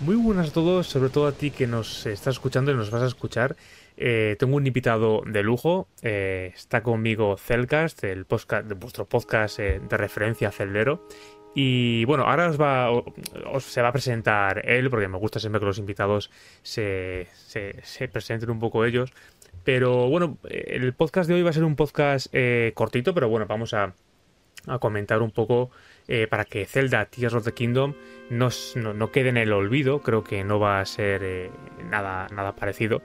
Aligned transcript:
Muy 0.00 0.16
buenas 0.16 0.48
a 0.48 0.52
todos, 0.52 0.86
sobre 0.86 1.10
todo 1.10 1.26
a 1.26 1.32
ti 1.32 1.50
que 1.50 1.66
nos 1.66 2.06
estás 2.06 2.36
escuchando 2.36 2.72
y 2.72 2.74
nos 2.74 2.90
vas 2.90 3.02
a 3.02 3.06
escuchar. 3.06 3.56
Eh, 3.98 4.34
tengo 4.38 4.56
un 4.56 4.66
invitado 4.66 5.22
de 5.26 5.42
lujo. 5.42 5.88
eh, 6.00 6.52
está 6.54 6.82
conmigo 6.82 7.36
Celcast, 7.36 8.02
el 8.04 8.24
podcast, 8.24 8.66
vuestro 8.78 9.04
podcast 9.04 9.58
eh, 9.58 9.78
de 9.86 9.96
referencia 9.98 10.50
celdero. 10.52 11.06
Y 11.54 12.06
bueno, 12.06 12.24
ahora 12.24 12.48
os 12.48 12.58
va, 12.58 12.90
os, 12.90 13.64
se 13.64 13.82
va 13.82 13.88
a 13.88 13.92
presentar 13.92 14.66
él, 14.66 14.88
porque 14.88 15.06
me 15.06 15.18
gusta 15.18 15.38
siempre 15.38 15.60
que 15.60 15.66
los 15.66 15.78
invitados 15.78 16.30
se, 16.62 17.28
se, 17.34 17.76
se 17.82 18.08
presenten 18.08 18.48
un 18.50 18.58
poco 18.58 18.86
ellos. 18.86 19.12
Pero 19.64 20.08
bueno, 20.08 20.38
el 20.48 20.94
podcast 20.94 21.28
de 21.28 21.34
hoy 21.34 21.42
va 21.42 21.50
a 21.50 21.52
ser 21.52 21.64
un 21.64 21.76
podcast 21.76 22.32
cortito, 22.72 23.12
pero 23.12 23.28
bueno, 23.28 23.44
vamos 23.46 23.74
a, 23.74 23.92
a 24.66 24.78
comentar 24.78 25.20
un 25.20 25.30
poco 25.30 25.70
eh, 26.12 26.26
para 26.26 26.44
que 26.44 26.66
Zelda 26.66 27.04
Tears 27.04 27.34
of 27.34 27.44
the 27.44 27.52
Kingdom 27.52 27.94
no, 28.30 28.48
no, 28.74 29.12
quede 29.12 29.28
en 29.28 29.36
el 29.36 29.52
olvido. 29.52 30.00
Creo 30.00 30.24
que 30.24 30.42
no 30.42 30.58
va 30.58 30.80
a 30.80 30.84
ser 30.84 31.22
eh, 31.22 31.50
nada, 31.84 32.26
nada 32.34 32.56
parecido. 32.56 33.00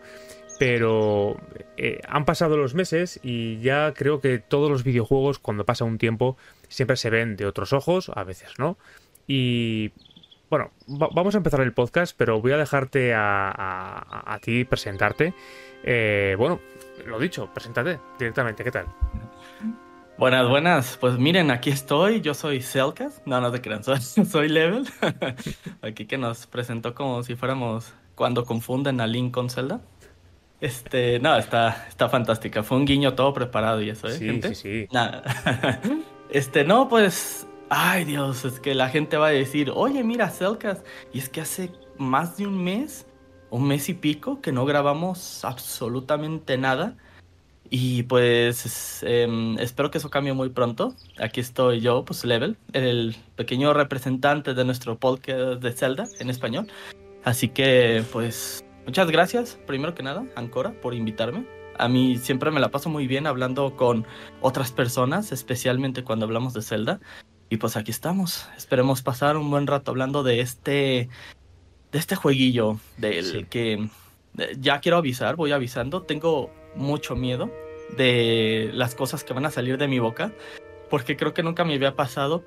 Pero 0.58 1.38
eh, 1.78 2.00
han 2.08 2.26
pasado 2.26 2.58
los 2.58 2.74
meses 2.74 3.20
y 3.22 3.60
ya 3.60 3.94
creo 3.94 4.22
que 4.22 4.40
todos 4.40 4.72
los 4.72 4.84
videojuegos, 4.84 5.38
cuando 5.38 5.66
pasa 5.66 5.86
un 5.86 6.00
tiempo, 6.00 6.36
siempre 6.68 6.98
se 6.98 7.12
ven 7.12 7.36
de 7.36 7.46
otros 7.46 7.74
ojos, 7.74 8.10
a 8.10 8.24
veces 8.24 8.58
no. 8.58 8.76
Y 9.28 9.92
bueno, 10.50 10.72
va 10.90 11.08
vamos 11.14 11.36
a 11.36 11.38
empezar 11.38 11.62
el 11.62 11.74
podcast, 11.74 12.16
pero 12.18 12.42
voy 12.42 12.54
a 12.54 12.58
dejarte 12.58 13.14
a, 13.16 14.40
ti 14.42 14.66
presentarte. 14.66 15.36
Bueno, 16.38 16.60
lo 17.06 17.20
dicho, 17.20 17.52
preséntate 17.54 18.00
directamente, 18.18 18.64
¿qué 18.64 18.72
tal? 18.72 18.88
Buenas, 20.18 20.48
buenas. 20.48 20.98
Pues 20.98 21.18
miren, 21.18 21.52
aquí 21.52 21.70
estoy. 21.70 22.22
Yo 22.22 22.34
soy 22.34 22.62
Celcas. 22.62 23.22
No, 23.26 23.42
no 23.42 23.52
te 23.52 23.60
crean, 23.60 23.84
soy, 23.84 24.00
soy 24.30 24.48
Level. 24.48 24.88
aquí 25.82 26.06
que 26.06 26.18
nos 26.18 26.48
presentó 26.48 26.96
como 26.96 27.22
si 27.24 27.36
fuéramos 27.36 27.94
cuando 28.16 28.46
confunden 28.46 29.02
a 29.02 29.08
Link 29.08 29.34
con 29.34 29.50
Zelda. 29.50 29.82
Este, 30.62 31.20
no, 31.20 31.36
está, 31.36 31.86
está 31.90 32.08
fantástica. 32.08 32.64
Fue 32.64 32.78
un 32.78 32.86
guiño 32.86 33.14
todo 33.14 33.34
preparado 33.34 33.82
y 33.82 33.90
eso, 33.90 34.08
¿eh, 34.08 34.12
sí, 34.12 34.26
gente? 34.26 34.56
Sí, 34.56 34.56
sí. 34.56 34.88
Nada. 34.94 35.22
este, 36.30 36.64
no, 36.64 36.88
pues. 36.88 37.46
Ay, 37.68 38.06
Dios, 38.06 38.46
es 38.46 38.62
que 38.62 38.74
la 38.74 38.88
gente 38.90 39.18
va 39.18 39.28
a 39.28 39.32
decir, 39.32 39.70
oye, 39.76 40.02
mira, 40.02 40.30
Celcas. 40.30 40.84
Y 41.12 41.20
es 41.20 41.28
que 41.28 41.42
hace 41.42 41.72
más 41.98 42.38
de 42.38 42.48
un 42.48 42.64
mes, 42.64 43.06
un 43.50 43.68
mes 43.68 43.90
y 43.90 43.94
pico, 43.96 44.40
que 44.40 44.54
no 44.54 44.66
grabamos 44.66 45.44
absolutamente 45.44 46.58
nada. 46.58 46.96
Y 47.70 48.04
pues 48.04 49.04
eh, 49.04 49.56
espero 49.60 49.90
que 49.92 49.98
eso 49.98 50.10
cambie 50.10 50.34
muy 50.34 50.50
pronto. 50.50 50.96
Aquí 51.18 51.40
estoy 51.40 51.82
yo, 51.82 52.06
pues 52.06 52.24
Level, 52.24 52.58
el 52.74 53.16
pequeño 53.36 53.74
representante 53.74 54.54
de 54.54 54.66
nuestro 54.66 54.98
podcast 54.98 55.62
de 55.62 55.72
Zelda 55.72 56.06
en 56.20 56.30
español. 56.30 56.68
Así 57.24 57.50
que 57.50 58.04
pues 58.12 58.64
muchas 58.86 59.10
gracias, 59.10 59.60
primero 59.66 59.96
que 59.96 60.04
nada, 60.04 60.26
Ancora, 60.36 60.80
por 60.80 60.94
invitarme. 60.94 61.48
A 61.78 61.90
mí 61.90 62.18
siempre 62.18 62.52
me 62.52 62.60
la 62.60 62.70
paso 62.70 62.90
muy 62.90 63.08
bien 63.08 63.28
hablando 63.28 63.76
con 63.76 64.06
otras 64.42 64.72
personas, 64.72 65.32
especialmente 65.32 66.04
cuando 66.04 66.26
hablamos 66.26 66.54
de 66.54 66.62
Zelda. 66.62 67.00
Y 67.50 67.58
pues 67.58 67.78
aquí 67.78 67.92
estamos. 67.92 68.48
Esperemos 68.58 69.02
pasar 69.02 69.38
un 69.38 69.50
buen 69.50 69.68
rato 69.68 69.92
hablando 69.92 70.24
de 70.24 70.40
este 70.40 71.10
de 71.92 72.00
este 72.00 72.16
jueguillo 72.16 72.80
del 72.98 73.26
sí. 73.26 73.46
que 73.50 73.90
ya 74.60 74.80
quiero 74.82 74.98
avisar, 74.98 75.36
voy 75.36 75.52
avisando, 75.52 76.02
tengo 76.02 76.52
mucho 76.76 77.16
miedo 77.16 77.50
de 77.98 78.72
las 78.74 78.96
cosas 78.96 79.24
que 79.24 79.34
van 79.34 79.46
a 79.46 79.52
salir 79.52 79.78
de 79.78 79.88
mi 79.88 80.00
boca, 80.00 80.32
porque 80.90 81.18
creo 81.18 81.34
que 81.34 81.44
nunca 81.44 81.64
me 81.64 81.76
había 81.76 81.96
pasado 81.96 82.44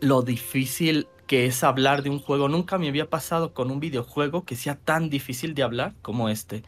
lo 0.00 0.22
difícil 0.22 1.08
que 1.26 1.46
es 1.46 1.64
hablar 1.64 2.02
de 2.02 2.10
un 2.10 2.20
juego. 2.20 2.48
Nunca 2.48 2.78
me 2.78 2.88
había 2.88 3.10
pasado 3.10 3.52
con 3.52 3.70
un 3.70 3.80
videojuego 3.80 4.44
que 4.44 4.56
sea 4.56 4.76
tan 4.76 5.10
difícil 5.10 5.54
de 5.54 5.62
hablar 5.62 5.94
como 6.02 6.28
este. 6.28 6.62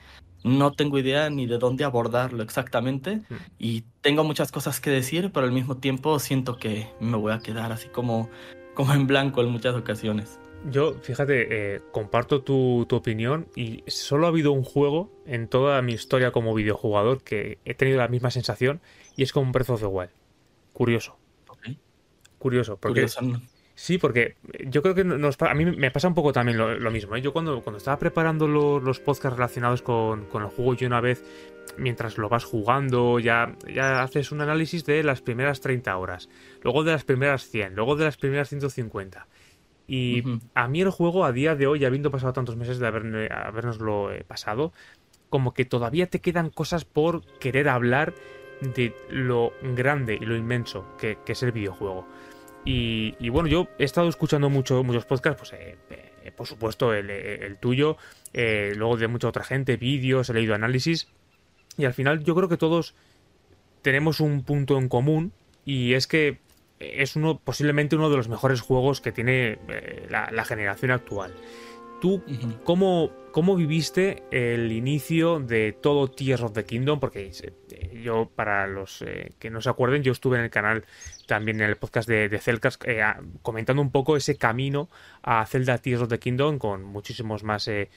No 0.44 0.72
tengo 0.72 0.98
idea 0.98 1.30
ni 1.30 1.46
de 1.46 1.58
dónde 1.58 1.84
abordarlo 1.84 2.42
exactamente 2.42 3.16
mm. 3.16 3.34
y 3.58 3.84
tengo 4.00 4.24
muchas 4.24 4.52
cosas 4.52 4.80
que 4.80 4.90
decir, 4.90 5.30
pero 5.32 5.46
al 5.46 5.52
mismo 5.52 5.76
tiempo 5.76 6.18
siento 6.18 6.56
que 6.56 6.88
me 7.00 7.16
voy 7.16 7.32
a 7.32 7.40
quedar 7.40 7.72
así 7.72 7.88
como, 7.88 8.28
como 8.74 8.94
en 8.94 9.06
blanco 9.06 9.42
en 9.42 9.50
muchas 9.50 9.74
ocasiones. 9.74 10.38
Yo, 10.66 10.94
fíjate, 10.94 11.76
eh, 11.76 11.80
comparto 11.92 12.42
tu, 12.42 12.84
tu, 12.88 12.96
opinión 12.96 13.46
y 13.54 13.84
solo 13.86 14.26
ha 14.26 14.28
habido 14.28 14.52
un 14.52 14.64
juego 14.64 15.10
en 15.24 15.48
toda 15.48 15.80
mi 15.82 15.92
historia 15.92 16.32
como 16.32 16.52
videojugador 16.54 17.22
que 17.22 17.58
he 17.64 17.74
tenido 17.74 17.98
la 17.98 18.08
misma 18.08 18.30
sensación 18.30 18.80
y 19.16 19.22
es 19.22 19.32
con 19.32 19.52
Breath 19.52 19.70
of 19.70 19.80
the 19.80 19.86
Wild. 19.86 20.10
Curioso. 20.72 21.16
Okay. 21.48 21.78
Curioso, 22.38 22.76
porque... 22.76 23.02
Curioso, 23.02 23.22
¿no? 23.22 23.40
Sí, 23.78 23.96
porque 23.96 24.34
yo 24.66 24.82
creo 24.82 24.92
que 24.92 25.04
nos, 25.04 25.40
a 25.40 25.54
mí 25.54 25.64
me 25.64 25.92
pasa 25.92 26.08
un 26.08 26.14
poco 26.14 26.32
también 26.32 26.58
lo, 26.58 26.76
lo 26.76 26.90
mismo. 26.90 27.14
¿eh? 27.14 27.22
Yo 27.22 27.32
cuando, 27.32 27.62
cuando 27.62 27.78
estaba 27.78 27.96
preparando 27.96 28.48
los, 28.48 28.82
los 28.82 28.98
podcasts 28.98 29.36
relacionados 29.36 29.82
con, 29.82 30.24
con, 30.24 30.42
el 30.42 30.48
juego, 30.48 30.74
yo 30.74 30.88
una 30.88 31.00
vez, 31.00 31.22
mientras 31.76 32.18
lo 32.18 32.28
vas 32.28 32.44
jugando, 32.44 33.20
ya, 33.20 33.54
ya 33.72 34.02
haces 34.02 34.32
un 34.32 34.40
análisis 34.40 34.84
de 34.84 35.04
las 35.04 35.22
primeras 35.22 35.60
30 35.60 35.96
horas, 35.96 36.28
luego 36.62 36.82
de 36.82 36.90
las 36.90 37.04
primeras 37.04 37.48
100, 37.50 37.76
luego 37.76 37.94
de 37.94 38.06
las 38.06 38.16
primeras 38.16 38.48
150. 38.48 39.28
Y 39.88 40.20
uh 40.20 40.24
-huh. 40.24 40.40
a 40.54 40.68
mí 40.68 40.82
el 40.82 40.90
juego, 40.90 41.24
a 41.24 41.32
día 41.32 41.56
de 41.56 41.66
hoy, 41.66 41.84
habiendo 41.84 42.10
pasado 42.10 42.34
tantos 42.34 42.56
meses 42.56 42.78
de 42.78 42.86
haber, 42.86 43.32
habernoslo 43.32 44.12
eh, 44.12 44.22
pasado, 44.22 44.72
como 45.30 45.54
que 45.54 45.64
todavía 45.64 46.06
te 46.06 46.20
quedan 46.20 46.50
cosas 46.50 46.84
por 46.84 47.24
querer 47.38 47.68
hablar 47.70 48.14
de 48.60 48.94
lo 49.08 49.52
grande 49.62 50.18
y 50.20 50.26
lo 50.26 50.36
inmenso 50.36 50.84
que, 50.98 51.16
que 51.24 51.32
es 51.32 51.42
el 51.42 51.52
videojuego. 51.52 52.06
Y, 52.64 53.14
y, 53.18 53.30
bueno, 53.30 53.48
yo 53.48 53.68
he 53.78 53.84
estado 53.84 54.08
escuchando 54.08 54.50
mucho, 54.50 54.84
muchos 54.84 55.06
podcasts, 55.06 55.40
pues 55.40 55.52
eh, 55.54 55.78
eh, 55.90 56.32
por 56.32 56.46
supuesto 56.46 56.92
el, 56.92 57.08
el 57.08 57.56
tuyo, 57.56 57.96
luego 58.34 58.98
de 58.98 59.08
mucha 59.08 59.28
otra 59.28 59.42
gente, 59.42 59.78
vídeos, 59.78 60.28
he 60.28 60.34
leído 60.34 60.54
análisis, 60.54 61.08
y 61.78 61.86
al 61.86 61.94
final 61.94 62.22
yo 62.24 62.34
creo 62.34 62.48
que 62.48 62.58
todos 62.58 62.94
tenemos 63.80 64.20
un 64.20 64.42
punto 64.42 64.76
en 64.76 64.88
común, 64.88 65.32
y 65.64 65.94
es 65.94 66.06
que 66.06 66.40
es 66.80 67.16
uno 67.16 67.38
posiblemente 67.38 67.96
uno 67.96 68.10
de 68.10 68.16
los 68.16 68.28
mejores 68.28 68.60
juegos 68.60 69.00
que 69.00 69.12
tiene 69.12 69.58
eh, 69.68 70.06
la, 70.08 70.30
la, 70.30 70.44
generación 70.44 70.90
actual. 70.90 71.34
¿Tú 72.00 72.14
uh 72.14 72.22
-huh. 72.26 72.62
cómo, 72.62 73.10
cómo, 73.32 73.56
viviste 73.56 74.22
el 74.30 74.70
inicio 74.70 75.40
de 75.40 75.72
todo 75.72 76.08
Tears 76.08 76.42
of 76.42 76.52
the 76.52 76.64
Kingdom? 76.64 77.00
Porque 77.00 77.30
eh, 77.42 78.00
yo, 78.02 78.30
para 78.34 78.66
los 78.66 79.02
eh, 79.02 79.32
que 79.38 79.50
no 79.50 79.60
se 79.60 79.68
acuerden, 79.68 80.02
yo 80.02 80.12
estuve 80.12 80.38
en 80.38 80.44
el 80.44 80.50
canal 80.50 80.84
también 81.26 81.60
en 81.60 81.68
el 81.68 81.76
podcast 81.76 82.08
de, 82.08 82.28
de 82.28 82.38
Celcas 82.38 82.78
eh, 82.84 83.02
comentando 83.42 83.82
un 83.82 83.90
poco 83.90 84.16
ese 84.16 84.36
camino 84.36 84.88
a 85.22 85.44
Zelda 85.46 85.78
Tears 85.78 86.02
of 86.02 86.08
the 86.08 86.18
Kingdom 86.18 86.58
con 86.58 86.84
muchísimos 86.84 87.42
más 87.42 87.68
eh, 87.68 87.88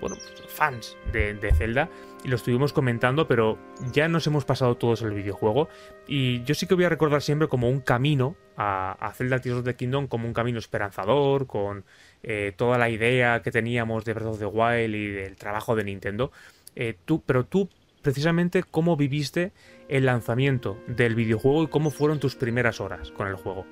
bueno, 0.00 0.16
fans 0.48 0.96
de, 1.12 1.34
de 1.34 1.54
Zelda 1.54 1.88
y 2.24 2.28
lo 2.28 2.36
estuvimos 2.36 2.72
comentando, 2.72 3.28
pero 3.28 3.58
ya 3.92 4.08
nos 4.08 4.26
hemos 4.26 4.44
pasado 4.46 4.76
todos 4.76 5.02
el 5.02 5.12
videojuego. 5.12 5.68
Y 6.06 6.42
yo 6.44 6.54
sí 6.54 6.66
que 6.66 6.74
voy 6.74 6.84
a 6.84 6.88
recordar 6.88 7.20
siempre 7.20 7.48
como 7.48 7.68
un 7.68 7.80
camino 7.80 8.34
a, 8.56 8.92
a 8.92 9.12
Zelda 9.12 9.40
Tears 9.40 9.58
of 9.58 9.64
the 9.64 9.76
Kingdom, 9.76 10.06
como 10.06 10.26
un 10.26 10.32
camino 10.32 10.58
esperanzador, 10.58 11.46
con 11.46 11.84
eh, 12.26 12.52
toda 12.56 12.78
la 12.78 12.88
idea 12.88 13.42
que 13.42 13.50
teníamos 13.50 14.04
de 14.06 14.14
Breath 14.14 14.28
of 14.28 14.38
the 14.38 14.46
Wild 14.46 14.94
y 14.94 15.08
del 15.08 15.36
trabajo 15.36 15.76
de 15.76 15.84
Nintendo. 15.84 16.32
Eh, 16.74 16.96
tú, 17.04 17.22
pero 17.24 17.44
tú, 17.44 17.68
precisamente, 18.00 18.62
¿cómo 18.62 18.96
viviste 18.96 19.52
el 19.88 20.06
lanzamiento 20.06 20.78
del 20.86 21.14
videojuego 21.14 21.64
y 21.64 21.66
cómo 21.66 21.90
fueron 21.90 22.18
tus 22.20 22.34
primeras 22.34 22.80
horas 22.80 23.10
con 23.10 23.28
el 23.28 23.34
juego? 23.34 23.66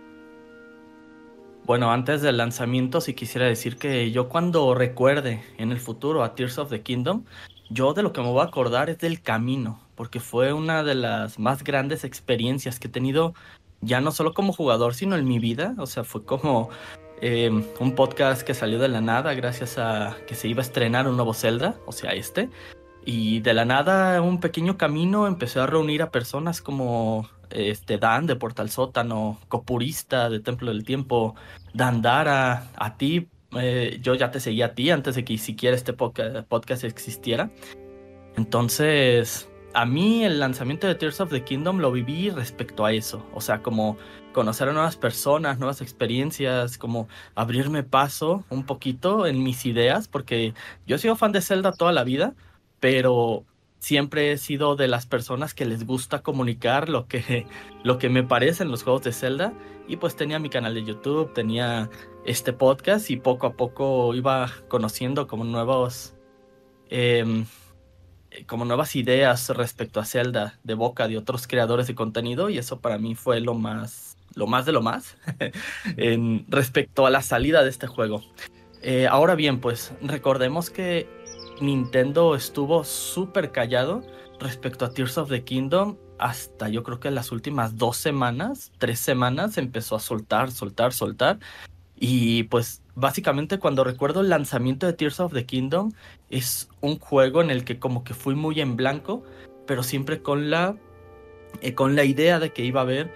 Bueno, 1.64 1.92
antes 1.92 2.20
del 2.20 2.36
lanzamiento 2.36 3.00
sí 3.00 3.14
quisiera 3.14 3.46
decir 3.46 3.76
que 3.76 4.10
yo 4.10 4.28
cuando 4.28 4.74
recuerde 4.74 5.42
en 5.56 5.72
el 5.72 5.78
futuro 5.78 6.22
a 6.22 6.34
Tears 6.34 6.58
of 6.58 6.68
the 6.68 6.82
Kingdom, 6.82 7.24
yo 7.70 7.94
de 7.94 8.02
lo 8.02 8.12
que 8.12 8.20
me 8.20 8.28
voy 8.28 8.40
a 8.42 8.48
acordar 8.48 8.90
es 8.90 8.98
del 8.98 9.22
camino, 9.22 9.80
porque 9.94 10.20
fue 10.20 10.52
una 10.52 10.82
de 10.82 10.94
las 10.94 11.38
más 11.38 11.64
grandes 11.64 12.04
experiencias 12.04 12.78
que 12.78 12.88
he 12.88 12.90
tenido, 12.90 13.32
ya 13.80 14.02
no 14.02 14.10
solo 14.10 14.34
como 14.34 14.52
jugador, 14.52 14.94
sino 14.94 15.16
en 15.16 15.24
mi 15.24 15.38
vida. 15.38 15.74
O 15.78 15.86
sea, 15.86 16.04
fue 16.04 16.24
como 16.24 16.68
eh, 17.22 17.48
un 17.48 17.94
podcast 17.94 18.42
que 18.42 18.52
salió 18.52 18.80
de 18.80 18.88
la 18.88 19.00
nada 19.00 19.32
gracias 19.34 19.78
a 19.78 20.16
que 20.26 20.34
se 20.34 20.48
iba 20.48 20.60
a 20.60 20.66
estrenar 20.66 21.06
un 21.06 21.16
nuevo 21.16 21.34
Zelda, 21.34 21.76
o 21.86 21.92
sea, 21.92 22.10
este. 22.12 22.50
Y 23.04 23.40
de 23.40 23.54
la 23.54 23.64
nada, 23.64 24.20
un 24.20 24.40
pequeño 24.40 24.76
camino 24.76 25.28
empezó 25.28 25.62
a 25.62 25.66
reunir 25.66 26.02
a 26.02 26.10
personas 26.10 26.60
como 26.60 27.28
este 27.50 27.98
Dan 27.98 28.26
de 28.26 28.34
Portal 28.34 28.70
Sótano, 28.70 29.38
Copurista 29.48 30.30
de 30.30 30.40
Templo 30.40 30.72
del 30.72 30.84
Tiempo, 30.84 31.36
Dandara, 31.74 32.68
a 32.74 32.96
ti, 32.96 33.28
eh, 33.52 33.98
yo 34.02 34.14
ya 34.14 34.32
te 34.32 34.40
seguía 34.40 34.66
a 34.66 34.74
ti 34.74 34.90
antes 34.90 35.14
de 35.14 35.24
que 35.24 35.38
siquiera 35.38 35.76
este 35.76 35.92
podcast 35.92 36.84
existiera. 36.84 37.50
Entonces, 38.36 39.48
a 39.74 39.84
mí 39.84 40.24
el 40.24 40.40
lanzamiento 40.40 40.86
de 40.86 40.94
Tears 40.94 41.20
of 41.20 41.30
the 41.30 41.44
Kingdom 41.44 41.78
lo 41.78 41.92
viví 41.92 42.30
respecto 42.30 42.84
a 42.84 42.92
eso. 42.92 43.24
O 43.34 43.40
sea, 43.40 43.62
como 43.62 43.96
conocer 44.32 44.68
a 44.68 44.72
nuevas 44.72 44.96
personas, 44.96 45.58
nuevas 45.58 45.80
experiencias, 45.80 46.78
como 46.78 47.08
abrirme 47.34 47.82
paso 47.82 48.44
un 48.50 48.64
poquito 48.64 49.26
en 49.26 49.42
mis 49.42 49.66
ideas, 49.66 50.08
porque 50.08 50.54
yo 50.86 50.96
he 50.96 50.98
sido 50.98 51.16
fan 51.16 51.32
de 51.32 51.40
Zelda 51.40 51.72
toda 51.72 51.92
la 51.92 52.04
vida, 52.04 52.34
pero 52.80 53.44
siempre 53.78 54.32
he 54.32 54.38
sido 54.38 54.76
de 54.76 54.88
las 54.88 55.06
personas 55.06 55.54
que 55.54 55.64
les 55.64 55.84
gusta 55.84 56.22
comunicar 56.22 56.88
lo 56.88 57.06
que, 57.08 57.46
lo 57.84 57.98
que 57.98 58.08
me 58.08 58.22
parecen 58.22 58.70
los 58.70 58.82
juegos 58.82 59.02
de 59.02 59.12
Zelda. 59.12 59.52
Y 59.88 59.96
pues 59.96 60.14
tenía 60.14 60.38
mi 60.38 60.48
canal 60.48 60.74
de 60.74 60.84
YouTube, 60.84 61.32
tenía 61.34 61.90
este 62.24 62.52
podcast 62.52 63.10
y 63.10 63.16
poco 63.16 63.48
a 63.48 63.54
poco 63.54 64.14
iba 64.14 64.50
conociendo 64.68 65.26
como 65.26 65.44
nuevos... 65.44 66.14
Em, 66.88 67.46
como 68.46 68.64
nuevas 68.64 68.96
ideas 68.96 69.50
respecto 69.50 70.00
a 70.00 70.04
Zelda 70.04 70.58
de 70.64 70.74
boca 70.74 71.06
de 71.06 71.18
otros 71.18 71.46
creadores 71.46 71.86
de 71.86 71.94
contenido 71.94 72.48
y 72.48 72.58
eso 72.58 72.80
para 72.80 72.96
mí 72.96 73.14
fue 73.14 73.40
lo 73.40 73.54
más 73.54 74.11
lo 74.34 74.46
más 74.46 74.66
de 74.66 74.72
lo 74.72 74.82
más 74.82 75.16
respecto 76.48 77.06
a 77.06 77.10
la 77.10 77.22
salida 77.22 77.62
de 77.62 77.70
este 77.70 77.86
juego. 77.86 78.22
Eh, 78.82 79.06
ahora 79.06 79.34
bien, 79.34 79.60
pues 79.60 79.92
recordemos 80.02 80.70
que 80.70 81.08
Nintendo 81.60 82.34
estuvo 82.34 82.84
súper 82.84 83.52
callado 83.52 84.02
respecto 84.40 84.84
a 84.84 84.90
Tears 84.90 85.18
of 85.18 85.28
the 85.28 85.44
Kingdom 85.44 85.96
hasta 86.22 86.68
yo 86.68 86.82
creo 86.84 87.00
que 87.00 87.10
las 87.10 87.32
últimas 87.32 87.76
dos 87.76 87.96
semanas, 87.96 88.70
tres 88.78 89.00
semanas, 89.00 89.58
empezó 89.58 89.96
a 89.96 90.00
soltar, 90.00 90.52
soltar, 90.52 90.92
soltar. 90.92 91.38
Y 91.96 92.44
pues 92.44 92.82
básicamente 92.94 93.58
cuando 93.58 93.84
recuerdo 93.84 94.20
el 94.20 94.28
lanzamiento 94.28 94.86
de 94.86 94.92
Tears 94.92 95.20
of 95.20 95.32
the 95.32 95.44
Kingdom, 95.44 95.92
es 96.30 96.68
un 96.80 96.98
juego 96.98 97.42
en 97.42 97.50
el 97.50 97.64
que 97.64 97.78
como 97.78 98.04
que 98.04 98.14
fui 98.14 98.34
muy 98.34 98.60
en 98.60 98.76
blanco, 98.76 99.24
pero 99.66 99.82
siempre 99.82 100.22
con 100.22 100.48
la, 100.50 100.76
eh, 101.60 101.74
con 101.74 101.96
la 101.96 102.04
idea 102.04 102.38
de 102.38 102.52
que 102.52 102.64
iba 102.64 102.80
a 102.80 102.84
haber 102.84 103.12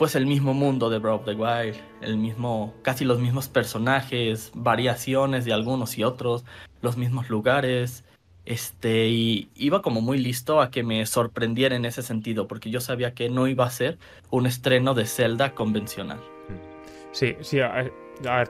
pues 0.00 0.14
el 0.14 0.24
mismo 0.24 0.54
mundo 0.54 0.88
de 0.88 0.98
Breath 0.98 1.16
of 1.16 1.24
the 1.26 1.34
Wild, 1.34 1.76
el 2.00 2.16
mismo, 2.16 2.72
casi 2.80 3.04
los 3.04 3.18
mismos 3.20 3.50
personajes, 3.50 4.50
variaciones 4.54 5.44
de 5.44 5.52
algunos 5.52 5.98
y 5.98 6.04
otros, 6.04 6.46
los 6.80 6.96
mismos 6.96 7.28
lugares, 7.28 8.02
este, 8.46 9.08
y 9.08 9.50
iba 9.56 9.82
como 9.82 10.00
muy 10.00 10.16
listo 10.16 10.62
a 10.62 10.70
que 10.70 10.82
me 10.82 11.04
sorprendiera 11.04 11.76
en 11.76 11.84
ese 11.84 12.00
sentido, 12.00 12.48
porque 12.48 12.70
yo 12.70 12.80
sabía 12.80 13.12
que 13.12 13.28
no 13.28 13.46
iba 13.46 13.66
a 13.66 13.70
ser 13.70 13.98
un 14.30 14.46
estreno 14.46 14.94
de 14.94 15.04
Zelda 15.04 15.54
convencional. 15.54 16.22
Sí, 17.12 17.36
sí, 17.42 17.60
a, 17.60 17.90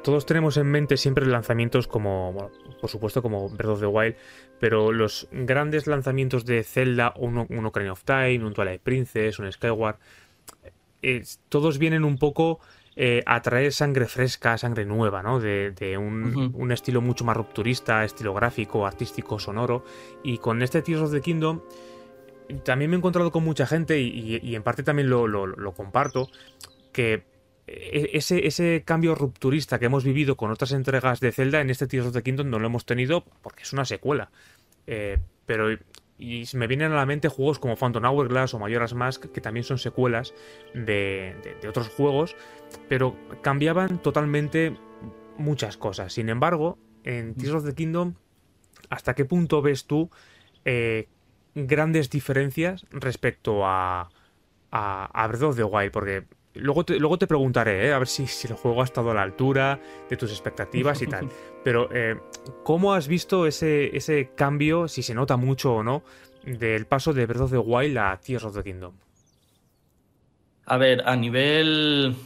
todos 0.05 0.27
tenemos 0.27 0.57
en 0.57 0.69
mente 0.69 0.97
siempre 0.97 1.27
lanzamientos 1.27 1.89
como, 1.89 2.49
por 2.81 2.91
supuesto, 2.91 3.23
como 3.23 3.49
Breath 3.49 3.73
of 3.73 3.81
the 3.81 3.87
Wild, 3.87 4.15
pero 4.61 4.93
los 4.93 5.27
grandes 5.33 5.89
lanzamientos 5.89 6.45
de 6.45 6.63
Zelda, 6.63 7.13
un, 7.17 7.39
un 7.39 7.67
Ocarina 7.67 7.91
of 7.91 8.05
Time, 8.05 8.45
un 8.45 8.55
Twilight 8.55 8.83
Princess, 8.83 9.41
un 9.41 9.51
Skyward, 9.51 9.97
todos 11.49 11.79
vienen 11.79 12.05
un 12.05 12.19
poco 12.19 12.61
eh, 12.97 13.23
a 13.25 13.41
traer 13.41 13.73
sangre 13.73 14.07
fresca, 14.07 14.59
sangre 14.59 14.85
nueva, 14.85 15.23
¿no? 15.23 15.41
De, 15.41 15.97
un, 15.97 16.73
estilo 16.73 17.01
mucho 17.01 17.25
más 17.25 17.37
rupturista, 17.37 18.05
estilo 18.05 18.35
gráfico, 18.35 18.87
artístico, 18.87 19.39
sonoro. 19.39 19.85
Y 20.23 20.39
con 20.39 20.61
este 20.63 20.83
Tears 20.83 21.03
of 21.03 21.13
the 21.13 21.21
Kingdom 21.21 21.61
también 22.65 22.91
me 22.91 22.97
he 22.97 22.99
encontrado 22.99 23.31
con 23.31 23.45
mucha 23.45 23.67
gente 23.67 24.01
y, 24.01 24.55
en 24.55 24.63
parte 24.63 24.83
también 24.83 25.09
lo, 25.09 25.73
comparto, 25.75 26.29
que 26.93 27.23
e, 27.67 28.11
ese, 28.15 28.47
ese, 28.47 28.83
cambio 28.85 29.15
rupturista 29.15 29.79
que 29.79 29.87
hemos 29.87 30.03
vivido 30.03 30.37
con 30.37 30.51
otras 30.51 30.73
entregas 30.73 31.21
de 31.21 31.31
Zelda 31.31 31.61
en 31.61 31.71
este 31.71 31.87
Tears 31.87 32.09
of 32.09 32.13
the 32.13 32.23
Kingdom 32.23 32.51
no 32.51 32.59
lo 32.59 32.67
hemos 32.67 32.85
tenido 32.85 33.25
porque 33.43 33.63
es 33.63 33.73
una 33.73 33.85
secuela. 33.85 34.31
Eh, 34.87 35.19
pero 35.47 35.69
y 36.21 36.45
me 36.55 36.67
vienen 36.67 36.93
a 36.93 36.97
la 36.97 37.07
mente 37.07 37.29
juegos 37.29 37.59
como 37.59 37.77
Phantom 37.77 38.05
Hourglass 38.05 38.55
o 38.55 38.59
Majora's 38.59 38.95
Mask, 38.95 39.27
que 39.27 39.41
también 39.41 39.65
son 39.65 39.79
secuelas 39.79 40.35
de, 40.75 41.35
otros 41.69 41.89
juegos, 41.89 42.37
pero 42.89 43.17
cambiaban 43.43 44.01
totalmente 44.03 44.77
muchas 45.39 45.77
cosas. 45.79 46.13
Sin 46.13 46.29
embargo, 46.29 46.79
en 47.05 47.35
Tears 47.35 47.55
of 47.55 47.65
the 47.65 47.75
Kingdom, 47.75 48.15
¿hasta 48.91 49.15
qué 49.15 49.25
punto 49.25 49.63
ves 49.63 49.87
tú 49.87 50.11
eh, 50.67 51.09
grandes 51.55 52.11
diferencias 52.11 52.87
respecto 52.91 53.67
a, 53.67 54.11
a, 54.71 55.23
a 55.23 55.27
Breath 55.27 55.43
of 55.43 55.57
the 55.57 55.65
Wild? 55.65 55.91
Porque 55.91 56.27
Luego 56.55 56.85
te, 56.85 56.99
luego 56.99 57.17
te 57.17 57.29
preguntaré, 57.29 57.87
¿eh? 57.87 57.93
a 57.93 57.99
ver 57.99 58.09
si, 58.09 58.27
si, 58.27 58.49
el 58.49 58.55
juego 58.55 58.81
ha 58.81 58.85
estado 58.85 59.13
a 59.13 59.15
la 59.15 59.23
altura 59.23 59.81
de 60.09 60.17
tus 60.17 60.31
expectativas 60.31 61.01
y 61.01 61.07
tal. 61.07 61.29
Pero, 61.65 61.89
eh, 61.93 62.17
¿cómo 62.65 62.93
has 62.93 63.07
visto 63.07 63.47
ese, 63.47 63.97
ese 63.97 64.31
cambio, 64.35 64.89
si 64.89 65.03
se 65.03 65.15
nota 65.15 65.37
mucho 65.37 65.75
o 65.75 65.83
no, 65.85 66.03
del 66.45 66.87
paso 66.87 67.13
de 67.13 67.27
Breath 67.27 67.43
of 67.43 67.51
the 67.53 67.59
Wild 67.59 67.99
a 67.99 68.19
Tears 68.19 68.45
of 68.45 68.55
the 68.55 68.65
Kingdom? 68.65 68.95
A 70.67 70.77
ver, 70.77 71.03
a 71.07 71.15
nivel 71.15 72.17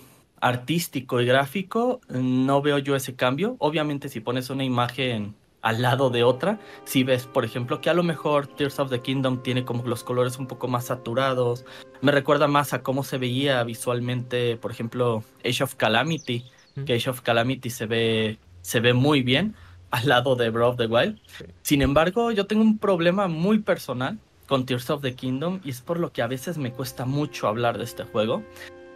artístico 0.40 1.20
y 1.20 1.26
gráfico, 1.26 2.00
no 2.08 2.62
veo 2.62 2.78
yo 2.78 2.96
ese 2.96 3.16
cambio. 3.16 3.56
Obviamente, 3.58 4.08
si 4.08 4.20
pones 4.20 4.50
una 4.50 4.64
imagen 4.64 5.34
al 5.64 5.80
lado 5.80 6.10
de 6.10 6.22
otra. 6.22 6.60
Si 6.84 7.02
ves, 7.02 7.26
por 7.26 7.44
ejemplo, 7.44 7.80
que 7.80 7.88
a 7.90 7.94
lo 7.94 8.02
mejor 8.02 8.46
Tears 8.46 8.78
of 8.78 8.90
the 8.90 9.00
Kingdom 9.00 9.42
tiene 9.42 9.64
como 9.64 9.82
los 9.86 10.04
colores 10.04 10.38
un 10.38 10.46
poco 10.46 10.68
más 10.68 10.84
saturados. 10.84 11.64
Me 12.02 12.12
recuerda 12.12 12.46
más 12.46 12.74
a 12.74 12.82
cómo 12.82 13.02
se 13.02 13.16
veía 13.16 13.64
visualmente, 13.64 14.56
por 14.58 14.70
ejemplo, 14.70 15.24
Age 15.44 15.64
of 15.64 15.74
Calamity. 15.74 16.44
Que 16.84 16.94
Age 16.94 17.08
of 17.08 17.22
Calamity 17.22 17.70
se 17.70 17.86
ve, 17.86 18.38
se 18.60 18.80
ve 18.80 18.92
muy 18.92 19.22
bien 19.22 19.54
al 19.90 20.08
lado 20.08 20.36
de 20.36 20.50
Breath 20.50 20.72
of 20.72 20.76
the 20.76 20.86
Wild. 20.86 21.18
Sin 21.62 21.80
embargo, 21.80 22.30
yo 22.30 22.46
tengo 22.46 22.62
un 22.62 22.78
problema 22.78 23.26
muy 23.26 23.60
personal 23.60 24.18
con 24.46 24.66
Tears 24.66 24.90
of 24.90 25.00
the 25.00 25.14
Kingdom 25.14 25.60
y 25.64 25.70
es 25.70 25.80
por 25.80 25.98
lo 25.98 26.12
que 26.12 26.20
a 26.20 26.26
veces 26.26 26.58
me 26.58 26.72
cuesta 26.72 27.06
mucho 27.06 27.48
hablar 27.48 27.78
de 27.78 27.84
este 27.84 28.04
juego. 28.04 28.42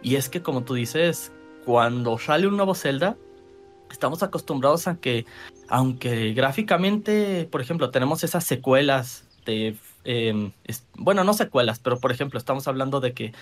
Y 0.03 0.15
es 0.15 0.29
que, 0.29 0.43
como 0.43 0.63
tú 0.63 0.75
dices, 0.75 1.31
cuando 1.65 2.19
sale 2.19 2.45
un 2.45 2.57
nuevo 2.57 2.75
Zelda, 2.75 3.17
estamos 3.91 4.23
acostumbrados 4.23 4.87
a 4.87 4.95
que, 4.97 5.25
aunque 5.67 6.33
gráficamente, 6.33 7.47
por 7.51 7.61
ejemplo, 7.61 7.91
tenemos 7.91 8.23
esas 8.23 8.43
secuelas 8.43 9.27
de, 9.45 9.75
em, 10.03 10.51
bueno, 10.95 11.23
no 11.23 11.33
secuelas, 11.33 11.79
pero 11.79 11.99
por 11.99 12.11
ejemplo, 12.11 12.37
estamos 12.37 12.67
hablando 12.67 12.99
de 12.99 13.13
que 13.13 13.33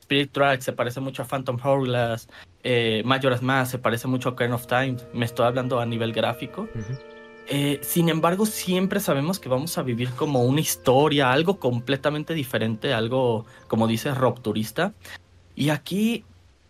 Spirit 0.00 0.30
Track 0.32 0.60
se 0.60 0.72
parece 0.72 1.00
mucho 1.00 1.22
a 1.22 1.24
Phantom 1.24 1.58
Hourglass, 1.62 2.28
eh, 2.62 3.02
Majora's 3.04 3.42
Mask 3.42 3.72
se 3.72 3.78
parece 3.78 4.06
mucho 4.06 4.30
a 4.30 4.36
Kern 4.36 4.52
of 4.52 4.66
Time, 4.66 4.96
me 5.12 5.24
estoy 5.24 5.46
hablando 5.46 5.80
a 5.80 5.86
nivel 5.86 6.12
gráfico. 6.12 6.68
Eh, 7.48 7.78
sin 7.82 8.08
embargo, 8.08 8.44
siempre 8.44 8.98
sabemos 8.98 9.38
que 9.38 9.48
vamos 9.48 9.78
a 9.78 9.82
vivir 9.82 10.10
como 10.10 10.42
una 10.44 10.60
historia, 10.60 11.32
algo 11.32 11.58
completamente 11.60 12.34
diferente, 12.34 12.92
algo, 12.92 13.46
como 13.68 13.86
dice, 13.86 14.12
rupturista. 14.14 14.94
Y 15.54 15.70
aquí 15.70 16.24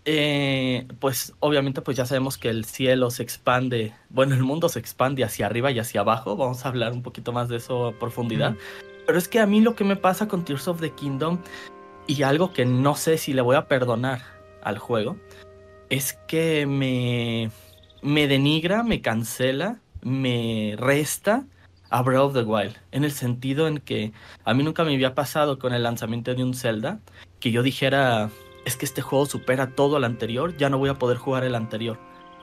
eh, 0.09 0.87
pues 1.01 1.35
obviamente 1.41 1.83
pues 1.83 1.97
ya 1.97 2.07
sabemos 2.07 2.39
que 2.39 2.49
el 2.49 2.65
cielo 2.65 3.11
se 3.11 3.25
expande, 3.25 3.93
bueno, 4.09 4.37
el 4.37 4.45
mundo 4.45 4.69
se 4.69 4.79
expande 4.79 5.25
hacia 5.25 5.47
arriba 5.47 5.73
y 5.73 5.81
hacia 5.81 6.03
abajo, 6.03 6.37
vamos 6.37 6.65
a 6.65 6.69
hablar 6.69 6.93
un 6.93 7.03
poquito 7.03 7.33
más 7.33 7.49
de 7.49 7.57
eso 7.57 7.89
a 7.89 7.93
profundidad, 7.93 8.55
pero 9.05 9.19
es 9.19 9.27
que 9.27 9.41
a 9.41 9.47
mí 9.47 9.61
lo 9.61 9.75
que 9.75 9.83
me 9.83 9.97
pasa 9.97 10.29
con 10.29 10.45
Tears 10.45 10.69
of 10.69 10.81
the 10.81 10.93
Kingdom 10.93 11.41
y 12.07 12.23
algo 12.23 12.53
que 12.53 12.65
no 12.65 12.95
sé 12.95 13.19
si 13.19 13.33
le 13.33 13.43
voy 13.43 13.57
a 13.57 13.67
perdonar 13.67 14.23
al 14.63 14.79
juego, 14.79 15.17
es 15.91 16.13
que 16.29 16.67
me, 16.67 17.51
me 18.01 18.29
denigra, 18.29 18.85
me 18.85 19.01
cancela, 19.01 19.81
me 20.03 20.77
resta 20.79 21.47
a 21.91 22.03
Breath 22.03 22.21
of 22.21 22.35
the 22.35 22.43
Wild, 22.43 22.77
en 22.93 23.03
el 23.03 23.11
sentido 23.11 23.67
en 23.67 23.79
que 23.79 24.13
a 24.45 24.55
mí 24.55 24.63
nunca 24.63 24.85
me 24.85 24.95
había 24.95 25.17
pasado 25.17 25.59
con 25.59 25.75
el 25.75 25.83
lanzamiento 25.83 26.33
de 26.33 26.45
un 26.45 26.55
Zelda 26.55 27.01
que 27.41 27.51
yo 27.51 27.65
dijera 27.65 28.31
es 28.67 28.77
que 28.77 28.85
este 28.85 29.01
juego 29.01 29.27
supera 29.27 29.71
todo 29.71 29.97
el 29.97 30.05
anterior, 30.05 30.55
ya 30.57 30.69
no 30.69 30.77
voy 30.77 30.91
a 30.91 30.95
poder 30.95 31.17
jugar 31.17 31.45
el 31.45 31.55
anterior. 31.55 31.99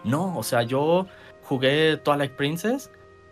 No, 0.06 0.38
o 0.38 0.42
sea, 0.42 0.64
yo 0.64 1.06
jugué 1.44 1.98
Twilight 1.98 2.32
Princess 2.32 2.90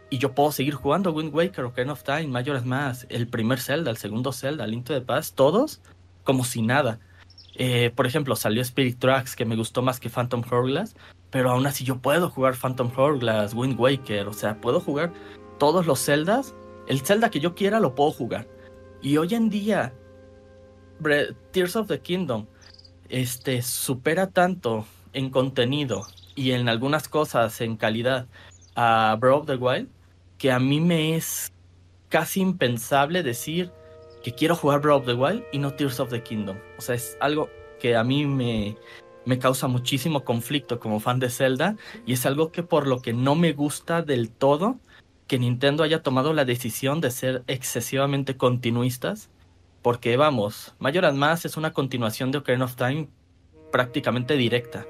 y 0.10 0.18
yo 0.18 0.36
puedo 0.36 0.52
seguir 0.52 0.74
jugando 0.74 1.14
Wind 1.14 1.34
Waker, 1.34 1.64
Ocarina 1.64 1.94
of 1.94 2.04
Time, 2.04 2.28
Majora's 2.28 2.66
Mask, 2.66 3.06
el 3.10 3.28
primer 3.28 3.62
Zelda, 3.62 3.92
el 3.92 3.98
segundo 3.98 4.34
Zelda, 4.34 4.68
Link 4.68 4.86
to 4.86 4.94
the 4.94 5.02
Past, 5.02 5.36
todos 5.36 5.82
como 6.26 6.44
si 6.44 6.62
nada. 6.62 7.00
Eh, 7.56 7.92
por 7.96 8.06
ejemplo, 8.08 8.36
salió 8.36 8.62
Spirit 8.62 9.00
Tracks 9.00 9.38
que 9.38 9.46
me 9.46 9.56
gustó 9.56 9.82
más 9.82 10.02
que 10.02 10.10
Phantom 10.10 10.44
Hourglass, 10.52 10.96
pero 11.30 11.50
aún 11.50 11.66
así 11.66 11.86
yo 11.86 12.00
puedo 12.00 12.30
jugar 12.30 12.56
Phantom 12.56 12.92
Hourglass, 12.96 13.54
Wind 13.54 13.80
Waker, 13.80 14.28
o 14.28 14.34
sea, 14.34 14.60
puedo 14.60 14.82
jugar 14.82 15.14
todos 15.60 15.88
los 15.88 16.04
Zeldas, 16.04 16.54
el 16.88 17.00
Zelda 17.00 17.32
que 17.32 17.40
yo 17.40 17.56
quiera 17.56 17.80
lo 17.80 17.96
puedo 17.96 18.12
jugar. 18.12 18.50
Y 19.02 19.16
hoy 19.16 19.34
en 19.34 19.50
día, 19.50 19.94
Tears 21.52 21.78
of 21.78 21.88
the 21.88 22.02
Kingdom 22.02 22.48
este, 23.12 23.62
supera 23.62 24.28
tanto 24.28 24.86
en 25.14 25.30
contenido 25.30 26.08
y 26.36 26.52
en 26.52 26.70
algunas 26.70 27.08
cosas 27.08 27.60
en 27.62 27.76
calidad 27.76 28.28
a 28.76 29.16
Breath 29.20 29.42
of 29.42 29.46
the 29.48 29.56
Wild 29.56 29.90
que 30.38 30.52
a 30.52 30.60
mí 30.60 30.80
me 30.80 31.16
es 31.16 31.52
casi 32.10 32.42
impensable 32.42 33.22
decir 33.22 33.72
que 34.24 34.34
quiero 34.34 34.56
jugar 34.56 34.82
Breath 34.82 35.02
of 35.02 35.06
the 35.06 35.14
Wild 35.14 35.44
y 35.52 35.60
no 35.60 35.74
Tears 35.74 36.00
of 36.00 36.10
the 36.10 36.24
Kingdom. 36.24 36.58
O 36.78 36.82
sea, 36.82 36.96
es 36.96 37.18
algo 37.20 37.50
que 37.80 37.96
a 37.96 38.04
mí 38.04 38.26
me, 38.26 38.78
me 39.26 39.40
causa 39.40 39.68
muchísimo 39.68 40.24
conflicto 40.24 40.80
como 40.80 41.00
fan 41.00 41.20
de 41.20 41.30
Zelda 41.30 41.76
y 42.06 42.14
es 42.14 42.26
algo 42.26 42.52
que 42.52 42.64
por 42.64 42.88
lo 42.88 43.02
que 43.02 43.14
no 43.14 43.36
me 43.36 43.54
gusta 43.54 44.02
del 44.02 44.30
todo 44.30 44.80
que 45.28 45.40
Nintendo 45.40 45.84
haya 45.84 46.04
tomado 46.04 46.34
la 46.34 46.46
decisión 46.46 47.02
de 47.02 47.12
ser 47.12 47.44
excesivamente 47.48 48.38
continuistas 48.38 49.30
porque 49.82 50.18
vamos, 50.18 50.74
Majora's 50.80 51.16
Mask 51.16 51.46
es 51.46 51.58
una 51.58 51.74
continuación 51.74 52.32
de 52.32 52.40
Ocarina 52.40 52.66
of 52.66 52.76
Time 52.76 53.10
prácticamente 53.72 54.36
directa. 54.36 54.86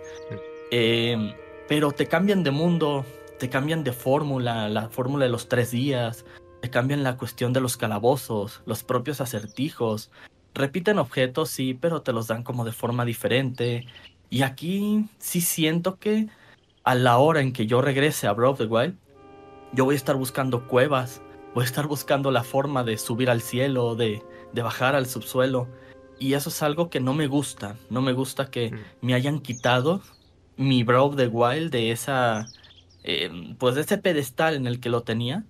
Eh, 0.71 1.36
pero 1.67 1.91
te 1.91 2.07
cambian 2.07 2.43
de 2.43 2.51
mundo, 2.51 3.05
te 3.39 3.50
cambian 3.50 3.83
de 3.83 3.93
fórmula, 3.93 4.67
la 4.69 4.89
fórmula 4.89 5.25
de 5.25 5.31
los 5.31 5.48
tres 5.48 5.71
días. 5.71 6.25
te 6.62 6.69
cambian 6.69 7.03
la 7.03 7.17
cuestión 7.17 7.53
de 7.53 7.62
los 7.62 7.75
calabozos, 7.75 8.62
los 8.65 8.83
propios 8.83 9.19
acertijos. 9.19 10.12
Repiten 10.53 11.00
objetos, 11.00 11.50
sí, 11.50 11.74
pero 11.74 12.03
te 12.03 12.13
los 12.13 12.27
dan 12.27 12.43
como 12.43 12.65
de 12.65 12.71
forma 12.71 13.03
diferente. 13.03 13.88
Y 14.29 14.43
aquí 14.43 15.05
sí 15.17 15.41
siento 15.41 15.98
que 15.98 16.27
a 16.83 16.93
la 16.93 17.17
hora 17.17 17.41
en 17.41 17.51
que 17.51 17.65
yo 17.65 17.81
regrese 17.81 18.27
a 18.27 18.33
Breath 18.33 18.51
of 18.51 18.57
the 18.60 18.65
Wild, 18.65 18.95
yo 19.74 19.86
voy 19.86 19.95
a 19.95 19.98
estar 19.98 20.15
buscando 20.17 20.67
cuevas, 20.67 21.21
voy 21.55 21.63
a 21.63 21.65
estar 21.65 21.88
buscando 21.88 22.29
la 22.29 22.43
forma 22.43 22.83
de 22.83 22.98
subir 22.98 23.29
al 23.29 23.41
cielo, 23.41 23.95
de, 23.95 24.21
de 24.53 24.62
bajar 24.62 24.96
al 24.96 25.05
subsuelo. 25.05 25.67
Y 26.20 26.34
eso 26.34 26.50
es 26.50 26.62
algo 26.62 26.89
que 26.89 27.00
no 27.00 27.13
me 27.13 27.27
gusta. 27.27 27.75
No 27.89 28.01
me 28.01 28.13
gusta 28.13 28.50
que 28.51 28.72
mm. 28.72 29.05
me 29.05 29.13
hayan 29.13 29.39
quitado 29.39 30.01
mi 30.58 30.84
Breath 30.84 31.01
of 31.01 31.15
the 31.15 31.27
Wild 31.27 31.72
de 31.72 31.91
esa. 31.91 32.48
Eh, 33.03 33.55
pues 33.58 33.75
de 33.75 33.81
ese 33.81 33.98
pedestal 33.98 34.55
en 34.55 34.67
el 34.67 34.79
que 34.79 34.89
lo 34.89 35.03
tenía. 35.03 35.46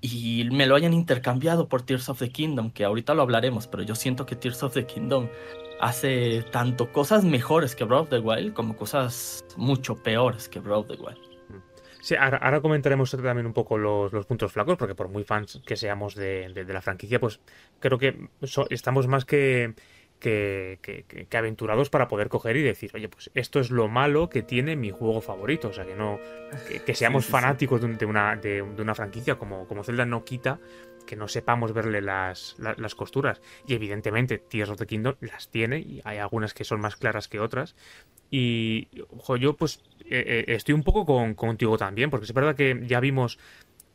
Y 0.00 0.48
me 0.50 0.66
lo 0.66 0.76
hayan 0.76 0.94
intercambiado 0.94 1.68
por 1.68 1.82
Tears 1.82 2.08
of 2.08 2.18
the 2.20 2.30
Kingdom, 2.30 2.70
que 2.70 2.84
ahorita 2.84 3.12
lo 3.12 3.20
hablaremos, 3.20 3.66
pero 3.66 3.82
yo 3.82 3.94
siento 3.94 4.24
que 4.24 4.34
Tears 4.34 4.62
of 4.62 4.72
the 4.72 4.86
Kingdom 4.86 5.28
hace 5.80 6.42
tanto 6.50 6.90
cosas 6.90 7.24
mejores 7.24 7.74
que 7.74 7.84
Breath 7.84 8.02
of 8.02 8.08
the 8.08 8.18
Wild 8.18 8.54
como 8.54 8.76
cosas 8.76 9.44
mucho 9.56 9.96
peores 9.96 10.48
que 10.48 10.60
Breath 10.60 10.78
of 10.78 10.86
the 10.88 11.02
Wild. 11.02 11.29
Sí, 12.00 12.14
ahora, 12.16 12.60
comentaremos 12.60 13.10
también 13.10 13.46
un 13.46 13.52
poco 13.52 13.76
los, 13.76 14.26
puntos 14.26 14.52
flacos, 14.52 14.76
porque 14.76 14.94
por 14.94 15.08
muy 15.08 15.24
fans 15.24 15.60
que 15.66 15.76
seamos 15.76 16.14
de, 16.14 16.64
la 16.66 16.80
franquicia, 16.80 17.20
pues 17.20 17.40
creo 17.78 17.98
que 17.98 18.28
estamos 18.70 19.06
más 19.06 19.24
que, 19.24 19.74
que, 20.18 20.78
que, 20.82 21.36
aventurados 21.36 21.90
para 21.90 22.08
poder 22.08 22.28
coger 22.28 22.56
y 22.56 22.62
decir, 22.62 22.90
oye, 22.94 23.08
pues 23.08 23.30
esto 23.34 23.60
es 23.60 23.70
lo 23.70 23.88
malo 23.88 24.30
que 24.30 24.42
tiene 24.42 24.76
mi 24.76 24.90
juego 24.90 25.20
favorito. 25.20 25.68
O 25.68 25.72
sea, 25.72 25.84
que 25.84 25.94
no 25.94 26.18
que, 26.86 26.94
seamos 26.94 27.26
fanáticos 27.26 27.80
de, 27.80 28.06
una, 28.06 28.36
de, 28.36 28.62
una 28.62 28.94
franquicia 28.94 29.36
como, 29.36 29.66
como 29.66 29.84
Zelda 29.84 30.06
no 30.06 30.24
quita 30.24 30.58
que 31.10 31.16
no 31.16 31.26
sepamos 31.26 31.72
verle 31.72 32.00
las, 32.00 32.54
las, 32.60 32.94
costuras. 32.94 33.42
Y 33.66 33.74
evidentemente 33.74 34.38
Tears 34.38 34.70
of 34.70 34.78
the 34.78 34.86
Kingdom 34.86 35.16
las 35.18 35.48
tiene, 35.50 35.80
y 35.80 36.00
hay 36.04 36.18
algunas 36.18 36.54
que 36.54 36.62
son 36.62 36.80
más 36.80 36.94
claras 36.94 37.26
que 37.26 37.40
otras. 37.40 37.74
Y 38.30 38.86
ojo, 39.10 39.36
yo 39.36 39.56
pues 39.56 39.82
eh, 40.04 40.44
eh, 40.46 40.54
estoy 40.54 40.72
un 40.72 40.84
poco 40.84 41.04
con, 41.04 41.34
contigo 41.34 41.76
también, 41.76 42.10
porque 42.10 42.26
es 42.26 42.32
verdad 42.32 42.54
que 42.54 42.80
ya 42.86 43.00
vimos 43.00 43.40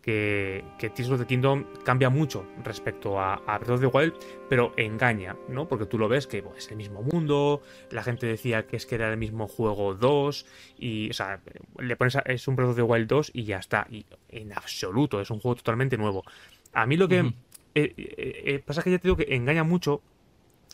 que, 0.02 0.66
que 0.78 0.90
Tears 0.90 1.12
of 1.12 1.22
the 1.22 1.26
Kingdom 1.26 1.64
cambia 1.86 2.10
mucho 2.10 2.46
respecto 2.66 3.18
a, 3.18 3.36
a, 3.48 3.60
Breath 3.60 3.76
of 3.76 3.80
the 3.80 3.88
Wild, 3.88 4.14
pero 4.50 4.74
engaña, 4.76 5.38
¿no? 5.48 5.70
Porque 5.70 5.86
tú 5.86 5.98
lo 5.98 6.10
ves 6.10 6.28
que 6.28 6.44
es 6.58 6.70
el 6.70 6.76
mismo 6.76 7.02
mundo, 7.02 7.62
la 7.92 8.04
gente 8.04 8.28
decía 8.28 8.68
que 8.68 8.76
es 8.76 8.86
que 8.86 8.96
era 8.96 9.10
el 9.10 9.18
mismo 9.18 9.48
juego 9.48 9.96
2, 9.96 10.46
y, 10.80 11.10
o 11.12 11.14
sea, 11.14 11.40
le 11.80 11.96
pones 11.96 12.18
es 12.26 12.46
un 12.50 12.58
Breath 12.58 12.72
of 12.72 12.76
the 12.76 12.82
Wild 12.82 13.08
2 13.08 13.32
y 13.34 13.46
ya 13.46 13.60
está, 13.60 13.88
y 13.90 14.06
en 14.28 14.52
absoluto, 14.52 15.22
es 15.22 15.30
un 15.30 15.40
juego 15.40 15.56
totalmente 15.56 15.98
nuevo. 15.98 16.26
A 16.76 16.86
mí 16.86 16.98
lo 16.98 17.08
que 17.08 17.34
eh, 17.74 18.64
pasa 18.66 18.82
es 18.82 18.84
que 18.84 18.92
ya 18.92 19.00
te 19.00 19.08
digo 19.08 19.18
que 19.18 19.34
engaña 19.36 19.64
mucho 19.64 20.02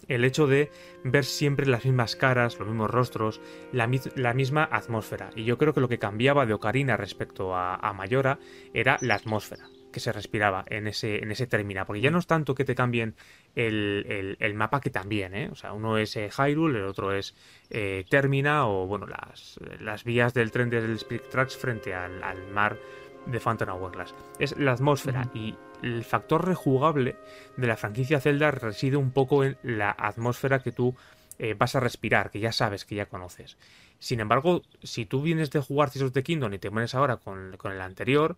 el 0.07 0.25
hecho 0.25 0.47
de 0.47 0.71
ver 1.03 1.25
siempre 1.25 1.65
las 1.65 1.85
mismas 1.85 2.15
caras, 2.15 2.57
los 2.59 2.67
mismos 2.67 2.89
rostros, 2.89 3.41
la, 3.71 3.87
misma 3.87 4.67
atmósfera. 4.71 5.29
Y 5.35 5.43
yo 5.43 5.57
creo 5.57 5.73
que 5.73 5.81
lo 5.81 5.87
que 5.87 5.99
cambiaba 5.99 6.45
de 6.45 6.53
Ocarina 6.53 6.97
respecto 6.97 7.55
a, 7.55 7.93
Mayora 7.93 8.39
era 8.73 8.97
la 9.01 9.15
atmósfera 9.15 9.67
que 9.91 9.99
se 9.99 10.13
respiraba 10.13 10.63
en 10.67 10.87
ese, 10.87 11.21
en 11.21 11.31
ese 11.31 11.47
Termina. 11.47 11.85
Porque 11.85 11.99
ya 11.99 12.11
no 12.11 12.19
es 12.19 12.27
tanto 12.27 12.55
que 12.55 12.63
te 12.63 12.75
cambien 12.75 13.15
el, 13.55 14.53
mapa 14.55 14.79
que 14.79 14.89
también, 14.89 15.35
¿eh? 15.35 15.49
O 15.51 15.55
sea, 15.55 15.73
uno 15.73 15.97
es 15.97 16.15
eh, 16.15 16.29
Hyrule, 16.29 16.79
el 16.79 16.85
otro 16.85 17.13
es 17.13 17.35
eh, 17.69 18.05
Termina 18.09 18.67
o, 18.67 18.87
bueno, 18.87 19.05
las, 19.05 19.59
las 19.81 20.05
vías 20.05 20.33
del 20.33 20.51
tren 20.51 20.69
del 20.69 20.93
Spirit 20.93 21.27
Tracks 21.29 21.57
frente 21.57 21.93
al, 21.93 22.47
mar 22.53 22.77
de 23.25 23.39
Phantom 23.41 23.69
Hourglass. 23.69 24.15
Es 24.39 24.57
la 24.57 24.71
atmósfera 24.71 25.29
y 25.33 25.55
el 25.81 26.03
factor 26.03 26.45
rejugable 26.45 27.15
de 27.57 27.67
la 27.67 27.77
franquicia 27.77 28.19
Zelda 28.19 28.51
reside 28.51 28.97
un 28.97 29.11
poco 29.11 29.43
en 29.43 29.57
la 29.63 29.91
atmósfera 29.91 30.61
que 30.61 30.71
tú 30.71 30.95
eh, 31.39 31.55
vas 31.57 31.75
a 31.75 31.79
respirar, 31.79 32.29
que 32.29 32.39
ya 32.39 32.51
sabes, 32.51 32.85
que 32.85 32.95
ya 32.95 33.07
conoces. 33.07 33.57
Sin 33.99 34.19
embargo, 34.19 34.61
si 34.83 35.05
tú 35.05 35.21
vienes 35.21 35.51
de 35.51 35.59
jugar 35.59 35.89
Tears 35.89 36.07
of 36.07 36.13
the 36.13 36.23
Kingdom 36.23 36.53
y 36.53 36.59
te 36.59 36.69
pones 36.71 36.95
ahora 36.95 37.17
con, 37.17 37.55
el 37.63 37.81
anterior, 37.81 38.37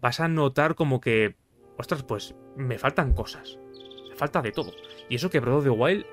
vas 0.00 0.20
a 0.20 0.28
notar 0.28 0.74
como 0.74 1.00
que, 1.00 1.34
ostras, 1.76 2.02
pues 2.02 2.34
me 2.56 2.78
faltan 2.78 3.14
cosas. 3.14 3.58
Me 4.08 4.16
falta 4.16 4.42
de 4.42 4.52
todo. 4.52 4.72
Y 5.08 5.16
eso 5.16 5.30
que 5.30 5.40
Breath 5.40 5.64
the 5.64 5.70
Wild 5.70 6.06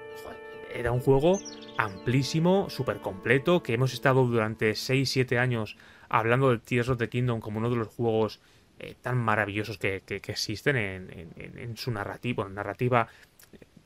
era 0.74 0.92
un 0.92 1.00
juego 1.02 1.40
amplísimo, 1.78 2.70
súper 2.70 3.02
completo, 3.02 3.64
que 3.64 3.74
hemos 3.74 3.94
estado 3.94 4.26
durante 4.26 4.72
6-7 4.72 5.38
años 5.38 5.78
hablando 6.10 6.52
de 6.52 6.60
Tears 6.60 6.90
of 6.90 6.98
the 6.98 7.10
Kingdom 7.10 7.40
como 7.40 7.60
uno 7.60 7.70
de 7.70 7.76
los 7.76 7.88
juegos 7.88 8.42
eh, 8.84 8.96
tan 9.00 9.16
maravillosos 9.16 9.78
que, 9.78 10.02
existen 10.08 10.76
en, 10.76 11.78
su 11.78 11.92
narrativa. 11.92 12.50
narrativa, 12.50 13.08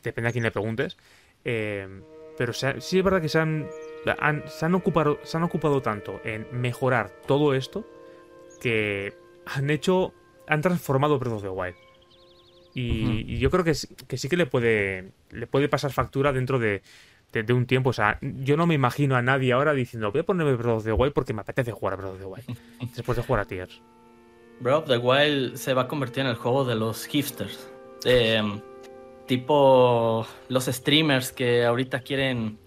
depende 0.02 0.30
a 0.30 0.32
quién 0.32 0.46
le 0.46 0.52
preguntes. 0.52 0.96
Eh, 1.44 1.86
pero 2.38 2.54
sí 2.54 2.98
es 2.98 3.04
verdad 3.04 3.22
que 3.22 3.28
se 3.28 3.40
han, 3.40 3.68
se, 4.48 4.66
han 4.66 4.74
ocupado, 4.74 5.20
se 5.24 5.36
han 5.36 5.44
ocupado 5.44 5.82
tanto 5.82 6.22
en 6.24 6.48
mejorar 6.52 7.10
todo 7.28 7.54
esto 7.54 7.86
que 8.62 9.14
han 9.46 9.70
hecho, 9.70 10.14
han 10.48 10.62
transformado 10.62 11.20
Breath 11.20 11.34
of 11.34 11.42
the 11.42 11.50
Wild. 11.50 11.76
Y, 12.74 13.38
yo 13.38 13.52
creo 13.52 13.66
que, 13.66 13.74
que, 14.08 14.18
sí 14.18 14.30
que 14.30 14.38
le 14.38 14.46
puede, 14.46 15.12
le 15.30 15.46
puede 15.48 15.68
pasar 15.68 15.92
factura 15.92 16.32
dentro 16.32 16.58
de, 16.58 16.84
de, 17.34 17.54
un 17.54 17.66
tiempo. 17.66 17.90
O 17.90 17.94
sea, 17.94 18.18
yo 18.22 18.56
no 18.56 18.66
me 18.66 18.76
imagino 18.76 19.18
a 19.18 19.22
nadie 19.22 19.52
ahora 19.52 19.74
diciendo 19.74 20.10
voy 20.14 20.22
a 20.22 20.26
ponerme 20.26 20.54
Breath 20.56 20.78
of 20.78 20.84
the 20.86 20.94
Wild 20.94 21.14
porque 21.14 21.34
me 21.34 21.42
apetece 21.42 21.74
jugar 21.74 21.96
a 21.96 21.98
Breath 21.98 22.14
of 22.14 22.20
the 22.20 22.26
Wild 22.26 22.58
después 22.96 23.18
de 23.18 23.24
jugar 23.24 23.42
a 23.42 23.46
Tears. 23.46 23.82
Breath 24.60 24.84
of 24.84 24.86
the 24.88 24.98
Wild 24.98 25.58
se 25.58 25.74
va 25.74 25.84
a 25.84 25.88
convertir 25.88 26.22
en 26.22 26.28
el 26.28 26.36
juego 26.36 26.66
de 26.66 26.76
los 26.76 27.06
hipsters. 27.06 27.70
Em, 28.04 28.62
tipo 29.28 30.26
los 30.48 30.66
streamers 30.66 31.32
que 31.32 31.66
ahorita 31.66 32.00
quieren 32.00 32.58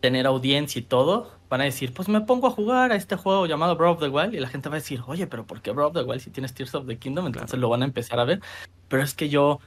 tener 0.00 0.26
audiencia 0.26 0.78
y 0.78 0.82
todo, 0.82 1.30
van 1.48 1.62
a 1.62 1.64
decir, 1.64 1.92
pues 1.94 2.08
me 2.08 2.20
pongo 2.20 2.46
a 2.46 2.50
jugar 2.50 2.92
a 2.92 2.96
este 2.96 3.16
juego 3.16 3.46
llamado 3.46 3.76
Breath 3.76 3.94
of 3.94 4.00
the 4.00 4.08
Wild 4.08 4.34
y 4.34 4.40
la 4.40 4.48
gente 4.48 4.68
va 4.68 4.76
a 4.76 4.80
decir, 4.80 5.02
oye, 5.06 5.26
pero 5.26 5.46
¿por 5.46 5.62
qué 5.62 5.70
Breath 5.72 5.88
of 5.88 5.94
the 5.94 6.02
Wild 6.02 6.20
si 6.20 6.30
tienes 6.30 6.52
Tears 6.54 6.74
of 6.74 6.86
the 6.86 6.98
Kingdom? 6.98 7.26
Entonces 7.26 7.58
lo 7.58 7.68
van 7.68 7.82
a 7.82 7.86
empezar 7.86 8.20
a 8.20 8.24
ver. 8.24 8.40
Pero 8.88 9.02
es 9.02 9.14
que 9.14 9.28
yo, 9.28 9.60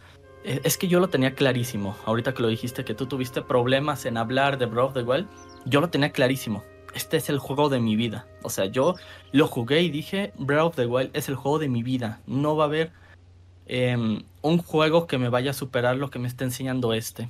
eh, 0.44 0.62
es 0.64 0.78
que 0.78 0.88
yo 0.88 1.00
lo 1.00 1.10
tenía 1.10 1.34
clarísimo. 1.34 1.96
Ahorita 2.06 2.34
que 2.34 2.44
lo 2.44 2.50
dijiste 2.50 2.86
que 2.86 2.94
tú 2.94 3.08
tuviste 3.08 3.42
problemas 3.42 4.06
en 4.06 4.18
hablar 4.18 4.58
de 4.58 4.68
Breath 4.68 4.90
of 4.90 4.94
the 4.94 5.04
Wild, 5.04 5.28
yo 5.66 5.82
lo 5.82 5.90
tenía 5.90 6.12
clarísimo 6.12 6.64
este 6.94 7.18
es 7.18 7.30
el 7.30 7.40
juego 7.40 7.70
de 7.70 7.80
mi 7.80 7.96
vida. 7.96 8.28
O 8.44 8.50
sea, 8.50 8.66
yo 8.66 8.96
lo 9.32 9.48
jugué 9.48 9.82
y 9.82 9.90
dije, 9.90 10.34
Breath 10.38 10.64
of 10.64 10.76
the 10.76 10.86
Wild 10.86 11.12
es 11.14 11.30
el 11.30 11.36
juego 11.36 11.60
de 11.60 11.70
mi 11.70 11.84
vida. 11.84 12.22
No 12.28 12.56
va 12.56 12.66
a 12.66 12.68
haber 12.68 12.92
em, 13.66 14.24
un 14.42 14.58
juego 14.58 15.08
que 15.08 15.18
me 15.18 15.30
vaya 15.30 15.52
a 15.52 15.54
superar 15.54 15.96
lo 15.98 16.10
que 16.10 16.20
me 16.20 16.28
está 16.28 16.44
enseñando 16.44 16.94
este. 16.94 17.30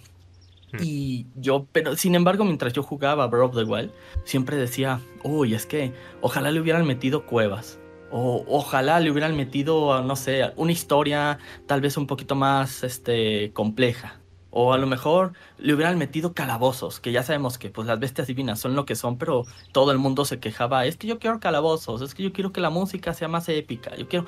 Hmm. 0.72 0.78
Y 0.82 1.28
yo, 1.36 1.68
pero 1.72 1.96
sin 1.96 2.16
embargo, 2.16 2.46
mientras 2.46 2.74
yo 2.74 2.84
jugaba 2.84 3.28
Breath 3.28 3.50
of 3.50 3.56
the 3.56 3.64
Wild, 3.64 3.92
siempre 4.24 4.58
decía, 4.58 5.00
uy, 5.24 5.54
es 5.54 5.66
que 5.66 5.94
ojalá 6.22 6.52
le 6.52 6.60
hubieran 6.60 6.86
metido 6.86 7.26
cuevas. 7.26 7.80
O 8.14 8.44
ojalá 8.48 9.00
le 9.00 9.10
hubieran 9.10 9.38
metido, 9.38 10.02
no 10.04 10.16
sé, 10.18 10.52
una 10.58 10.74
historia 10.74 11.40
tal 11.66 11.80
vez 11.80 11.96
un 11.96 12.08
poquito 12.08 12.36
más 12.36 12.84
este, 12.84 13.52
compleja. 13.54 14.21
O 14.52 14.74
a 14.74 14.78
lo 14.78 14.86
mejor 14.86 15.34
le 15.58 15.74
hubieran 15.74 15.98
metido 15.98 16.34
calabozos, 16.34 17.00
que 17.00 17.12
ya 17.12 17.24
sabemos 17.24 17.58
que 17.58 17.70
pues 17.70 17.88
las 17.88 18.00
bestias 18.00 18.28
divinas 18.28 18.60
son 18.60 18.76
lo 18.76 18.86
que 18.86 18.96
son, 18.96 19.18
pero 19.18 19.46
todo 19.72 19.92
el 19.92 19.98
mundo 19.98 20.26
se 20.26 20.40
quejaba, 20.40 20.86
es 20.86 20.98
que 20.98 21.08
yo 21.08 21.20
quiero 21.20 21.40
calabozos, 21.40 22.02
es 22.02 22.14
que 22.14 22.24
yo 22.24 22.34
quiero 22.34 22.52
que 22.52 22.62
la 22.62 22.70
música 22.70 23.14
sea 23.14 23.28
más 23.28 23.48
épica, 23.50 23.96
yo 23.96 24.08
quiero... 24.08 24.26